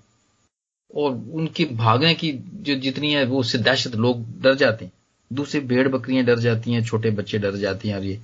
और 0.94 1.10
उनके 1.12 1.64
भागने 1.64 2.14
की 2.14 2.32
जो 2.32 2.74
जितनी 2.74 3.12
है, 3.12 3.24
वो 3.24 3.40
उससे 3.40 3.58
दहशत 3.58 3.94
लोग 3.94 4.42
डर 4.42 4.54
जाते 4.54 4.84
हैं। 4.84 4.92
दूसरे 5.30 5.60
भेड़ 5.62 5.88
बकरियाँ 5.88 6.24
डर 6.24 6.38
जाती 6.38 6.72
हैं, 6.72 6.84
छोटे 6.84 7.10
बच्चे 7.12 7.38
डर 7.38 7.56
जाती 7.56 7.88
हैं 7.88 7.96
और 7.96 8.04
ये 8.04 8.18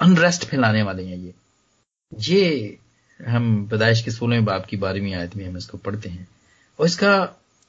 अनरेस्ट 0.00 0.44
फैलाने 0.44 0.82
वाले 0.82 1.04
हैं 1.04 1.16
ये। 1.16 1.32
ये 2.12 2.78
हम 3.20 3.66
पैदाइश 3.70 4.02
के 4.02 4.10
सोलहवें 4.10 4.44
बाप 4.44 4.66
की 4.66 4.76
बारहवीं 4.78 5.14
आयत 5.14 5.36
में 5.36 5.46
हम 5.46 5.56
इसको 5.56 5.78
पढ़ते 5.78 6.08
हैं। 6.08 6.26
और 6.78 6.86
इसका 6.86 7.12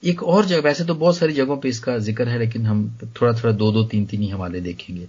एक 0.03 0.21
और 0.23 0.45
जगह, 0.45 0.61
वैसे 0.61 0.83
तो 0.85 0.95
बहुत 0.95 1.17
सारी 1.17 1.33
जगहों 1.33 1.57
पे 1.57 1.69
इसका 1.69 1.97
ज़िक्र 1.99 2.27
है, 2.29 2.37
लेकिन 2.39 2.65
हम 2.65 2.89
थोड़ा 3.21 3.33
थोड़ा 3.33 3.51
दो 3.53 3.71
दो 3.71 3.83
तीन 3.85 4.05
तीन 4.05 4.21
ही 4.21 4.29
हवाले 4.29 4.61
देखेंगे। 4.61 5.07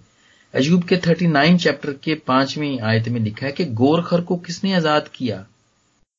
अजूब 0.55 0.85
के 0.85 0.97
थर्टी 0.97 1.27
नाइन 1.29 1.59
चैप्टर 1.59 1.93
के 2.05 2.15
पांचवीं 2.27 2.79
आयत 2.81 3.09
में 3.09 3.21
लिखा 3.21 3.47
है 3.47 3.53
कि 3.53 3.65
गोरखर 3.77 4.21
को 4.21 4.37
किसने 4.39 4.73
आज़ाद 4.75 5.09
किया 5.09 5.47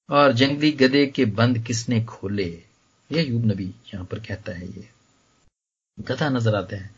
और 0.10 0.32
जंगली 0.34 0.72
गदे 0.78 1.06
के 1.08 1.26
बंद 1.34 1.58
किसने 1.66 2.04
खोले? 2.06 2.46
ये 3.10 3.24
यूब 3.24 3.46
नबी 3.46 3.66
यहाँ 3.94 4.06
पर 4.06 4.20
कहता 4.20 4.52
है 4.52 4.68
ये। 4.68 4.88
गधा 5.98 6.30
नज़र 6.30 6.56
आता 6.56 6.76
है। 6.76 6.90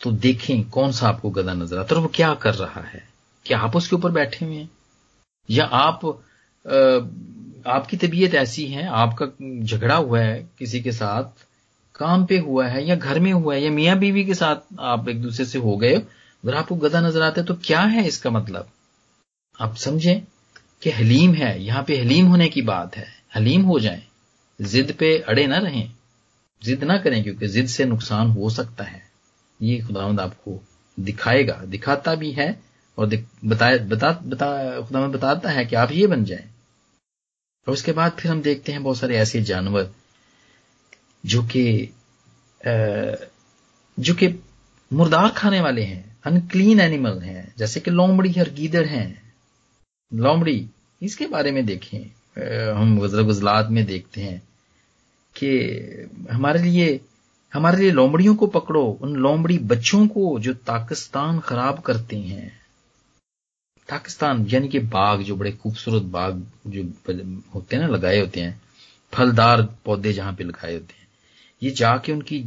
तो 0.00 0.10
देखें 0.12 0.68
कौन 0.70 0.92
सा 0.92 1.08
आपको 1.08 1.30
गधा 1.30 1.54
नज़र 1.54 1.78
आता 1.78 1.96
है 1.96 2.00
वो 2.02 2.10
क्या 2.14 2.32
कर 2.34 2.54
रहा 2.54 2.80
है। 2.82 3.02
क्या 3.46 3.58
आप 3.58 3.76
उसके 3.76 3.96
ऊपर 3.96 4.10
बैठे 4.10 4.44
हुए 4.44 4.56
हैं? 4.56 4.70
या 5.48 5.64
आप 5.64 6.04
आ, 6.04 7.70
आपकी 7.72 7.96
तबीयत 7.96 8.34
ऐसी 8.34 8.66
है 8.66 8.86
आपका 8.86 9.26
झगड़ा 9.64 9.94
हुआ 9.96 10.20
है 10.20 10.48
किसी 10.58 10.80
के 10.80 10.92
साथ 10.92 11.44
काम 11.94 12.24
पे 12.26 12.38
हुआ 12.38 12.66
है 12.66 12.84
या 12.86 12.94
घर 12.96 13.18
में 13.20 13.32
हुआ 13.32 13.54
है 13.54 13.62
या 13.62 13.70
मियाँ 13.70 13.96
बीवी 13.98 14.24
के 14.24 14.34
साथ 14.34 14.56
आप 14.80 15.08
एक 15.08 15.22
दूसरे 15.22 15.46
से 15.46 15.58
हो 15.58 15.76
गए 15.76 15.94
अगर 15.94 16.54
आपको 16.54 16.76
गधा 16.76 17.00
नज़र 17.00 17.22
आता 17.22 17.40
है 17.40 17.46
तो 17.46 17.54
क्या 17.54 17.80
है 17.80 18.06
इसका 18.06 18.30
मतलब? 18.30 18.68
आप 19.60 19.76
समझें 19.76 20.22
कि 20.82 20.90
हलीम 20.90 21.34
है 21.34 21.62
यहाँ 21.62 21.82
पे 21.84 22.00
हलीम 22.00 22.26
होने 22.26 22.48
की 22.48 22.62
बात 22.62 22.96
है। 22.96 23.06
हलीम 23.36 23.62
हो 23.62 23.78
जाए 23.80 24.02
जिद 24.60 24.92
पे 24.92 25.16
अड़े 25.18 25.46
ना 25.46 25.58
रहें। 25.58 25.90
जिद 26.62 26.84
ना 26.84 26.98
करें 26.98 27.22
क्योंकि 27.22 27.48
जिद 27.48 27.66
से 27.66 27.84
नुकसान 27.84 28.30
हो 28.30 28.50
सकता 28.50 28.84
है। 28.84 29.07
ये 29.62 29.80
खुदावंद 29.80 30.20
आपको 30.20 30.60
दिखाएगा, 30.98 31.54
दिखाता 31.64 32.14
भी 32.14 32.30
है 32.32 32.48
और 32.98 33.06
बता 33.44 33.76
बता 33.78 34.10
बता 34.24 35.06
बताता 35.08 35.50
है 35.50 35.64
कि 35.64 35.76
आप 35.76 35.92
ये 35.92 36.06
बन 36.06 36.24
जाएँ। 36.24 36.48
और 37.66 37.72
उसके 37.72 37.92
बाद 37.92 38.12
फिर 38.12 38.30
हम 38.30 38.42
देखते 38.42 38.72
हैं 38.72 38.82
बहुत 38.82 38.98
सारे 38.98 39.16
ऐसे 39.16 39.42
जानवर 39.42 39.90
जो 41.24 41.42
कि 41.42 41.64
जो 43.98 44.14
कि 44.14 44.28
मुर्दार 44.90 45.30
खाने 45.30 45.60
वाले 45.60 45.82
हैं 45.82 46.16
अनक्लीन 46.26 46.80
एनिमल 46.80 47.18
हैं, 47.18 47.54
जैसे 47.58 47.80
कि 47.80 47.90
लोमड़ी 47.90 48.32
और 48.40 48.50
गीदड़ 48.50 48.86
हैं। 48.86 49.34
लोमड़ी, 50.12 50.68
इसके 51.02 51.26
बारे 51.26 51.50
में 51.50 51.64
देखें। 51.66 52.72
हम 52.72 52.98
गज़ल 53.00 53.22
गजलात 53.22 53.68
में 53.68 53.84
देखते 53.86 54.20
हैं 54.20 54.42
कि 55.36 55.50
हमारे 56.30 56.62
लिए 56.62 57.00
हमारे 57.54 57.78
लिए 57.78 57.90
लोमड़ियों 57.90 58.34
को 58.34 58.46
पकड़ो, 58.46 58.98
उन 59.02 59.14
लोमड़ी 59.16 59.58
बच्चों 59.58 60.06
को 60.06 60.38
जो 60.40 60.54
पाकिस्तान 60.66 61.38
खराब 61.40 61.80
करते 61.80 62.16
हैं। 62.16 62.52
पाकिस्तान, 63.88 64.46
यानी 64.46 64.68
कि 64.68 64.78
बाग, 64.78 65.22
जो 65.22 65.36
बड़े 65.36 65.52
खूबसूरत 65.52 66.02
बाग 66.02 66.46
जो 66.66 66.82
होते 67.54 67.76
हैं 67.76 67.82
ना, 67.82 67.88
लगाए 67.88 68.18
होते 68.20 68.40
हैं, 68.40 68.60
फलदार 69.12 69.62
पौधे 69.84 70.12
जहाँ 70.12 70.34
पे 70.34 70.44
लगाए 70.44 70.72
होते 70.72 70.94
हैं। 71.00 71.08
ये 71.62 71.70
जाके 71.70 72.12
उनकी 72.12 72.44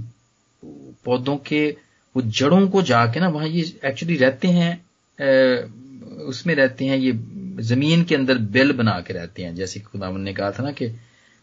पौधों 1.05 1.37
के, 1.37 1.69
वो 2.15 2.21
जड़ों 2.21 2.67
को 2.67 2.81
जाके 2.81 3.19
ना, 3.19 3.27
वहाँ 3.29 3.47
ये 3.47 3.79
एक्चुअली 3.85 4.17
रहते 4.17 4.47
हैं 4.47 4.71
उसमें 6.27 6.53
रहते 6.55 6.85
हैं, 6.85 6.97
ये 6.97 7.11
ज़मीन 7.63 8.03
के 8.03 8.15
अंदर 8.15 8.37
बेल 8.37 8.71
बना 8.71 8.99
के 9.01 9.13
रहते 9.13 9.43
हैं। 9.43 9.55
जैसे 9.55 9.79
खुदावन 9.79 10.21
ने 10.21 10.33
कहा 10.33 10.51
था 10.51 10.63
ना 10.63 10.71
कि 10.71 10.87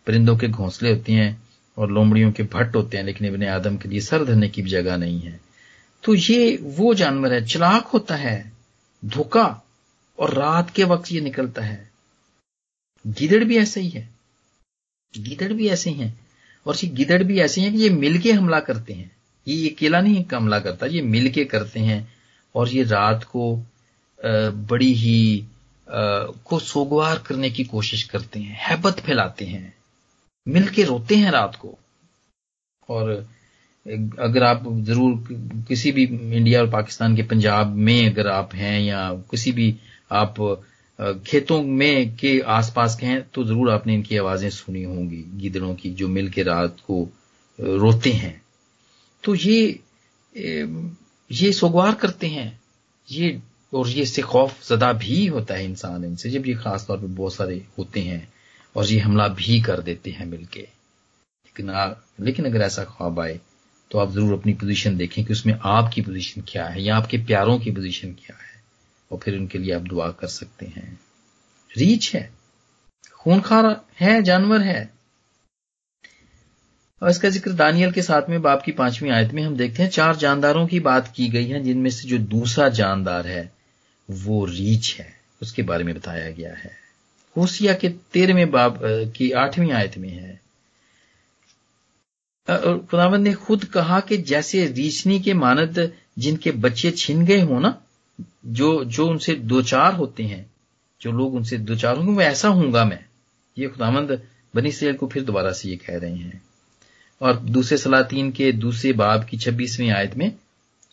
परिंदों 0.07 0.37
के 0.37 0.49
घोंसले 0.49 0.93
होते 0.93 1.13
हैं 1.13 1.48
और 1.79 1.91
लोमड़ियों 1.91 2.33
के 2.33 2.43
भट्ट 2.43 2.77
होते 2.77 2.97
हैं, 2.97 3.05
लेकिन 3.05 3.27
इबन 3.27 3.47
आदम 3.47 3.77
के 3.77 3.89
लिए 3.89 4.01
सर 4.01 4.25
धरने 4.25 4.49
की 4.49 4.63
भी 4.63 4.71
जगह 4.71 4.97
नहीं 4.97 5.21
है। 5.21 5.41
तो 6.05 6.15
ये 6.15 6.59
वो 6.63 6.95
जानवर 6.95 7.33
है, 7.33 7.45
चलाक 7.47 7.87
होता 7.87 8.17
है, 8.17 8.53
धोखा, 9.05 9.65
और 10.19 10.35
रात 10.35 10.71
के 10.71 10.85
वक्त 10.85 11.13
ये 11.13 11.21
निकलता 11.21 11.63
है। 11.63 11.91
गिदड़ 13.07 13.45
भी 13.45 13.57
ऐसे 13.57 13.81
ही 13.81 13.89
है। 13.89 14.09
गिदड़ 15.19 15.53
भी 15.53 15.69
ऐसे 15.69 15.91
ही 15.91 16.01
हैं। 16.01 16.27
और 16.67 16.77
ये 16.77 16.91
गिदड़ 16.91 17.23
भी 17.23 17.41
ऐसे 17.41 17.61
हैं 17.61 17.73
कि 17.73 17.79
ये 17.79 17.91
मिलके 17.91 18.33
हमला 18.33 18.61
करते 18.61 18.93
हैं। 18.93 19.17
ये 19.49 19.69
अकेला 19.69 20.01
नहीं 20.01 20.25
हमला 20.35 20.59
करता, 20.59 20.87
ये 20.87 21.03
मिलके 21.03 21.45
करते 21.45 21.81
हैं। 21.81 22.13
और 22.55 22.69
ये 22.69 22.83
रात 22.83 23.25
को 23.25 23.63
बड़ी 24.69 24.93
ही 24.93 25.45
को 26.45 26.59
सोगवार 26.59 27.19
करने 27.19 27.51
की 27.51 27.65
कोशिश 27.65 28.03
करते 28.03 28.41
हैं, 28.41 28.59
हैबत 28.61 29.01
फैलाते 29.01 29.45
हैं। 29.45 29.78
मिलके 30.49 30.85
रोते 30.85 31.17
हैं 31.17 31.31
रात 31.31 31.57
को। 31.57 31.77
और 32.89 33.11
अगर 34.21 34.43
आप 34.43 34.63
ज़रूर 34.85 35.65
किसी 35.69 35.93
भी 35.93 36.05
इंडिया 36.05 36.61
और 36.61 36.71
पाकिस्तान 36.71 37.17
के 37.17 37.23
पंजाब 37.25 37.75
में 37.79 38.11
अगर 38.11 38.27
आप 38.29 38.55
हैं 38.55 38.81
या 38.81 39.13
किसी 39.31 39.53
भी 39.53 39.75
आप 40.13 40.35
खेतों 41.27 41.63
में 41.63 42.17
के 42.17 42.39
आसपास 42.51 42.97
के 43.01 43.07
हैं 43.07 43.23
तो 43.35 43.45
ज़रूर 43.45 43.71
आपने 43.71 43.95
इनकी 43.95 44.17
आवाज़ें 44.17 44.49
सुनी 44.51 44.83
होंगी, 44.83 45.25
गिदड़ों 45.35 45.75
की, 45.75 45.91
जो 45.91 46.09
मिल 46.09 46.29
के 46.31 46.43
रात 46.43 46.77
को 46.87 47.09
रोते 47.59 48.13
हैं। 48.13 48.41
तो 49.25 49.35
ये 49.35 49.79
ये 51.31 51.53
सोगवार 51.53 51.95
करते 51.95 52.27
हैं। 52.27 52.61
ये, 53.09 53.41
और 53.73 53.89
ये 53.89 54.03
इससे 54.03 54.23
खौफ 54.23 54.69
जदा 54.69 54.93
भी 54.95 55.27
होता 55.27 55.55
है 55.55 55.65
इंसान 55.65 56.05
इनसे, 56.05 56.31
जब 56.31 56.47
ये 56.47 56.55
खास 56.55 56.87
तौर 56.87 56.99
पर 56.99 57.07
बहुत 57.07 57.35
सारे 57.35 57.65
होते 57.79 58.01
हैं। 58.01 58.27
और 58.79 58.87
ये 58.87 58.99
हमला 59.01 59.29
भी 59.29 59.61
कर 59.61 59.81
देते 59.83 60.11
हैं 60.11 60.27
मिलके। 60.27 60.61
लेकिन 60.61 61.71
आ, 61.71 61.87
लेकिन 62.21 62.45
अगर 62.47 62.63
ऐसा 62.63 62.85
ख्वाब 62.87 63.21
आए 63.21 63.39
तो 63.91 63.99
आप 63.99 64.13
ज़रूर 64.13 64.33
अपनी 64.33 64.53
पोजीशन 64.55 64.97
देखें 64.97 65.25
कि 65.25 65.33
उसमें 65.33 65.59
आपकी 65.67 66.03
पोजीशन 66.03 66.43
क्या 66.49 66.67
है 66.67 66.83
या 66.83 66.97
आपके 66.97 67.19
प्यारों 67.19 67.59
की 67.59 67.71
पोजीशन 67.71 68.13
क्या 68.17 68.37
है 68.37 68.63
और 69.11 69.19
फिर 69.19 69.37
उनके 69.37 69.59
लिए 69.59 69.73
आप 69.75 69.83
दुआ 69.83 70.11
कर 70.11 70.27
सकते 70.27 70.67
हैं। 70.67 70.99
रीच 71.71 72.15
है। 72.15 72.29
खूनखार 73.15 73.67
है 74.01 74.23
जानवर 74.23 74.61
है। 74.61 74.91
और 77.03 77.11
इसका 77.11 77.29
ज़िक्र 77.29 77.53
दानियल 77.53 77.93
के 77.93 78.03
साथ 78.03 78.29
में 78.31 78.41
बाप 78.43 78.63
की 78.63 78.73
पांचवी 78.73 79.11
आयत 79.11 79.33
में 79.33 79.43
हम 79.43 79.57
देखते 79.57 79.83
हैं 79.83 79.91
चार 79.91 80.17
जानदारों 80.17 80.67
की 80.67 80.81
बात 80.81 81.13
की 81.17 81.29
गई 81.29 81.47
है 81.47 81.63
जिनमें 81.65 81.91
से 81.91 82.09
जो 82.09 82.19
दूसरा 82.19 82.69
जानदार 82.69 83.27
है 83.27 83.51
वो 84.09 84.45
रीच 84.45 84.95
है। 85.01 85.15
उसके 85.43 85.63
बारे 85.63 85.85
में 85.85 85.95
बताया 85.95 86.31
गया 86.31 86.55
है। 86.55 86.71
होसिया 87.39 87.75
के 87.75 87.89
तेरहवें 87.89 88.51
बाब 88.51 88.81
की 89.17 89.31
आठवीं 89.33 89.73
आयत 89.73 89.99
में 89.99 90.09
है। 90.09 90.41
खुदावन 92.81 93.23
ने 93.23 93.33
खुद 93.35 93.65
कहा 93.65 94.01
कि 94.01 94.17
जैसे 94.19 94.67
रीछनी 94.67 95.21
के 95.21 95.35
मानद 95.35 95.93
जिनके 96.19 96.51
बच्चे 96.51 96.91
छिन 96.91 97.25
गए 97.25 97.41
हो 97.41 97.59
ना, 97.59 97.83
जो 98.47 98.85
जो 98.85 99.07
उनसे 99.07 99.35
दो 99.35 99.63
चार 99.63 99.95
होते 99.95 100.23
हैं, 100.23 100.51
जो 101.01 101.13
लोग 101.13 101.35
उनसे 101.35 101.59
दो 101.59 101.77
चार 101.77 101.97
होंगे, 101.97 102.13
वो 102.13 102.21
ऐसा 102.21 102.49
हूँगा 102.49 102.85
मैं। 102.85 103.05
ये 103.59 103.69
खुदावंद 103.69 104.23
बनी 104.55 104.73
सेल 104.73 104.95
को 104.95 105.07
फिर 105.07 105.25
दोबारा 105.25 105.53
से 105.53 105.69
ये 105.69 105.77
कह 105.77 105.99
रहे 105.99 106.15
हैं। 106.15 106.43
और 107.21 107.37
दूसरे 107.37 107.79
सलातीन 107.79 108.31
के 108.33 108.53
दूसरे 108.53 108.93
बाब 108.93 109.25
की 109.25 109.37
छब्बीसवीं 109.37 109.91
आयत 109.91 110.17
में 110.17 110.33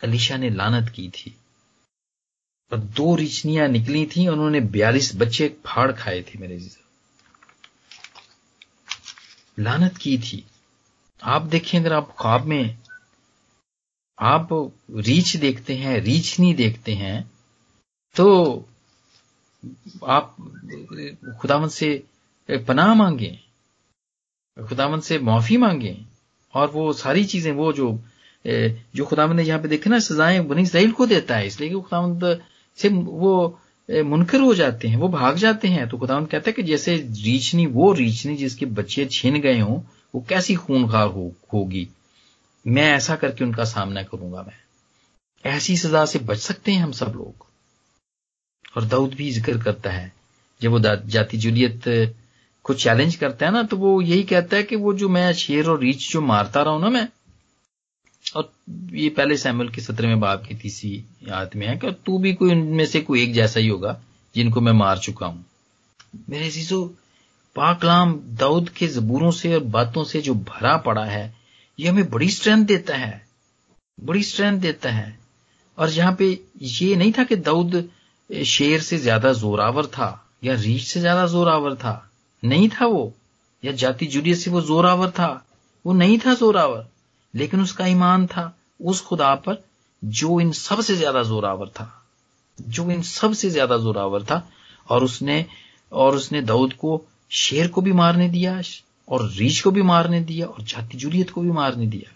अलीशा 0.04 0.38
ने 0.38 0.50
लानत 0.50 0.89
की 0.89 1.08
थी। 1.10 1.36
और 2.72 2.80
दो 2.97 3.16
रिचनियाँ 3.16 3.68
निकली 3.68 4.05
थी, 4.07 4.28
उन्होंने 4.28 4.59
बयालीस 4.61 5.16
बच्चे 5.16 5.47
फाड़ 5.66 5.91
खाए 5.93 6.22
थे 6.24 6.39
मेरे 6.39 6.57
जी 6.57 6.70
लानत 9.57 9.97
की 9.97 10.18
थी। 10.20 10.43
आप 11.22 11.41
देखें, 11.43 11.80
अगर 11.80 11.93
आप 11.93 12.16
ख्वाब 12.20 12.45
में 12.45 12.78
आप 14.18 14.49
रीच 14.97 15.36
देखते 15.38 15.76
हैं 15.76 15.99
रीच 16.01 16.39
नहीं 16.39 16.53
देखते 16.55 16.93
हैं 16.95 17.32
तो 18.16 18.26
आप 20.07 20.36
खुदावन 21.41 21.68
से 21.70 21.88
पनाह 22.49 22.93
मांगे 22.95 23.38
खुदावन 24.57 24.99
से 24.99 25.18
माफ़ी 25.20 25.57
मांगे, 25.57 25.97
और 26.53 26.70
वो 26.72 26.91
सारी 26.93 27.24
चीज़ें, 27.26 27.51
वो 27.53 27.72
जो 27.74 27.88
जो 28.45 29.05
खुदावन 29.05 29.36
ने 29.36 29.43
यहाँ 29.43 29.61
पे 29.61 29.68
देखे 29.68 29.89
ना, 29.89 29.99
सजाएँ, 29.99 30.39
बनी 30.41 30.61
इसराइल 30.61 30.91
को 30.91 31.05
देता 31.05 31.36
है, 31.38 31.47
इसलिए 31.47 31.70
कि 31.70 31.76
खुदावंद 31.76 32.24
से 32.78 32.89
वो 32.89 33.59
मुनकर 33.89 34.39
हो 34.39 34.53
जाते 34.55 34.88
हैं, 34.88 34.97
वो 34.97 35.07
भाग 35.09 35.36
जाते 35.36 35.67
हैं। 35.67 35.88
तो 35.89 35.97
खुदावंद 35.97 36.28
कहता 36.28 36.49
है 36.49 36.53
कि 36.53 36.63
जैसे 36.63 36.95
रीछनी, 36.97 37.65
वो 37.65 37.91
रीछनी 37.93 38.36
जिसके 38.36 38.65
बच्चे 38.65 39.05
छीन 39.05 39.39
गए 39.41 39.59
हों, 39.59 39.80
वो 40.15 40.26
कैसी 40.30 40.55
खूनखार 40.55 41.07
हो, 41.07 41.32
होगी? 41.53 41.88
मैं 42.65 42.91
ऐसा 42.93 43.15
करके 43.15 43.43
उनका 43.43 43.63
सामना 43.63 44.03
करूँगा 44.03 44.41
मैं। 44.41 45.51
ऐसी 45.51 45.78
सजा 45.78 46.05
से 46.05 46.19
बच 46.19 46.38
सकते 46.38 46.71
हैं 46.71 46.84
हम 46.84 46.91
सब 46.91 47.13
लोग। 47.15 47.45
और 48.78 48.86
दाऊद 48.86 49.13
भी 49.13 49.32
ज़िक्र 49.32 49.57
करता 49.57 49.89
है। 49.89 50.11
जब 50.61 50.71
वो 50.71 50.80
जाति 50.80 51.38
जुलियत 51.38 51.84
को 52.65 52.73
चैलेंज 52.73 53.15
करता 53.15 53.45
है 53.45 53.51
ना 53.51 53.63
तो 53.63 53.78
वो 53.78 54.01
यही 54.01 54.23
कहता 54.23 54.57
है 54.57 54.63
कि 54.63 54.76
वो 54.76 54.93
जो 54.93 55.09
मैं 55.09 55.34
शेर 55.34 55.67
और 55.69 55.80
रीछ 55.80 56.11
जो 56.11 56.21
मारता 56.21 56.61
रहा 56.61 56.73
हूँ 56.73 56.82
ना 56.82 56.89
मैं 56.89 57.07
और 58.36 58.51
ये 58.93 59.09
पहले 59.09 59.38
सैमुअल 59.38 59.69
के 59.69 59.81
सत्र 59.81 60.07
में 60.07 60.19
बाप 60.19 60.43
की 60.47 60.55
तीसरी 60.55 60.93
याद 61.29 61.51
में 61.55 61.67
है 61.67 61.75
कि 61.77 61.91
तू 62.05 62.17
भी 62.17 62.33
कोई 62.33 62.51
उनमें 62.51 62.86
से 62.86 63.01
कोई 63.01 63.23
एक 63.23 63.33
जैसा 63.33 63.59
ही 63.59 63.67
होगा, 63.67 63.99
जिनको 64.36 64.61
मैं 64.61 64.71
मार 64.73 64.97
चुका 64.97 65.25
हूँ। 65.25 65.45
मेरे 66.29 66.49
चीज़ों 66.51 66.88
पाकलाम 67.55 68.13
दाऊद 68.38 68.69
के 68.69 68.88
जबूरों 68.88 69.31
से 69.31 69.53
और 69.55 69.63
बातों 69.71 70.03
से 70.03 70.21
जो 70.21 70.33
भरा 70.33 70.75
पड़ा 70.77 71.05
है, 71.05 71.33
ये 71.79 71.88
हमें 71.89 72.09
बड़ी 72.09 72.29
स्ट्रेंथ 72.29 72.65
देता 72.65 72.95
है, 72.95 73.21
बड़ी 73.97 74.23
स्ट्रेंथ 74.23 74.59
देता 74.59 74.91
है। 74.91 75.17
और 75.77 75.89
यहाँ 75.89 76.15
पे 76.19 76.27
ये 76.61 76.95
नहीं 76.95 77.11
था 77.11 77.23
कि 77.23 77.36
दाऊद 77.36 77.89
शेर 78.29 78.81
से 78.81 78.97
ज़्यादा 78.97 79.31
जोरावर 79.33 79.86
था, 79.86 80.09
या 80.43 80.53
रीछ 80.55 80.83
से 80.83 80.99
ज़्यादा 80.99 81.25
जोरावर 81.27 81.75
था। 81.75 82.11
नहीं 82.43 82.69
था 82.69 82.86
वो, 82.86 83.13
या 83.63 83.71
जाति 83.71 84.05
जुड़ियत 84.05 84.38
से 84.38 84.51
वो 84.51 84.61
जोरावर 84.61 85.09
था, 85.09 85.45
वो 85.86 85.93
नहीं 85.93 86.17
था 86.19 86.33
जोरावर। 86.33 86.86
लेकिन 87.36 87.61
उसका 87.61 87.86
ईमान 87.88 88.25
था, 88.27 88.55
उस 88.81 89.01
खुदा 89.01 89.33
पर 89.38 89.63
जो 90.01 90.39
इन 90.39 90.51
सबसे 90.51 90.95
ज़्यादा 90.95 91.23
जोरावर 91.23 91.67
था, 91.69 91.91
जो 92.59 92.89
इन 92.91 93.01
सबसे 93.01 93.49
ज़्यादा 93.49 93.77
जोरावर 93.77 94.23
था, 94.23 94.47
और 94.89 95.03
उसने 95.03 95.45
और 95.91 96.15
उसने 96.15 96.41
दाऊद 96.41 96.73
को 96.73 97.01
शेर 97.31 97.67
को 97.67 97.81
भी 97.81 97.91
मारने 97.93 98.27
दिया, 98.29 98.61
और 99.07 99.29
रीछ 99.29 99.61
को 99.61 99.71
भी 99.71 99.81
मारने 99.83 100.19
दिया, 100.23 100.47
और 100.47 100.61
जाति 100.63 100.97
जुलियत 100.97 101.29
को 101.29 101.41
भी 101.41 101.51
मारने 101.51 101.88
दिया। 101.88 102.11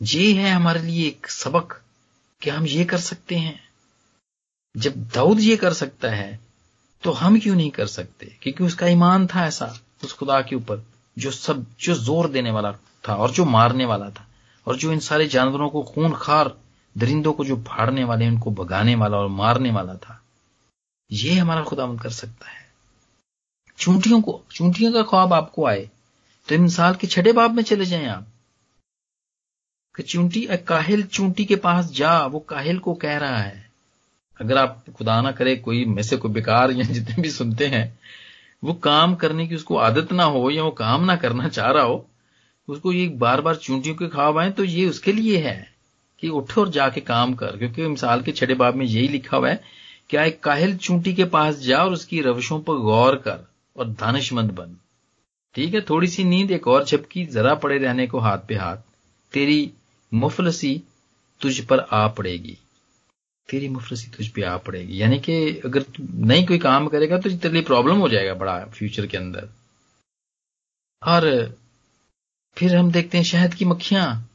ये 0.00 0.32
है 0.32 0.50
हमारे 0.50 0.82
लिए 0.82 1.06
एक 1.06 1.26
सबक 1.26 1.80
कि 2.42 2.50
हम 2.50 2.66
ये 2.66 2.84
कर 2.84 2.98
सकते 3.00 3.36
हैं। 3.36 3.60
जब 4.74 5.02
दाऊद 5.14 5.40
ये 5.40 5.56
कर 5.56 5.72
सकता 5.72 6.10
है 6.10 6.38
तो 7.02 7.12
हम 7.12 7.38
क्यों 7.40 7.54
नहीं 7.56 7.70
कर 7.70 7.86
सकते? 7.86 8.26
क्योंकि 8.42 8.64
उसका 8.64 8.86
ईमान 8.86 9.26
था 9.26 9.46
ऐसा, 9.46 9.74
उस 10.04 10.12
खुदा 10.12 10.40
के 10.42 10.56
ऊपर, 10.56 10.84
जो 11.16 11.30
सब, 11.30 11.64
जो 11.80 11.94
ज़ोर 11.94 12.28
देने 12.30 12.50
वाला 12.50 12.70
था 13.08 13.14
और 13.14 13.30
जो 13.30 13.44
मारने 13.44 13.84
वाला 13.84 14.10
था 14.10 14.26
और 14.66 14.76
जो 14.76 14.92
इन 14.92 14.98
सारे 14.98 15.26
जानवरों 15.26 15.70
को 15.70 15.82
खून 15.82 16.12
खार 16.12 16.56
दरिंदों 16.98 17.32
को 17.32 17.44
जो 17.44 17.56
फाड़ने 17.56 18.04
वाले 18.04 18.28
उनको 18.28 18.50
भगाने 18.50 18.94
वाला 18.94 19.16
और 19.16 19.28
मारने 19.28 19.70
वाला 19.70 19.94
था, 19.94 20.22
ये 21.12 21.34
हमारा 21.34 21.62
खुदामंद 21.62 22.02
कर 22.02 22.10
सकता 22.10 22.50
है। 22.50 22.68
चूंटियों 23.78 24.22
को, 24.22 24.42
चूंटियों 24.52 24.92
का 24.92 25.02
ख्वाब 25.02 25.32
आपको 25.32 25.66
आए 25.66 25.90
तो 26.48 26.54
इन 26.54 26.68
साल 26.68 26.94
के 26.94 27.06
छठे 27.06 27.32
बाब 27.32 27.50
में 27.50 27.62
चले 27.62 27.84
जाएँ 27.84 28.06
आप। 28.06 28.26
कि 29.96 30.02
चूंटी 30.02 30.48
काहिल 30.56 31.02
चूंटी 31.02 31.44
के 31.44 31.56
पास 31.56 31.86
जा, 31.86 32.26
वो 32.26 32.38
काहिल 32.38 32.78
को 32.78 32.94
कह 32.94 33.18
रहा 33.18 33.38
है। 33.38 33.70
अगर 34.40 34.58
आप, 34.58 34.84
खुदा 34.98 35.20
ना 35.20 35.32
करे, 35.32 35.56
कोई 35.56 35.84
में 35.84 36.02
से 36.02 36.16
कोई 36.16 36.30
बेकार 36.30 36.70
या 36.70 36.84
जितने 36.84 37.22
भी 37.22 37.30
सुनते 37.30 37.66
हैं, 37.66 37.98
वो 38.64 38.74
काम 38.74 39.14
करने 39.14 39.46
की 39.46 39.54
उसको 39.54 39.76
आदत 39.76 40.12
ना 40.12 40.24
हो 40.24 40.50
या 40.50 40.64
वो 40.64 40.70
काम 40.70 41.04
ना 41.04 41.16
करना 41.16 41.48
चाह 41.48 41.70
रहा 41.70 41.82
हो 41.82 42.07
उसको 42.68 42.92
ये 42.92 43.06
बार 43.18 43.40
बार 43.40 43.56
चूंटियों 43.56 43.94
के 43.96 44.08
ख्वाब 44.08 44.38
आए 44.38 44.50
तो 44.50 44.64
ये 44.64 44.86
उसके 44.86 45.12
लिए 45.12 45.38
है 45.38 45.56
कि 46.22 46.28
उठ 46.30 46.56
और 46.58 46.68
जाके 46.68 47.00
काम 47.00 47.34
कर, 47.34 47.56
क्योंकि 47.56 47.86
मिसाल 47.86 48.22
के 48.22 48.32
छठे 48.32 48.54
बाब 48.54 48.74
में 48.74 48.84
यही 48.86 49.08
लिखा 49.08 49.36
हुआ 49.36 49.48
है, 49.50 49.62
क्या 50.10 50.24
एक 50.24 50.40
काहिल 50.42 50.76
चूंटी 50.76 51.12
के 51.14 51.24
पास 51.26 51.58
जा 51.58 51.82
और 51.84 51.92
उसकी 51.92 52.20
रविशों 52.22 52.60
पर 52.60 52.78
गौर 52.80 53.16
कर 53.18 53.46
और 53.76 53.88
दानिशमंद 53.90 54.50
बन। 54.50 54.76
ठीक 55.54 55.74
है 55.74 55.80
थोड़ी 55.80 56.08
सी 56.08 56.24
नींद 56.24 56.50
एक 56.50 56.66
और 56.68 56.84
झपकी 56.84 57.24
जरा 57.26 57.54
पड़े 57.56 57.78
रहने 57.78 58.06
को 58.06 58.18
हाथ 58.18 58.38
पे 58.48 58.54
हाथ। 58.54 58.76
तेरी 59.32 59.70
मुफलसी 60.12 60.80
तुझ 61.40 61.58
पर 61.60 61.80
आ 61.80 62.06
पड़ेगी। 62.08 62.56
तेरी 63.48 63.68
मुफलसी 63.68 64.10
तुझ 64.10 64.26
पे 64.28 64.42
आ 64.42 64.56
पड़ेगी। 64.58 65.00
यानी 65.02 65.18
कि 65.20 65.34
अगर 65.64 65.84
नहीं 66.00 66.46
कोई 66.46 66.58
काम 66.58 66.86
करेगा 66.88 67.18
तो 67.18 67.30
तेरे 67.30 67.52
लिए 67.54 67.62
प्रॉब्लम 67.62 67.98
हो 67.98 68.08
जाएगा 68.08 68.34
बड़ा 68.34 68.58
फ्यूचर 68.68 69.06
के 69.06 69.16
अंदर। 69.16 69.48
और 71.02 71.26
फिर 72.56 72.76
हम 72.76 72.90
देखते 72.92 73.18
हैं 73.18 73.24
शहद 73.24 73.54
की 73.54 73.64
मक्खियाँ। 73.64 74.28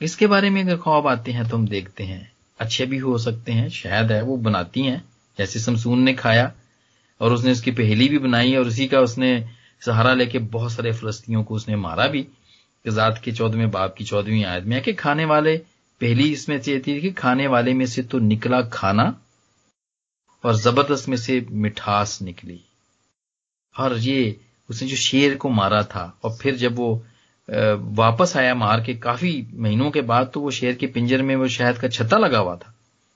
इसके 0.00 0.26
बारे 0.26 0.50
में 0.50 0.62
अगर 0.62 0.76
ख्वाब 0.76 1.06
आते 1.06 1.32
हैं 1.32 1.48
तो 1.48 1.56
हम 1.56 1.66
देखते 1.68 2.04
हैं। 2.04 2.32
अच्छे 2.60 2.86
भी 2.86 2.98
हो 2.98 3.18
सकते 3.18 3.52
हैं, 3.52 3.68
शहद 3.68 4.12
है, 4.12 4.22
वो 4.22 4.36
बनाती 4.36 4.82
हैं, 4.82 5.04
जैसे 5.38 5.60
समसून 5.60 6.02
ने 6.02 6.14
खाया, 6.14 6.52
और 7.20 7.32
उसने 7.32 7.52
उसकी 7.52 7.70
पहेली 7.70 8.08
भी 8.08 8.18
बनाई, 8.18 8.54
और 8.56 8.66
उसी 8.66 8.86
का 8.86 9.00
उसने 9.00 9.48
सहारा 9.82 10.14
लेके 10.14 10.38
बहुत 10.38 10.72
सारे 10.72 10.92
फलस्तियों 10.92 11.44
को 11.44 11.54
उसने 11.54 11.76
मारा 11.76 12.06
भी। 12.06 12.26
जात 12.86 13.20
के 13.24 13.32
चौदहवें, 13.32 13.70
बाप 13.70 13.94
की 13.94 14.04
चौदहवीं 14.04 14.44
आयत 14.44 14.64
में 14.64 14.82
कि 14.82 14.92
खाने 14.92 15.24
वाले, 15.24 15.56
पहली 16.00 16.32
इसमें 16.32 16.60
से 16.60 16.78
थी 16.86 17.00
कि 17.00 17.10
खाने 17.12 17.46
वाले 17.46 17.74
में 17.74 17.86
से 17.86 18.02
तो 18.02 18.18
निकला 18.18 18.62
खाना, 18.62 19.20
और 20.44 20.56
ज़बरदस्त 20.56 21.08
में 21.08 21.16
से 21.16 21.46
मिठास 21.50 22.22
निकली। 22.22 22.60
और 23.78 23.96
ये 23.98 24.40
उसने 24.70 24.88
जो 24.88 24.96
शेर 24.96 25.36
को 25.36 25.48
मारा 25.48 25.82
था, 25.82 26.18
और 26.24 26.36
फिर 26.36 26.56
जब 26.56 26.76
वो 26.76 27.04
वापस 27.94 28.36
आया 28.36 28.54
मार 28.54 28.84
के, 28.84 28.94
काफ़ी 28.94 29.46
महीनों 29.54 29.90
के 29.90 30.00
बाद 30.00 30.30
तो 30.34 30.40
वो 30.40 30.50
शेर 30.50 30.74
के 30.74 30.86
पिंजर 30.86 31.22
में 31.22 31.36
वो 31.36 31.48
शहद 31.48 31.78
का 31.78 31.88
छत्ता 31.88 32.16
लगा 32.16 32.38
हुआ 32.38 32.56
था। 32.56 32.74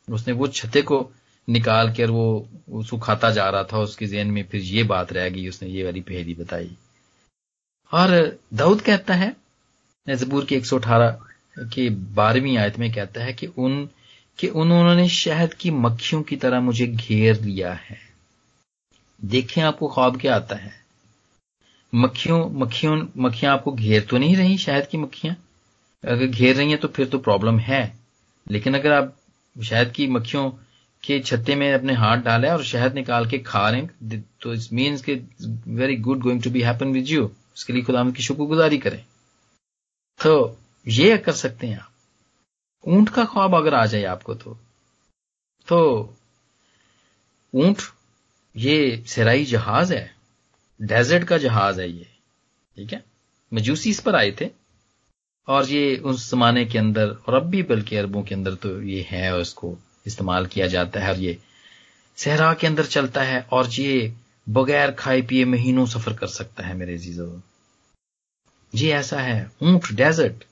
उसने 0.09 0.33
वो 0.33 0.47
छत्ते 0.49 0.83
को 0.83 1.11
निकाल 1.49 1.93
कर 1.93 2.11
वो 2.11 2.49
उसको 2.69 2.99
खाता 2.99 3.31
जा 3.31 3.49
रहा 3.51 3.65
था, 3.65 3.79
उसके 3.79 4.07
जेन 4.07 4.31
में 4.31 4.43
फिर 4.45 4.61
ये 4.61 4.83
बात 4.83 5.13
रह 5.13 5.29
गई, 5.29 5.49
उसने 5.49 5.69
ये 5.69 5.85
वाली 5.85 6.01
पहेली 6.01 6.35
बताई। 6.35 6.71
और 7.93 8.39
दाऊद 8.55 8.81
कहता 8.81 9.15
है, 9.15 9.37
जबूर 10.09 10.45
के 10.45 10.57
118 10.57 11.11
के 11.59 11.91
बारहवीं 11.91 12.57
आयत 12.59 12.79
में 12.79 12.93
कहता 12.93 13.25
है 13.25 13.33
कि 13.33 13.47
उन, 13.47 13.89
कि 14.39 14.49
उन्होंने 14.49 15.09
शहद 15.09 15.55
की 15.55 15.71
मक्खियों 15.71 16.23
की 16.23 16.37
तरह 16.37 16.61
मुझे 16.61 16.87
घेर 16.87 17.41
लिया 17.41 17.73
है। 17.73 17.99
देखें 19.25 19.63
आपको 19.63 19.89
ख्वाब 19.89 20.21
क्या 20.21 20.37
आता 20.37 20.57
है। 20.57 20.84
मक्खियों 21.95 22.51
मक्खियों, 22.51 23.07
मक्खियाँ 23.17 23.53
आपको 23.53 23.73
घेर 23.73 24.07
तो 24.11 24.19
नहीं 24.19 24.37
रही 24.37 24.59
शहद 24.59 24.87
की 24.87 24.99
मक्खियाँ? 24.99 25.37
अगर 26.05 26.27
घेर 26.27 26.57
रही 26.57 26.71
हैं 26.71 26.81
तो 26.81 26.89
फिर 26.89 27.07
तो 27.09 27.19
प्रॉब्लम 27.19 27.59
है। 27.59 27.99
लेकिन 28.51 28.79
अगर 28.79 28.93
आप 28.93 29.17
शहद 29.57 29.91
की 29.91 30.07
मक्खियों 30.07 30.51
के 31.05 31.21
छत्ते 31.21 31.55
में 31.55 31.73
अपने 31.75 31.95
हाथ 31.95 32.19
डाले 32.19 32.49
और 32.49 32.65
शहद 32.65 32.95
निकाल 32.95 33.27
के 33.27 33.39
खा 33.39 33.69
रहे 33.71 34.19
तो 34.41 34.53
इस 34.55 34.73
मीन्स 34.73 35.03
के 35.03 35.15
very 35.75 35.97
good 35.97 36.21
going 36.21 36.43
to 36.43 36.51
be 36.51 36.63
happen 36.63 36.93
with 36.93 37.09
you 37.09 37.31
उसके 37.57 37.73
लिए 37.73 37.83
खुदा 37.83 38.11
की 38.11 38.23
शुक्रगुजारी 38.23 38.79
करें। 38.79 39.05
तो 40.23 40.59
ये 40.89 41.19
कर 41.19 41.33
सकते 41.33 41.67
हैं 41.67 41.79
आप। 41.79 41.91
ऊँट 42.85 43.09
का 43.09 43.25
ख्वाब 43.25 43.55
अगर 43.55 43.75
आ 43.75 43.87
जाए 43.87 44.05
आपको 44.05 44.35
तो। 44.35 44.59
तो 45.69 46.15
ऊँट, 47.55 47.77
ये 48.57 49.05
सराई 49.07 49.45
जहाज़ 49.45 49.95
है। 49.95 50.14
डेजर्ट 50.85 51.25
का 51.25 51.39
जहाज़ 51.39 51.81
है 51.81 51.91
ये, 51.91 52.07
ठीक 52.77 52.93
है? 52.93 53.05
मजूसी 53.55 53.91
इस 53.91 54.01
पर 54.01 54.17
आए 54.17 54.31
थे 54.41 54.51
और 55.49 55.69
ये 55.69 55.97
उस 55.97 56.31
जमाने 56.31 56.65
के 56.65 56.79
अंदर 56.79 57.09
और 57.09 57.35
अब 57.35 57.43
भी 57.43 57.63
बल्कि 57.63 57.97
अरबों 57.97 58.23
के 58.23 58.35
अंदर 58.35 58.55
तो 58.55 58.83
ये 58.83 59.07
है 59.11 59.35
और 59.35 59.41
इसको 59.41 59.79
इस्तेमाल 60.07 60.47
किया 60.47 60.67
जाता 60.67 61.01
है 61.01 61.11
और 61.11 61.21
ये 61.21 61.39
सहरा 62.17 62.55
के 62.55 62.67
अंदर 62.67 62.85
चलता 62.85 63.23
है 63.23 63.47
और 63.53 63.69
ये 63.71 64.15
बगैर 64.49 64.91
खाए 64.91 65.23
पिए 65.23 65.45
महीनों 65.45 65.87
सफ़र 65.87 66.13
कर 66.13 66.27
सकता 66.27 66.67
है 66.67 66.75
मेरे 66.75 66.99
जीजो 66.99 67.43
जी 68.75 68.89
ऐसा 68.91 69.21
है, 69.21 69.51
ऊँट 69.63 69.93
डेजर्ट। 69.93 70.45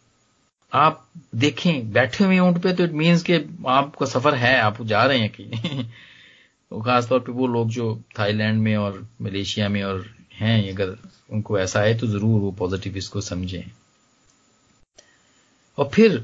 आप 0.73 1.09
देखें, 1.35 1.93
बैठे 1.93 2.25
हुए 2.25 2.39
ऊँट 2.39 2.63
पे 2.63 2.73
तो 2.73 2.85
इट 2.85 2.93
मीन्स 2.93 3.23
के 3.23 3.45
आपका 3.67 4.07
सफ़र 4.07 4.35
है, 4.35 4.59
आप 4.61 4.83
जा 4.83 5.05
रहे 5.05 5.19
हैं 5.19 5.31
कि। 5.31 5.45
खासतौर 6.85 7.21
पे 7.21 7.33
वो 7.33 7.47
लोग 7.47 7.69
जो 7.69 8.03
थाईलैंड 8.19 8.63
में 8.63 8.77
और 8.77 9.09
मलेशिया 9.23 9.69
में 9.69 9.83
और 9.83 10.22
हैं, 10.43 10.73
अगर 10.73 10.97
उनको 11.31 11.59
ऐसा 11.59 11.81
है 11.81 11.99
तो 11.99 12.07
ज़रूर 12.07 12.41
वो 12.41 12.51
पॉजिटिव 12.53 12.97
इसको 12.97 13.21
समझें। 13.21 13.65
और 15.79 15.89
फिर, 15.89 16.17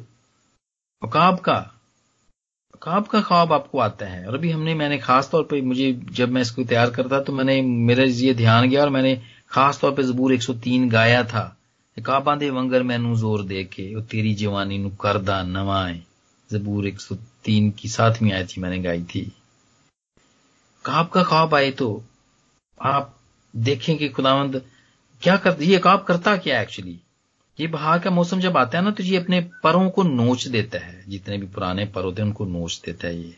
अकाब 1.03 1.39
का 1.39 1.57
अकाब 2.75 3.07
का 3.07 3.21
ख्वाब 3.21 3.53
आपको 3.53 3.79
आता 3.79 4.07
है। 4.07 4.27
और 4.27 4.35
अभी 4.35 4.51
हमने, 4.51 4.75
मैंने 4.75 4.99
खास 4.99 5.31
तौर 5.31 5.43
पे, 5.45 5.61
मुझे 5.63 5.93
जब 6.13 6.29
मैं 6.29 6.43
इसको 6.43 6.65
तैयार 6.65 6.91
करता 6.91 7.21
तो 7.21 7.33
मैंने, 7.33 7.61
मेरा 7.63 8.05
ये 8.05 8.35
ध्यान 8.35 8.69
गया 8.69 8.83
और 8.83 8.91
मैंने 8.91 9.15
खास 9.51 9.81
तौर 9.81 9.95
पे 9.95 10.03
जबूर 10.03 10.33
103 10.33 10.89
गाया 10.91 11.23
था। 11.25 11.55
काबा 11.97 12.35
दे 12.37 12.51
वंगर 12.51 12.83
मैनू 12.83 13.17
ज़ोर 13.17 13.43
दे 13.43 13.63
के 13.65 13.95
और 13.95 14.03
तेरी 14.03 14.35
जवानी 14.35 14.79
नु 14.79 14.91
करदा 14.91 15.43
नवाए। 15.43 16.01
जबूर 16.51 16.87
103 16.87 17.71
की 17.71 17.89
सातवीं 17.89 18.33
आयत 18.33 18.49
थी, 18.49 18.61
मैंने 18.61 18.79
गाई 18.79 19.03
थी। 19.05 19.23
काब 20.85 21.09
का 21.09 21.23
ख्वाब 21.23 21.55
आए 21.55 21.71
तो 21.71 21.89
आप 22.81 23.18
देखें 23.57 23.97
कि 23.99 24.09
खुदावंद, 24.09 24.63
क्या 25.23 25.37
कर, 25.37 25.63
ये 25.63 25.79
काब 25.79 26.05
करता 26.05 26.37
क्या 26.37 26.61
एक्चुअली 26.61 26.99
ये 27.61 27.67
बहार 27.67 27.99
का 27.99 28.11
मौसम 28.11 28.41
जब 28.41 28.57
आता 28.57 28.79
है 28.79 28.85
ना 28.85 28.91
तो 28.91 29.03
ये 29.03 29.17
अपने 29.17 29.41
परों 29.41 29.91
को 29.91 30.03
नोच 30.03 30.47
देता 30.47 30.79
है, 30.79 31.05
जितने 31.09 31.39
भी 31.39 31.47
पुराने 31.47 31.85
पर 31.85 32.05
होते 32.05 32.23
हैं, 32.23 32.29
उनको 32.29 32.45
नोच 32.45 32.83
देता 32.87 33.09
है 33.09 33.19
ये। 33.19 33.35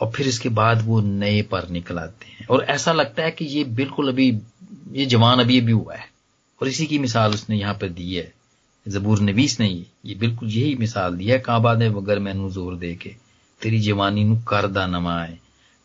और 0.00 0.10
फिर 0.10 0.28
इसके 0.28 0.48
बाद 0.48 0.82
वो 0.86 1.00
नए 1.00 1.42
पर 1.42 1.68
निकल 1.68 1.98
आते 1.98 2.26
हैं। 2.26 2.46
और 2.46 2.64
ऐसा 2.64 2.92
लगता 2.92 3.22
है 3.22 3.30
कि 3.30 3.44
ये 3.44 3.64
बिल्कुल 3.64 4.08
अभी, 4.08 4.38
ये 4.92 5.06
जवान 5.06 5.38
अभी 5.38 5.60
अभी 5.60 5.72
हुआ 5.72 5.94
है। 5.94 6.08
और 6.62 6.68
इसी 6.68 6.86
की 6.86 6.98
मिसाल 6.98 7.34
उसने 7.34 7.56
यहाँ 7.56 7.74
पर 7.74 7.88
दी 7.88 8.14
है। 8.14 8.32
जबूर 8.88 9.20
नबीस 9.20 9.60
ने 9.60 9.68
ये 9.68 10.14
बिल्कुल 10.14 10.48
यही 10.48 10.74
मिसाल 10.74 11.16
दी 11.16 11.24
है, 11.24 11.38
काबा 11.38 11.74
ने 11.74 11.88
वगर 11.88 12.18
मैनू 12.18 12.50
ज़ोर 12.50 12.76
दे 12.76 12.94
के, 12.94 13.14
तेरी 13.60 13.80
जवानी 13.80 14.24
नु 14.24 14.36
नमाए 14.76 15.38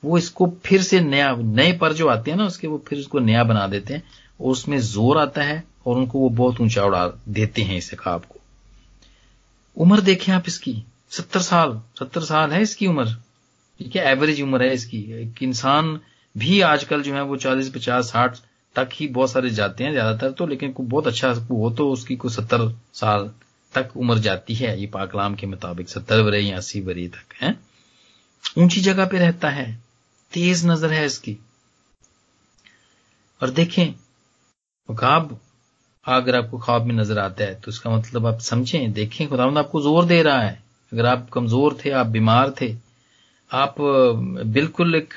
वो 0.04 0.18
इसको 0.18 0.47
फिर 0.66 0.82
से 0.82 0.99
नया, 1.01 1.36
नए 1.36 1.72
पर 1.74 1.93
जो 1.93 2.08
आते 2.08 2.32
हैं 2.32 2.38
ना 2.38 2.45
उसके, 2.45 2.68
वो 2.68 2.84
फिर 2.88 2.99
उसको 2.99 3.20
नया 3.22 3.43
बना 3.43 3.68
देते 3.68 3.93
हैं 3.93 4.04
और 4.39 4.51
उसमें 4.51 4.78
ज़ोर 4.82 5.18
आता 5.18 5.43
है 5.43 5.64
और 5.86 5.97
उनको 5.97 6.20
वो 6.20 6.30
बहुत 6.32 6.62
ऊँचा 6.62 6.86
उड़ा 6.86 7.08
देते 7.30 7.62
हैं 7.62 7.78
इस 7.78 7.93
ख्वाब 7.95 8.22
को। 8.24 8.39
उम्र 9.78 10.01
देखें 10.01 10.32
आप 10.34 10.43
इसकी, 10.47 10.76
सत्तर 11.12 11.39
साल 11.41 11.80
सत्तर 11.99 12.22
साल 12.24 12.51
है 12.51 12.62
इसकी 12.62 12.88
उम्र। 12.88 13.06
ठीक 13.80 13.95
है 13.95 14.04
एवरेज 14.08 14.41
उम्र 14.41 14.64
है 14.64 14.74
इसकी? 14.74 14.97
एक 15.22 15.43
इंसान 15.43 15.99
भी 16.36 16.60
आजकल 16.64 17.01
जो 17.01 17.14
है 17.14 17.22
वो 17.24 17.38
चालीस, 17.38 17.70
पचास, 17.70 18.06
साठ 18.06 18.38
तक 18.76 18.89
ही 18.93 19.08
बहुत 19.10 19.32
सारे 19.32 19.49
जाते 19.51 19.84
हैं 19.84 19.91
ज़्यादातर 19.91 20.32
तो 20.32 20.45
लेकिन 20.47 20.74
बहुत 20.80 21.08
अच्छा 21.08 21.32
हो 21.51 21.70
तो 21.70 21.89
उसकी 21.91 22.16
कोई 22.16 22.32
सत्तर 22.32 22.68
साल 22.93 23.30
तक 23.74 23.97
उम्र 23.97 24.18
जाती 24.20 24.54
है। 24.56 24.80
ये 24.80 24.88
पाकलाम 24.88 25.36
के 25.36 25.47
मुताबिक 25.47 25.89
सत्तर 25.89 26.22
वरे 26.22 26.39
या 26.39 26.58
अस्सी 26.58 26.82
वरे 26.82 27.08
तक, 27.08 27.34
है। 27.41 27.56
ऊँची 28.58 28.82
जगह 28.82 29.06
पे 29.06 29.20
रहता 29.20 29.49
है। 29.49 29.66
तेज 30.34 30.65
नज़र 30.65 30.93
है 30.93 31.05
इसकी। 31.05 31.38
और 33.41 33.49
देखें 33.51 33.93
ख्वाब 34.89 35.39
अगर 36.05 36.36
आपको 36.36 36.57
ख्वाब 36.59 36.86
में 36.86 36.93
नज़र 36.95 37.19
आता 37.19 37.43
है 37.43 37.55
तो 37.55 37.69
उसका 37.69 37.89
मतलब 37.89 38.25
आप 38.27 38.39
समझें, 38.41 38.91
देखें, 38.93 39.27
खुदावंद 39.29 39.57
आपको 39.57 39.81
ज़ोर 39.81 40.05
दे 40.05 40.21
रहा 40.23 40.39
है। 40.39 40.61
अगर 40.91 41.05
आप 41.05 41.29
कमज़ोर 41.34 41.77
थे, 41.86 41.89
आप 41.91 42.07
बीमार 42.07 42.53
थे, 42.61 42.75
आप 43.51 43.75
बिल्कुल 43.79 44.95
एक 44.95 45.13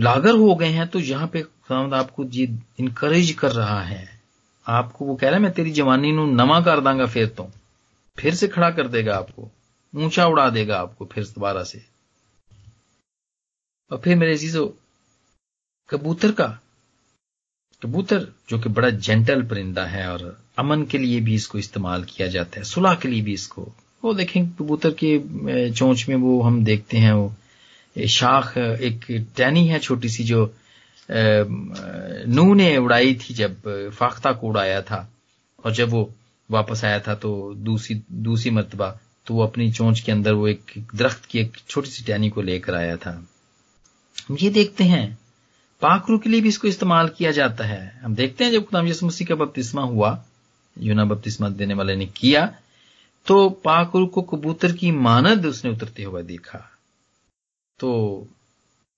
लागर 0.00 0.36
हो 0.36 0.54
गए 0.54 0.68
हैं 0.68 0.86
तो 0.88 0.98
यहाँ 1.00 1.26
पे 1.28 1.42
खुदावंद 1.42 1.94
आपको 1.94 2.24
जी 2.26 2.48
इनकरेज 2.80 3.30
कर 3.32 3.52
रहा 3.52 3.80
है। 3.82 4.08
आपको 4.66 5.04
वो 5.04 5.14
कह 5.16 5.26
रहा 5.26 5.36
है, 5.36 5.42
मैं 5.42 5.52
तेरी 5.52 5.70
जवानी 5.72 6.12
नमा 6.12 6.60
कर 6.60 6.80
दांगा, 6.80 7.06
फिर 7.06 7.26
तो। 7.28 7.48
फिर 8.18 8.34
से 8.34 8.48
खड़ा 8.48 8.70
कर 8.70 8.88
देगा 8.88 9.16
आपको, 9.16 9.50
ऊँचा 9.94 10.26
उड़ा 10.26 10.48
देगा 10.50 10.78
आपको, 10.78 11.04
फिर 11.04 11.24
दोबारा 11.24 11.62
से। 11.64 11.82
और 13.90 13.98
फिर 14.04 14.16
मेरे 14.16 14.36
चीज़ों 14.38 14.66
कबूतर 15.90 16.30
का? 16.32 16.46
कबूतर, 17.82 18.26
जो 18.48 18.58
कि 18.58 18.68
बड़ा 18.68 18.90
जेंटल 18.90 19.42
परिंदा 19.46 19.84
है 19.86 20.06
और 20.08 20.38
अमन 20.58 20.82
के 20.90 20.98
लिए 20.98 21.20
भी 21.20 21.34
इसको 21.34 21.58
इस्तेमाल 21.58 22.04
किया 22.04 22.28
जाता 22.28 22.58
है, 22.58 22.64
सुलह 22.64 22.94
के 22.94 23.08
लिए 23.08 23.22
भी 23.22 23.32
इसको। 23.34 23.62
वो 24.04 24.14
देखें, 24.14 24.48
कबूतर 24.50 24.90
के 25.02 25.70
चोंच 25.70 26.08
में 26.08 26.16
वो 26.16 26.40
हम 26.42 26.64
देखते 26.64 26.96
हैं, 26.96 27.12
वो 27.12 28.06
शाख, 28.08 28.56
एक 28.58 29.04
टैनी 29.36 29.66
है 29.68 29.78
छोटी 29.78 30.08
सी 30.08 30.24
जो 30.24 30.54
नू 31.08 32.52
ने 32.54 32.76
उड़ाई 32.76 33.14
थी 33.14 33.34
जब 33.34 33.90
फाख्ता 33.98 34.32
को 34.32 34.48
उड़ाया 34.48 34.80
था। 34.82 35.08
और 35.64 35.72
जब 35.72 35.88
वो 35.90 36.10
वापस 36.50 36.84
आया 36.84 36.98
था 37.00 37.14
तो 37.14 37.54
दूसरी 37.56 38.00
दूसरी 38.12 38.50
मरतबा 38.50 38.88
तो 39.26 39.34
वो 39.34 39.42
अपनी 39.42 39.70
चोंच 39.72 40.00
के 40.00 40.12
अंदर 40.12 40.32
वो 40.32 40.48
एक 40.48 40.72
दरख्त 40.94 41.24
की 41.24 41.38
एक 41.38 41.56
छोटी 41.68 41.90
सी 41.90 42.04
टहनी 42.04 42.28
को 42.30 42.42
लेकर 42.42 42.74
आया 42.74 42.96
था। 42.96 43.14
ये 44.32 44.50
देखते 44.50 44.84
हैं, 44.84 45.18
पाखरू 45.82 46.18
के 46.18 46.30
लिए 46.30 46.40
भी 46.40 46.48
इसको 46.48 46.68
इस्तेमाल 46.68 47.08
किया 47.08 47.30
जाता 47.32 47.64
है। 47.64 48.00
हम 48.02 48.14
देखते 48.14 48.44
हैं 48.44 48.52
जब 48.52 48.64
खुदाम 48.64 48.86
यसु 48.86 49.06
मसीह 49.06 49.26
का 49.28 49.34
बपतिस्मा 49.34 49.82
हुआ, 49.84 50.24
यूना 50.76 51.04
बपतिस्मा 51.04 51.48
देने 51.50 51.74
वाले 51.74 51.96
ने 51.96 52.06
किया 52.08 52.46
तो 53.26 53.48
पाखरू 53.64 54.06
को 54.06 54.22
कबूतर 54.22 54.72
की 54.72 54.90
मानद 54.92 55.46
उसने 55.46 55.70
उतरते 55.70 56.02
हुए 56.02 56.22
देखा। 56.22 56.58
तो 57.80 58.26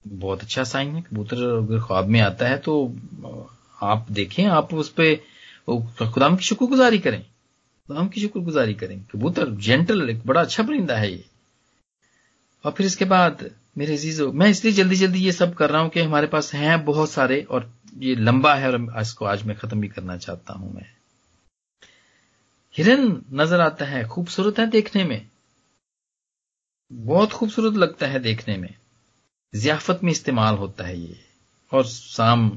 बहुत 0.05 0.43
अच्छा 0.43 0.65
साइन 0.65 0.95
है, 0.95 1.03
कबूतर 1.03 1.37
अगर 1.49 1.81
ख्वाब 1.81 2.07
में 2.07 2.21
आता 2.21 2.49
है 2.49 2.59
तो 2.59 2.75
आप 3.83 4.07
देखें, 4.11 4.45
आप 4.47 4.75
उस 4.75 4.89
पर 5.01 5.15
खुदाम 6.05 6.37
की 6.37 6.45
शुक्रगुजारी 6.45 6.99
करें। 6.99 7.23
खुदाम 7.89 8.09
की 8.09 8.21
शुक्रगुजारी 8.21 8.75
करें। 8.75 9.01
कबूतर 9.05 9.51
जेंटल 9.57 10.11
एक 10.11 10.27
बड़ा 10.27 10.41
अच्छा 10.41 10.63
परिंदा 10.63 10.97
है 10.97 11.11
ये। 11.13 11.25
और 12.65 12.73
फिर 12.73 12.87
इसके 12.87 13.05
बाद, 13.05 13.51
मेरे 13.79 13.95
अजीजो, 13.95 14.31
मैं 14.33 14.49
इसलिए 14.51 14.73
जल्दी 14.73 14.97
जल्दी 14.97 15.19
ये 15.19 15.33
सब 15.33 15.55
कर 15.55 15.71
रहा 15.71 15.83
हूँ 15.83 15.91
कि 15.91 16.01
हमारे 16.01 16.27
पास 16.27 16.53
हैं 16.55 16.85
बहुत 16.85 17.11
सारे 17.11 17.41
और 17.43 17.73
ये 17.97 18.15
लंबा 18.15 18.55
है 18.55 18.73
और 18.73 19.01
इसको 19.01 19.25
आज 19.25 19.43
मैं 19.43 19.57
खत्म 19.57 19.81
भी 19.81 19.89
करना 19.89 20.17
चाहता 20.17 20.53
हूँ 20.53 20.75
मैं। 20.75 20.87
हिरन 22.75 23.23
नज़र 23.33 23.61
आता 23.61 23.85
है 23.85 24.05
खूबसूरत 24.09 24.59
है 24.59 24.67
देखने 24.67 25.05
में। 25.05 25.29
बहुत 26.91 27.33
खूबसूरत 27.33 27.75
लगता 27.75 28.07
है 28.07 28.21
देखने 28.21 28.57
में। 28.57 28.75
जियाफत 29.55 30.01
में 30.05 30.11
इस्तेमाल 30.13 30.55
होता 30.55 30.85
है 30.85 30.99
ये। 31.01 31.17
और 31.73 31.87
शाम 31.87 32.51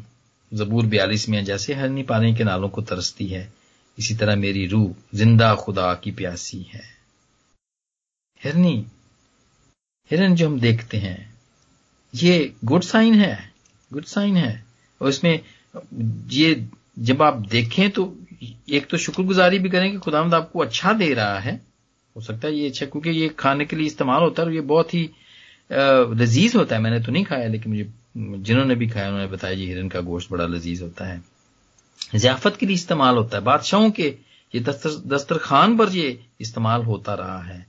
जबूर 0.52 0.86
बयालीस 0.86 1.28
में 1.30 1.44
जैसे 1.46 1.74
हरनी 1.74 2.04
पानी 2.04 2.34
के 2.36 2.44
नालों 2.44 2.70
को 2.70 2.82
तरसती 2.82 3.28
है, 3.28 3.52
इसी 3.98 4.16
तरह 4.16 4.36
मेरी 4.36 4.66
रूह 4.68 5.18
ज़िंदा 5.18 5.54
खुदा 5.56 5.94
की 5.94 6.12
प्यासी 6.12 6.62
है। 6.74 6.84
हिरनी 8.42 8.86
हिरन 10.10 10.36
जो 10.36 10.48
हम 10.48 10.60
देखते 10.60 10.98
हैं, 10.98 11.34
ये 12.14 12.54
गुड 12.66 12.84
साइन 12.84 13.14
है, 13.16 13.52
गुड 13.92 14.06
साइन 14.06 14.38
है। 14.38 14.64
और 15.02 15.10
इसमें 15.10 15.40
ये 16.30 16.68
जब 17.00 17.22
आप 17.22 17.38
देखें 17.50 17.90
तो 17.90 18.14
एक 18.70 18.88
तो 18.90 18.98
शुक्रगुजारी 18.98 19.60
भी 19.60 19.70
करें 19.70 19.92
कि 19.92 19.98
खुदामद 19.98 20.34
आपको 20.34 20.60
अच्छा 20.60 20.94
दे 20.94 21.14
रहा 21.14 21.40
है। 21.40 21.60
हो 22.16 22.22
सकता 22.22 22.48
है 22.48 22.54
ये 22.54 22.68
अच्छा 22.70 22.86
क्योंकि 22.86 23.10
ये 23.10 23.28
खाने 23.40 23.66
के 23.66 23.76
लिए 23.76 23.86
इस्तेमाल 23.88 24.22
होता 24.22 24.42
है 24.42 24.48
और 24.48 24.54
ये 24.54 24.62
बहुत 24.62 24.94
ही 24.94 25.10
लजीज 25.72 26.56
होता 26.56 26.76
है। 26.76 26.82
मैंने 26.82 27.00
तो 27.00 27.12
नहीं 27.12 27.24
खाया, 27.26 27.48
लेकिन 27.48 27.72
मुझे, 27.72 27.92
जिन्होंने 28.44 28.76
भी 28.76 28.88
खाया, 28.90 29.08
उन्होंने 29.08 29.28
बताया 29.28 29.56
जी, 29.56 29.68
हिरन 29.68 29.90
का 29.90 30.02
गोश्त 30.02 30.32
बड़ा 30.32 30.46
लजीज 30.46 30.82
होता 30.82 31.06
है। 31.06 31.22
जियाफत 32.16 32.58
के 32.58 32.66
लिए 32.66 32.76
इस्तेमाल 32.76 33.16
होता 33.16 33.38
है। 33.38 33.44
बादशाहों 33.44 33.90
के 33.92 34.08
ये 34.54 34.60
दस्तर, 34.60 34.90
दस्तरखान 35.08 35.78
पर 35.78 35.90
ये 35.90 36.20
इस्तेमाल 36.42 36.84
होता 36.84 37.14
रहा 37.14 37.42
है। 37.44 37.66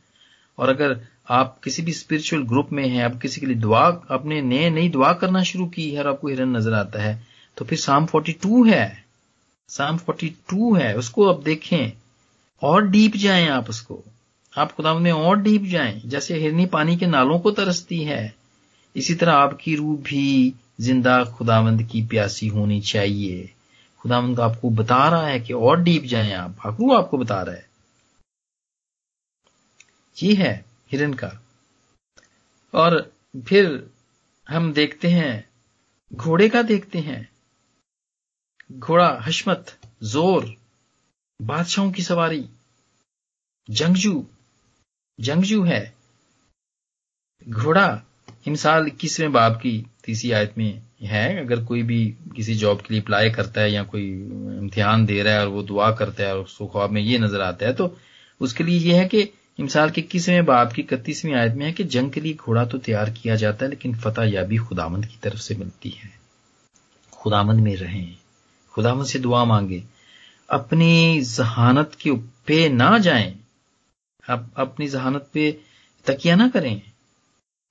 और 0.59 0.69
अगर 0.69 1.01
आप 1.29 1.61
किसी 1.65 1.83
भी 1.83 1.93
स्पिरिचुअल 1.93 2.43
ग्रुप 2.43 2.69
में 2.73 2.89
हैं, 2.89 3.05
आप 3.05 3.21
किसी 3.21 3.41
के 3.41 3.47
लिए 3.47 3.57
दुआ 3.57 3.87
अपने 4.11 4.43
नए, 4.43 4.71
नई 4.71 4.89
दुआ 4.89 5.13
करना 5.13 5.43
शुरू 5.43 5.67
की 5.67 5.91
है 5.91 5.99
और 5.99 6.09
आपको 6.09 6.29
हिरन 6.29 6.57
नज़र 6.57 6.73
आता 6.73 7.03
है 7.03 7.27
तो 7.57 7.65
फिर 7.65 7.79
साम 7.79 8.07
42 8.07 8.67
है। 8.67 9.05
साम 9.69 9.99
42 9.99 10.79
है, 10.79 10.97
उसको 10.97 11.33
आप 11.33 11.43
देखें। 11.43 11.93
और 12.63 12.89
डीप 12.89 13.17
जाएँ 13.17 13.49
आप 13.49 13.71
उसको। 13.71 14.03
आप 14.59 14.73
खुदा 14.73 14.95
में 14.95 15.13
और 15.13 15.37
डीप 15.37 15.63
जाएँ, 15.63 16.03
जैसे 16.07 16.39
हिरनी 16.39 16.67
पानी 16.67 16.97
के 16.97 17.07
नालों 17.07 17.39
को 17.39 17.51
तरसती 17.51 18.03
है। 18.05 18.35
इसी 18.97 19.15
तरह 19.15 19.33
आपकी 19.33 19.75
रूह 19.75 19.97
भी 19.97 20.55
ज़िंदा 20.81 21.25
खुदावंद 21.25 21.83
की 21.83 22.03
प्यासी 22.03 22.49
होनी 22.49 22.81
चाहिए। 22.81 23.51
खुदावंद 24.01 24.41
आपको 24.41 24.71
बता 24.71 25.09
रहा 25.09 25.27
है 25.27 25.41
कि 25.41 25.53
और 25.53 25.83
डीप 25.83 26.05
जाएँ 26.05 26.33
आप। 26.33 26.57
रूह 26.67 26.97
आपको 26.99 27.19
बता 27.19 27.43
रहा 27.43 27.55
है। 27.55 27.67
ये 30.23 30.35
है 30.35 30.72
हिरन 30.93 31.15
का। 31.15 31.33
और 32.75 33.13
फिर 33.47 33.91
हम 34.49 34.73
देखते 34.73 35.09
हैं, 35.09 35.49
घोड़े 36.15 36.49
का 36.49 36.63
देखते 36.63 36.99
हैं। 36.99 37.29
घोड़ा, 38.73 39.09
हशमत, 39.27 39.79
ज़ोर, 40.03 40.55
बादशाहों 41.41 41.93
की 41.93 42.03
सवारी। 42.03 42.49
जंगजू 43.71 44.27
जंगजू 45.19 45.63
है। 45.63 45.83
घोड़ा 47.49 48.03
इमसाल 48.49 48.87
इक्कीसवें 48.87 49.33
बाब 49.33 49.57
की? 49.57 49.87
तीसरी 50.05 50.31
आयत 50.33 50.55
में 50.59 50.83
है, 51.03 51.39
अगर 51.41 51.65
कोई 51.65 51.83
भी 51.83 52.05
किसी 52.37 52.55
जॉब 52.55 52.81
के 52.81 52.95
लिए 52.95 53.03
अप्लाई 53.03 53.31
करता 53.31 53.61
है 53.61 53.73
या 53.73 53.83
कोई 53.83 54.09
इम्तिहान 54.59 55.07
दे 55.07 55.23
रहा 55.23 55.35
है 55.35 55.41
और 55.41 55.49
वो 55.49 55.63
दुआ 55.63 55.91
करता 55.97 56.23
है 56.23 56.37
और 56.37 56.45
उसको 56.45 56.67
ख्वाब 56.67 56.91
में 56.91 57.01
ये 57.03 57.19
नज़र 57.19 57.41
आता 57.41 57.67
है 57.67 57.73
तो 57.73 57.97
उसके 58.41 58.65
लिए 58.65 58.79
यह 58.79 59.01
है 59.01 59.09
कि 59.09 59.23
इमसाल 59.59 59.91
के 59.91 60.01
इक्कीसवें 60.01 60.45
बाप 60.45 60.73
की 60.73 60.83
इकतीसवीं 60.83 61.35
आयत 61.35 61.55
में 61.55 61.67
है 61.67 61.73
कि 61.73 61.85
जंग 61.85 62.11
के 62.11 62.21
लिए 62.21 62.35
घोड़ा 62.35 62.65
तो 62.65 62.79
तैयार 62.79 63.11
किया 63.11 63.35
जाता 63.37 63.65
है, 63.65 63.71
लेकिन 63.71 63.95
फतेह 63.95 64.25
या 64.25 64.43
भी 64.43 64.57
खुदामंद 64.57 65.07
की 65.07 65.19
तरफ़ 65.23 65.39
से 65.39 65.55
मिलती 65.55 65.91
है। 65.91 66.11
खुदामंद 67.13 67.61
में 67.61 67.77
रहें, 67.77 68.17
खुदामंद 68.75 69.07
से 69.07 69.19
दुआ 69.19 69.45
मांगे। 69.45 69.83
अपनी 70.51 71.21
जहानत 71.21 71.97
के 72.01 72.13
पे 72.47 72.69
ना 72.69 72.99
जाएँ। 72.99 73.35
आप 74.31 74.51
अपनी 74.57 74.89
जहानत 74.89 75.29
पे 75.35 75.51
तकिया 76.07 76.37
ना 76.37 76.49
करें। 76.49 76.83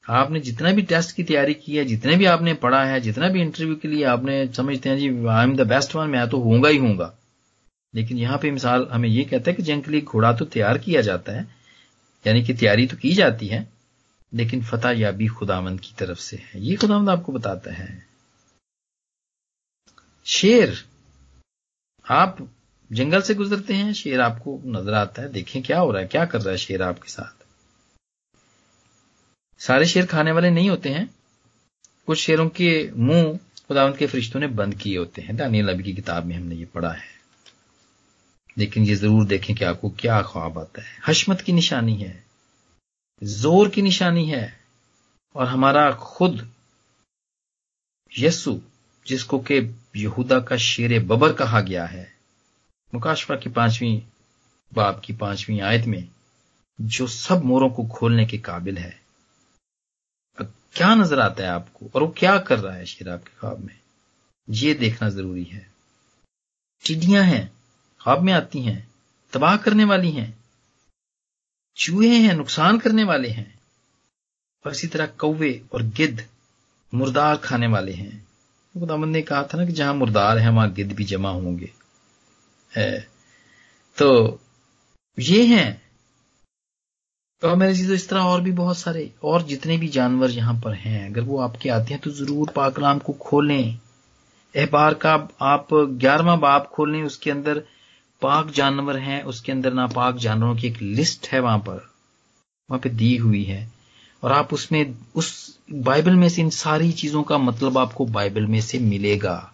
आपने 0.10 0.40
जितना 0.40 0.72
भी 0.72 0.82
टेस्ट 0.82 1.16
की 1.16 1.24
तैयारी 1.24 1.54
की 1.54 1.76
है, 1.78 1.86
जितने 1.86 2.16
भी 2.18 2.26
आपने 2.26 2.54
पढ़ा 2.54 2.84
है, 2.84 3.00
जितना 3.02 3.30
भी 3.30 3.42
इंटरव्यू 3.42 3.76
के 3.76 3.88
लिए 3.88 4.04
आपने 4.04 4.46
समझते 4.48 4.90
हैं, 4.90 4.98
जी 4.98 5.28
I 5.28 5.44
am 5.44 5.56
the 5.58 5.68
best 5.68 5.96
one 5.96 6.10
मैं 6.10 6.28
तो 6.30 6.40
होऊँगा 6.40 6.70
ही 6.70 6.78
होऊँगा। 6.78 7.14
लेकिन 7.94 8.18
यहाँ 8.18 8.38
पे 8.38 8.52
मिसाल 8.52 8.88
हमें 8.92 9.10
यह 9.10 9.28
कहता 9.32 9.52
है 9.52 9.56
कि 9.58 9.64
जंग 9.64 9.84
के 9.84 9.92
लिए 9.92 10.02
घोड़ा 10.02 10.34
तो 10.34 10.46
तैयार 10.46 10.78
किया 10.78 11.02
जाता 11.02 11.32
है 11.32 11.61
यानी 12.28 12.44
कि 12.44 12.54
तैयारी 12.54 12.88
तो 12.88 12.98
की 12.98 13.14
जाती 13.14 13.48
है, 13.48 13.68
लेकिन 14.34 14.64
फतेह 14.64 14.92
याबी 14.92 15.28
खुदामंद 15.28 15.80
की 15.80 15.94
तरफ़ 15.98 16.20
से 16.20 16.38
है। 16.38 16.62
ये 16.62 16.76
खुदामंद 16.76 17.10
आपको 17.10 17.32
बताता 17.32 17.74
है। 17.74 18.08
शेर, 20.26 20.86
आप 22.06 22.50
जंगल 22.92 23.22
से 23.22 23.34
गुजरते 23.34 23.74
हैं, 23.74 23.94
शेर 23.94 24.22
आपको 24.22 24.62
नज़र 24.66 24.94
आता 24.94 25.22
है, 25.22 25.30
देखें 25.30 25.64
क्या 25.64 25.80
हो 25.80 25.92
रहा 25.92 26.02
है, 26.02 26.08
क्या 26.08 26.26
कर 26.26 26.42
रहा 26.42 26.52
है 26.52 26.58
शेर 26.58 26.82
आपके 26.82 27.10
साथ। 27.10 27.46
सारे 29.60 29.86
शेर 29.86 30.06
खाने 30.06 30.32
वाले 30.32 30.50
नहीं 30.50 30.70
होते 30.70 30.90
हैं। 30.90 31.16
कुछ 32.08 32.20
शेरों 32.20 32.50
के 32.50 32.92
मुँह 32.92 33.40
खुदावंत 33.68 33.98
के 33.98 34.08
फरिश्तों 34.08 34.40
ने 34.40 34.48
बंद 34.48 34.76
किए 34.76 34.98
होते 34.98 35.22
हैं। 35.22 35.36
दानियल 35.36 35.70
नबी 35.70 35.84
की 35.84 35.94
किताब 35.94 36.26
में 36.26 36.36
हमने 36.36 36.56
ये 36.56 36.66
पढ़ा 36.66 36.92
है। 36.92 37.21
लेकिन 38.58 38.84
ये 38.84 38.96
ज़रूर 38.96 39.26
देखें 39.26 39.56
कि 39.56 39.66
आपको 39.66 39.90
क्या 40.00 40.22
ख्वाब 40.22 40.58
आता 40.60 40.82
है। 40.82 40.98
हशमत 41.08 41.42
की 41.42 41.54
निशानी 41.54 41.96
है, 41.96 42.24
ज़ोर 43.22 43.70
की 43.70 43.82
निशानी 43.82 44.26
है, 44.26 44.60
और 45.36 45.48
हमारा 45.48 45.92
खुद 45.94 46.48
यसु, 48.12 48.60
जिसको 49.06 49.40
के 49.42 49.58
यहूदा 49.98 50.40
का 50.40 50.58
शेर 50.60 51.00
बबर 51.06 51.34
कहा 51.34 51.62
गया 51.62 51.86
है 51.86 52.10
मुकाशवा 52.94 53.36
की 53.36 53.50
पांचवी, 53.50 54.04
बाप 54.72 55.00
की 55.00 55.14
पांचवी 55.14 55.60
आयत 55.60 55.86
में, 55.86 56.08
जो 56.80 57.08
सब 57.08 57.44
मोरों 57.44 57.70
को 57.70 57.86
खोलने 57.90 58.26
के 58.26 58.38
काबिल 58.40 58.78
है। 58.78 59.00
क्या 60.76 60.94
नज़र 60.96 61.20
आता 61.20 61.44
है 61.44 61.50
आपको, 61.50 61.90
और 61.96 62.04
वो 62.04 62.14
क्या 62.18 62.38
कर 62.40 62.60
रहा 62.60 62.74
है 62.74 62.86
शेर 62.86 63.10
आपके 63.10 63.40
ख्वाब 63.40 63.60
में? 63.60 63.76
ये 64.48 64.74
देखना 64.74 65.10
ज़रूरी 65.10 65.44
है। 65.44 65.66
टिड्डियाँ 66.84 67.24
हैं 67.24 67.52
ख्वाब 68.02 68.22
में 68.22 68.32
आती 68.34 68.62
हैं, 68.62 68.88
तबाह 69.34 69.56
करने 69.58 69.86
वाली 69.86 70.12
हैं, 70.12 70.34
चूहे 71.78 72.16
हैं, 72.18 72.34
नुकसान 72.36 72.78
करने 72.80 73.04
वाले 73.04 73.30
हैं, 73.30 73.54
और 74.66 74.72
इसी 74.72 74.88
तरह 74.88 75.06
कौवे 75.20 75.62
और 75.74 75.84
गिद्ध 75.98 76.26
मुर्दार 76.94 77.38
खाने 77.40 77.68
वाले 77.68 77.94
हैं। 77.94 78.18
खुदामंद 78.76 79.14
ने 79.14 79.22
कहा 79.22 79.44
था 79.44 79.58
ना 79.58 79.66
कि 79.66 79.72
जहाँ 79.74 79.94
मुर्दार 79.96 80.38
है, 80.38 80.50
वहाँ 80.50 80.72
गिद्ध 80.74 80.92
भी 80.94 81.04
जमा 81.06 81.30
होंगे। 81.32 81.70
तो 83.98 84.40
ये 85.18 85.44
हैं। 85.46 85.82
और 87.42 87.56
मेरे 87.56 87.76
चीज़ों, 87.76 87.96
इस 87.96 88.08
तरह 88.10 88.22
और 88.22 88.42
भी 88.42 88.52
बहुत 88.54 88.78
सारे, 88.78 89.12
और 89.24 89.42
जितने 89.44 89.78
भी 89.78 89.88
जानवर 89.90 90.30
यहाँ 90.32 90.60
पर 90.62 90.74
हैं, 90.76 91.10
अगर 91.10 91.22
वो 91.22 91.40
आपके 91.42 91.70
आते 91.70 91.94
हैं 91.94 92.02
तो 92.04 92.12
ज़रूर 92.12 92.52
पाकलाम 92.56 93.00
को 93.00 93.14
खोलें। 93.22 93.80
एहबार 94.56 94.94
का 94.96 95.14
आप 95.44 95.68
ग्यारहवा 95.74 96.36
बाप 96.38 96.68
खोलें 96.68 97.02
उसके 97.04 97.32
अंदर 97.32 97.64
पाक 98.22 98.52
जानवर 98.52 98.98
हैं, 98.98 99.24
उसके 99.24 99.52
अंदर 99.52 99.74
नापाक 99.74 100.18
जानवरों 100.18 100.56
की 100.56 100.68
एक 100.68 100.82
लिस्ट 100.82 101.28
है 101.28 101.40
वहाँ 101.40 101.60
पर, 101.60 101.92
वहाँ 102.72 102.80
पे 102.80 102.90
दी 102.90 103.16
हुई 103.18 103.44
है। 103.44 103.72
और 104.24 104.32
आप 104.32 104.54
उसमें, 104.54 104.96
उस 105.16 105.60
बाइबल 105.74 106.16
में 106.16 106.30
से 106.30 106.42
इन 106.42 106.50
सारी 106.50 106.92
चीज़ों 106.92 107.24
का 107.24 107.38
मतलब 107.38 107.78
आपको 107.78 108.06
बाइबल 108.06 108.46
में 108.46 108.62
से 108.62 108.80
मिलेगा। 108.80 109.54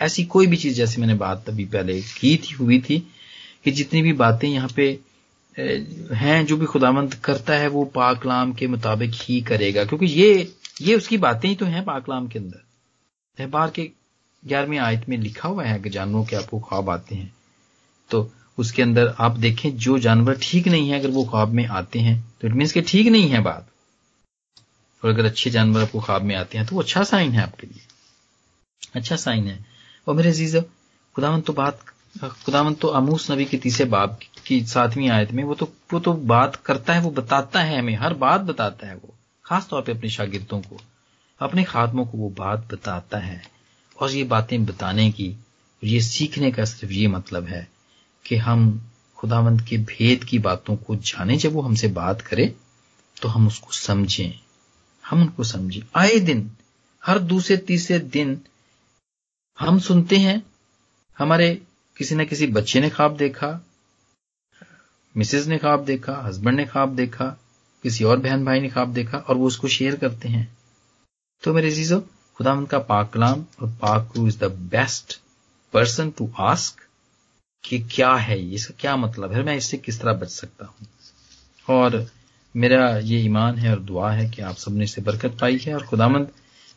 ऐसी 0.00 0.24
कोई 0.24 0.46
भी 0.46 0.56
चीज़ 0.56 0.74
जैसे 0.74 1.00
मैंने 1.00 1.14
बात 1.14 1.48
अभी 1.48 1.64
पहले 1.64 2.02
की 2.02 2.36
थी, 2.36 2.54
हुई 2.54 2.80
थी, 2.80 2.98
कि 3.64 3.70
जितनी 3.70 4.02
भी 4.02 4.12
बातें 4.12 4.48
यहाँ 4.48 4.68
पे 4.76 4.98
हैं, 6.12 6.46
जो 6.46 6.56
भी 6.56 6.66
खुदामंद 6.66 7.14
करता 7.14 7.52
है, 7.52 7.68
वो 7.68 7.84
पाकलाम 7.84 8.52
के 8.52 8.66
मुताबिक 8.66 9.10
ही 9.14 9.40
करेगा। 9.40 9.84
क्योंकि 9.84 10.06
ये 10.06 10.54
ये 10.82 10.94
उसकी 10.94 11.18
बातें 11.18 11.48
ही 11.48 11.54
तो 11.54 11.66
हैं 11.66 11.84
पाकलाम 11.84 12.28
के 12.28 12.38
अंदर। 12.38 12.64
अहबार 13.42 13.70
के 13.70 13.90
ग्यारहवीं 14.46 14.78
आयत 14.78 15.08
में 15.08 15.18
लिखा 15.18 15.48
हुआ 15.48 15.64
है 15.64 15.80
कि 15.80 15.90
जानवरों 15.90 16.24
के 16.24 16.36
आपको 16.36 16.60
ख्वाब 16.60 16.90
आते 16.90 17.14
हैं। 17.14 17.37
तो 18.10 18.30
उसके 18.58 18.82
अंदर 18.82 19.14
आप 19.18 19.36
देखें, 19.38 19.76
जो 19.76 19.98
जानवर 19.98 20.38
ठीक 20.42 20.68
नहीं 20.68 20.88
है, 20.90 20.98
अगर 21.00 21.10
वो 21.10 21.24
ख्वाब 21.24 21.48
में 21.48 21.66
आते 21.66 21.98
हैं 21.98 22.22
तो 22.40 22.48
इट 22.48 22.54
मीन्स 22.54 22.72
के 22.72 22.80
ठीक 22.82 23.06
नहीं 23.06 23.28
है 23.28 23.40
बात। 23.42 23.68
और 25.02 25.10
अगर 25.10 25.26
अच्छे 25.26 25.50
जानवर 25.50 25.82
आपको 25.82 26.00
ख्वाब 26.00 26.22
में 26.22 26.34
आते 26.36 26.58
हैं 26.58 26.66
तो 26.66 26.74
वो 26.76 26.82
अच्छा 26.82 27.02
साइन 27.04 27.32
है 27.32 27.42
आपके 27.42 27.66
लिए। 27.66 27.80
अच्छा 28.96 29.16
साइन 29.16 29.46
है। 29.46 29.64
और 30.06 30.14
मेरे 30.14 30.28
अज़ीज़ 30.28 30.56
खुदावन 31.16 31.40
तो 31.40 31.52
बात 31.52 31.80
खुदावन 32.44 32.74
तो 32.74 32.88
अमूस 32.88 33.30
नबी 33.30 33.44
के 33.44 33.56
तीसरे 33.56 33.84
बाब 33.86 34.18
की 34.46 34.60
सातवीं 34.66 35.08
आयत 35.10 35.32
में, 35.32 35.42
वो 35.44 35.54
तो 35.54 35.72
वो 35.92 36.00
तो 36.00 36.12
बात 36.12 36.56
करता 36.56 36.94
है, 36.94 37.00
वो 37.00 37.10
बताता 37.10 37.62
है 37.62 37.78
हमें, 37.78 37.94
हर 37.96 38.14
बात 38.14 38.40
बताता 38.40 38.86
है 38.86 38.94
वो, 38.94 39.14
खास 39.44 39.68
तौर 39.68 39.82
पे 39.82 39.92
अपने 39.92 40.10
शागिर्दों 40.10 40.60
को। 40.60 40.80
अपने 41.40 41.64
खात्मों 41.64 42.04
को 42.06 42.18
वो 42.18 42.28
बात 42.28 42.68
बताता 42.72 43.18
है। 43.18 43.42
और 43.96 44.10
ये 44.10 44.24
बातें 44.24 44.64
बताने 44.66 45.10
की 45.10 45.34
ये 45.82 46.00
सीखने 46.00 46.50
का 46.52 46.64
सिर्फ़ 46.64 46.94
ये 46.94 47.08
मतलब 47.08 47.46
है 47.46 47.66
कि 48.28 48.36
हम 48.36 48.90
खुदावंत 49.16 49.66
के 49.68 49.78
भेद 49.78 50.24
की 50.24 50.38
बातों 50.38 50.76
को 50.76 50.96
जाने, 50.96 51.36
जब 51.36 51.52
वो 51.52 51.62
हमसे 51.62 51.88
बात 51.88 52.20
करे 52.20 52.54
तो 53.22 53.28
हम 53.28 53.46
उसको 53.46 53.72
समझें। 53.72 54.40
हम 55.04 55.20
उनको 55.22 55.44
समझें। 55.44 55.80
आए 55.96 56.18
दिन, 56.18 56.50
हर 57.04 57.18
दूसरे, 57.18 57.56
तीसरे 57.56 57.98
दिन, 57.98 58.40
हम 59.58 59.78
सुनते 59.78 60.16
हैं, 60.16 60.42
हमारे 61.18 61.62
किसी 61.96 62.14
न 62.14 62.24
किसी 62.24 62.46
बच्चे 62.46 62.80
ने 62.80 62.90
ख्वाब 62.90 63.16
देखा 63.16 63.60
मिसेज 65.16 65.48
ने 65.48 65.58
ख्वाब 65.58 65.84
देखा, 65.84 66.12
हस्बैंड 66.22 66.56
ने 66.56 66.64
ख्वाब 66.66 66.94
देखा, 66.96 67.26
किसी 67.82 68.04
और 68.04 68.18
बहन 68.18 68.44
भाई 68.44 68.60
ने 68.60 68.68
ख्वाब 68.68 68.92
देखा, 68.92 69.18
और 69.18 69.36
वो 69.36 69.46
उसको 69.46 69.68
शेयर 69.68 69.96
करते 69.96 70.28
हैं। 70.28 70.56
तो 71.42 71.54
मेरे 71.54 71.74
चीज़ों 71.74 72.00
खुदा 72.36 72.52
उनका 72.52 72.78
पाकलाम 72.78 73.44
और 73.62 73.68
पाक 73.68 74.12
is 74.16 74.38
the 74.38 74.44
best 74.44 75.20
person 75.72 76.10
to 76.10 76.30
ask 76.38 76.87
कि 77.64 77.78
क्या 77.78 78.14
है 78.14 78.40
ये 78.40 78.54
इसका 78.54 78.74
क्या 78.80 78.96
मतलब 78.96 79.32
है? 79.32 79.42
मैं 79.42 79.56
इससे 79.56 79.76
किस 79.76 80.00
तरह 80.00 80.12
बच 80.12 80.28
सकता 80.28 80.66
हूँ? 80.66 80.86
और 81.68 82.06
मेरा 82.56 82.98
ये 82.98 83.20
ईमान 83.20 83.58
है 83.58 83.70
और 83.70 83.80
दुआ 83.80 84.12
है 84.12 84.30
कि 84.30 84.42
आप 84.42 84.56
सबने 84.56 84.86
से 84.86 85.02
बरकत 85.02 85.38
पाई 85.40 85.58
है 85.58 85.74
और 85.74 85.86
खुदामंद 85.86 86.28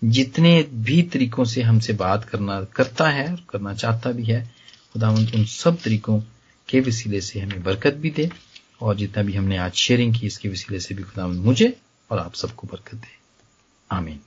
जितने 0.04 0.64
भी 0.74 1.02
तरीकों 1.04 1.46
से 1.46 1.62
हमसे 1.62 1.94
बात 1.94 2.26
करना, 2.26 2.64
करता 2.64 3.10
है 3.10 3.32
और 3.32 3.44
करना 3.50 3.74
चाहता 3.74 4.12
भी 4.12 4.24
है 4.24 4.52
खुदावंत 4.94 5.36
उन 5.36 5.46
सब 5.46 5.78
तरीकों 5.82 6.22
के 6.70 6.80
वसीले 6.80 7.22
से 7.22 7.40
हमें 7.40 7.64
बरकत 7.64 7.94
भी 7.94 8.10
दे 8.10 8.32
और 8.82 8.96
जितना 8.96 9.24
भी 9.24 9.34
हमने 9.34 9.58
आज 9.58 9.74
शेयरिंग 9.74 10.16
की, 10.16 10.28
इसके 10.28 10.50
वसीले 10.50 10.80
से 10.80 10.96
भी 10.96 11.04
खुदावंत 11.04 11.46
मुझे 11.46 11.78
और 12.10 12.20
आप 12.20 12.34
सबको 12.34 12.68
बरकत 12.68 12.96
दे। 12.96 13.18
आमीन। 13.92 14.20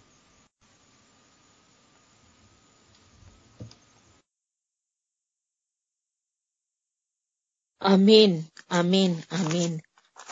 आमीन 7.85 8.45
आमीन 8.73 9.17
आमीन 9.33 9.79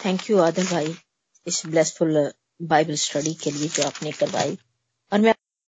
थैंक 0.05 0.31
यू 0.31 0.39
आदर 0.39 0.65
भाई 0.65 0.95
इस 1.47 1.63
ब्लेसफुल 1.67 2.33
बाइबल 2.63 2.95
स्टडी 2.95 3.35
के 3.35 3.51
लिए 3.51 3.69
जो 3.69 3.83
आपने 3.83 4.13
करवाई। 4.13 4.57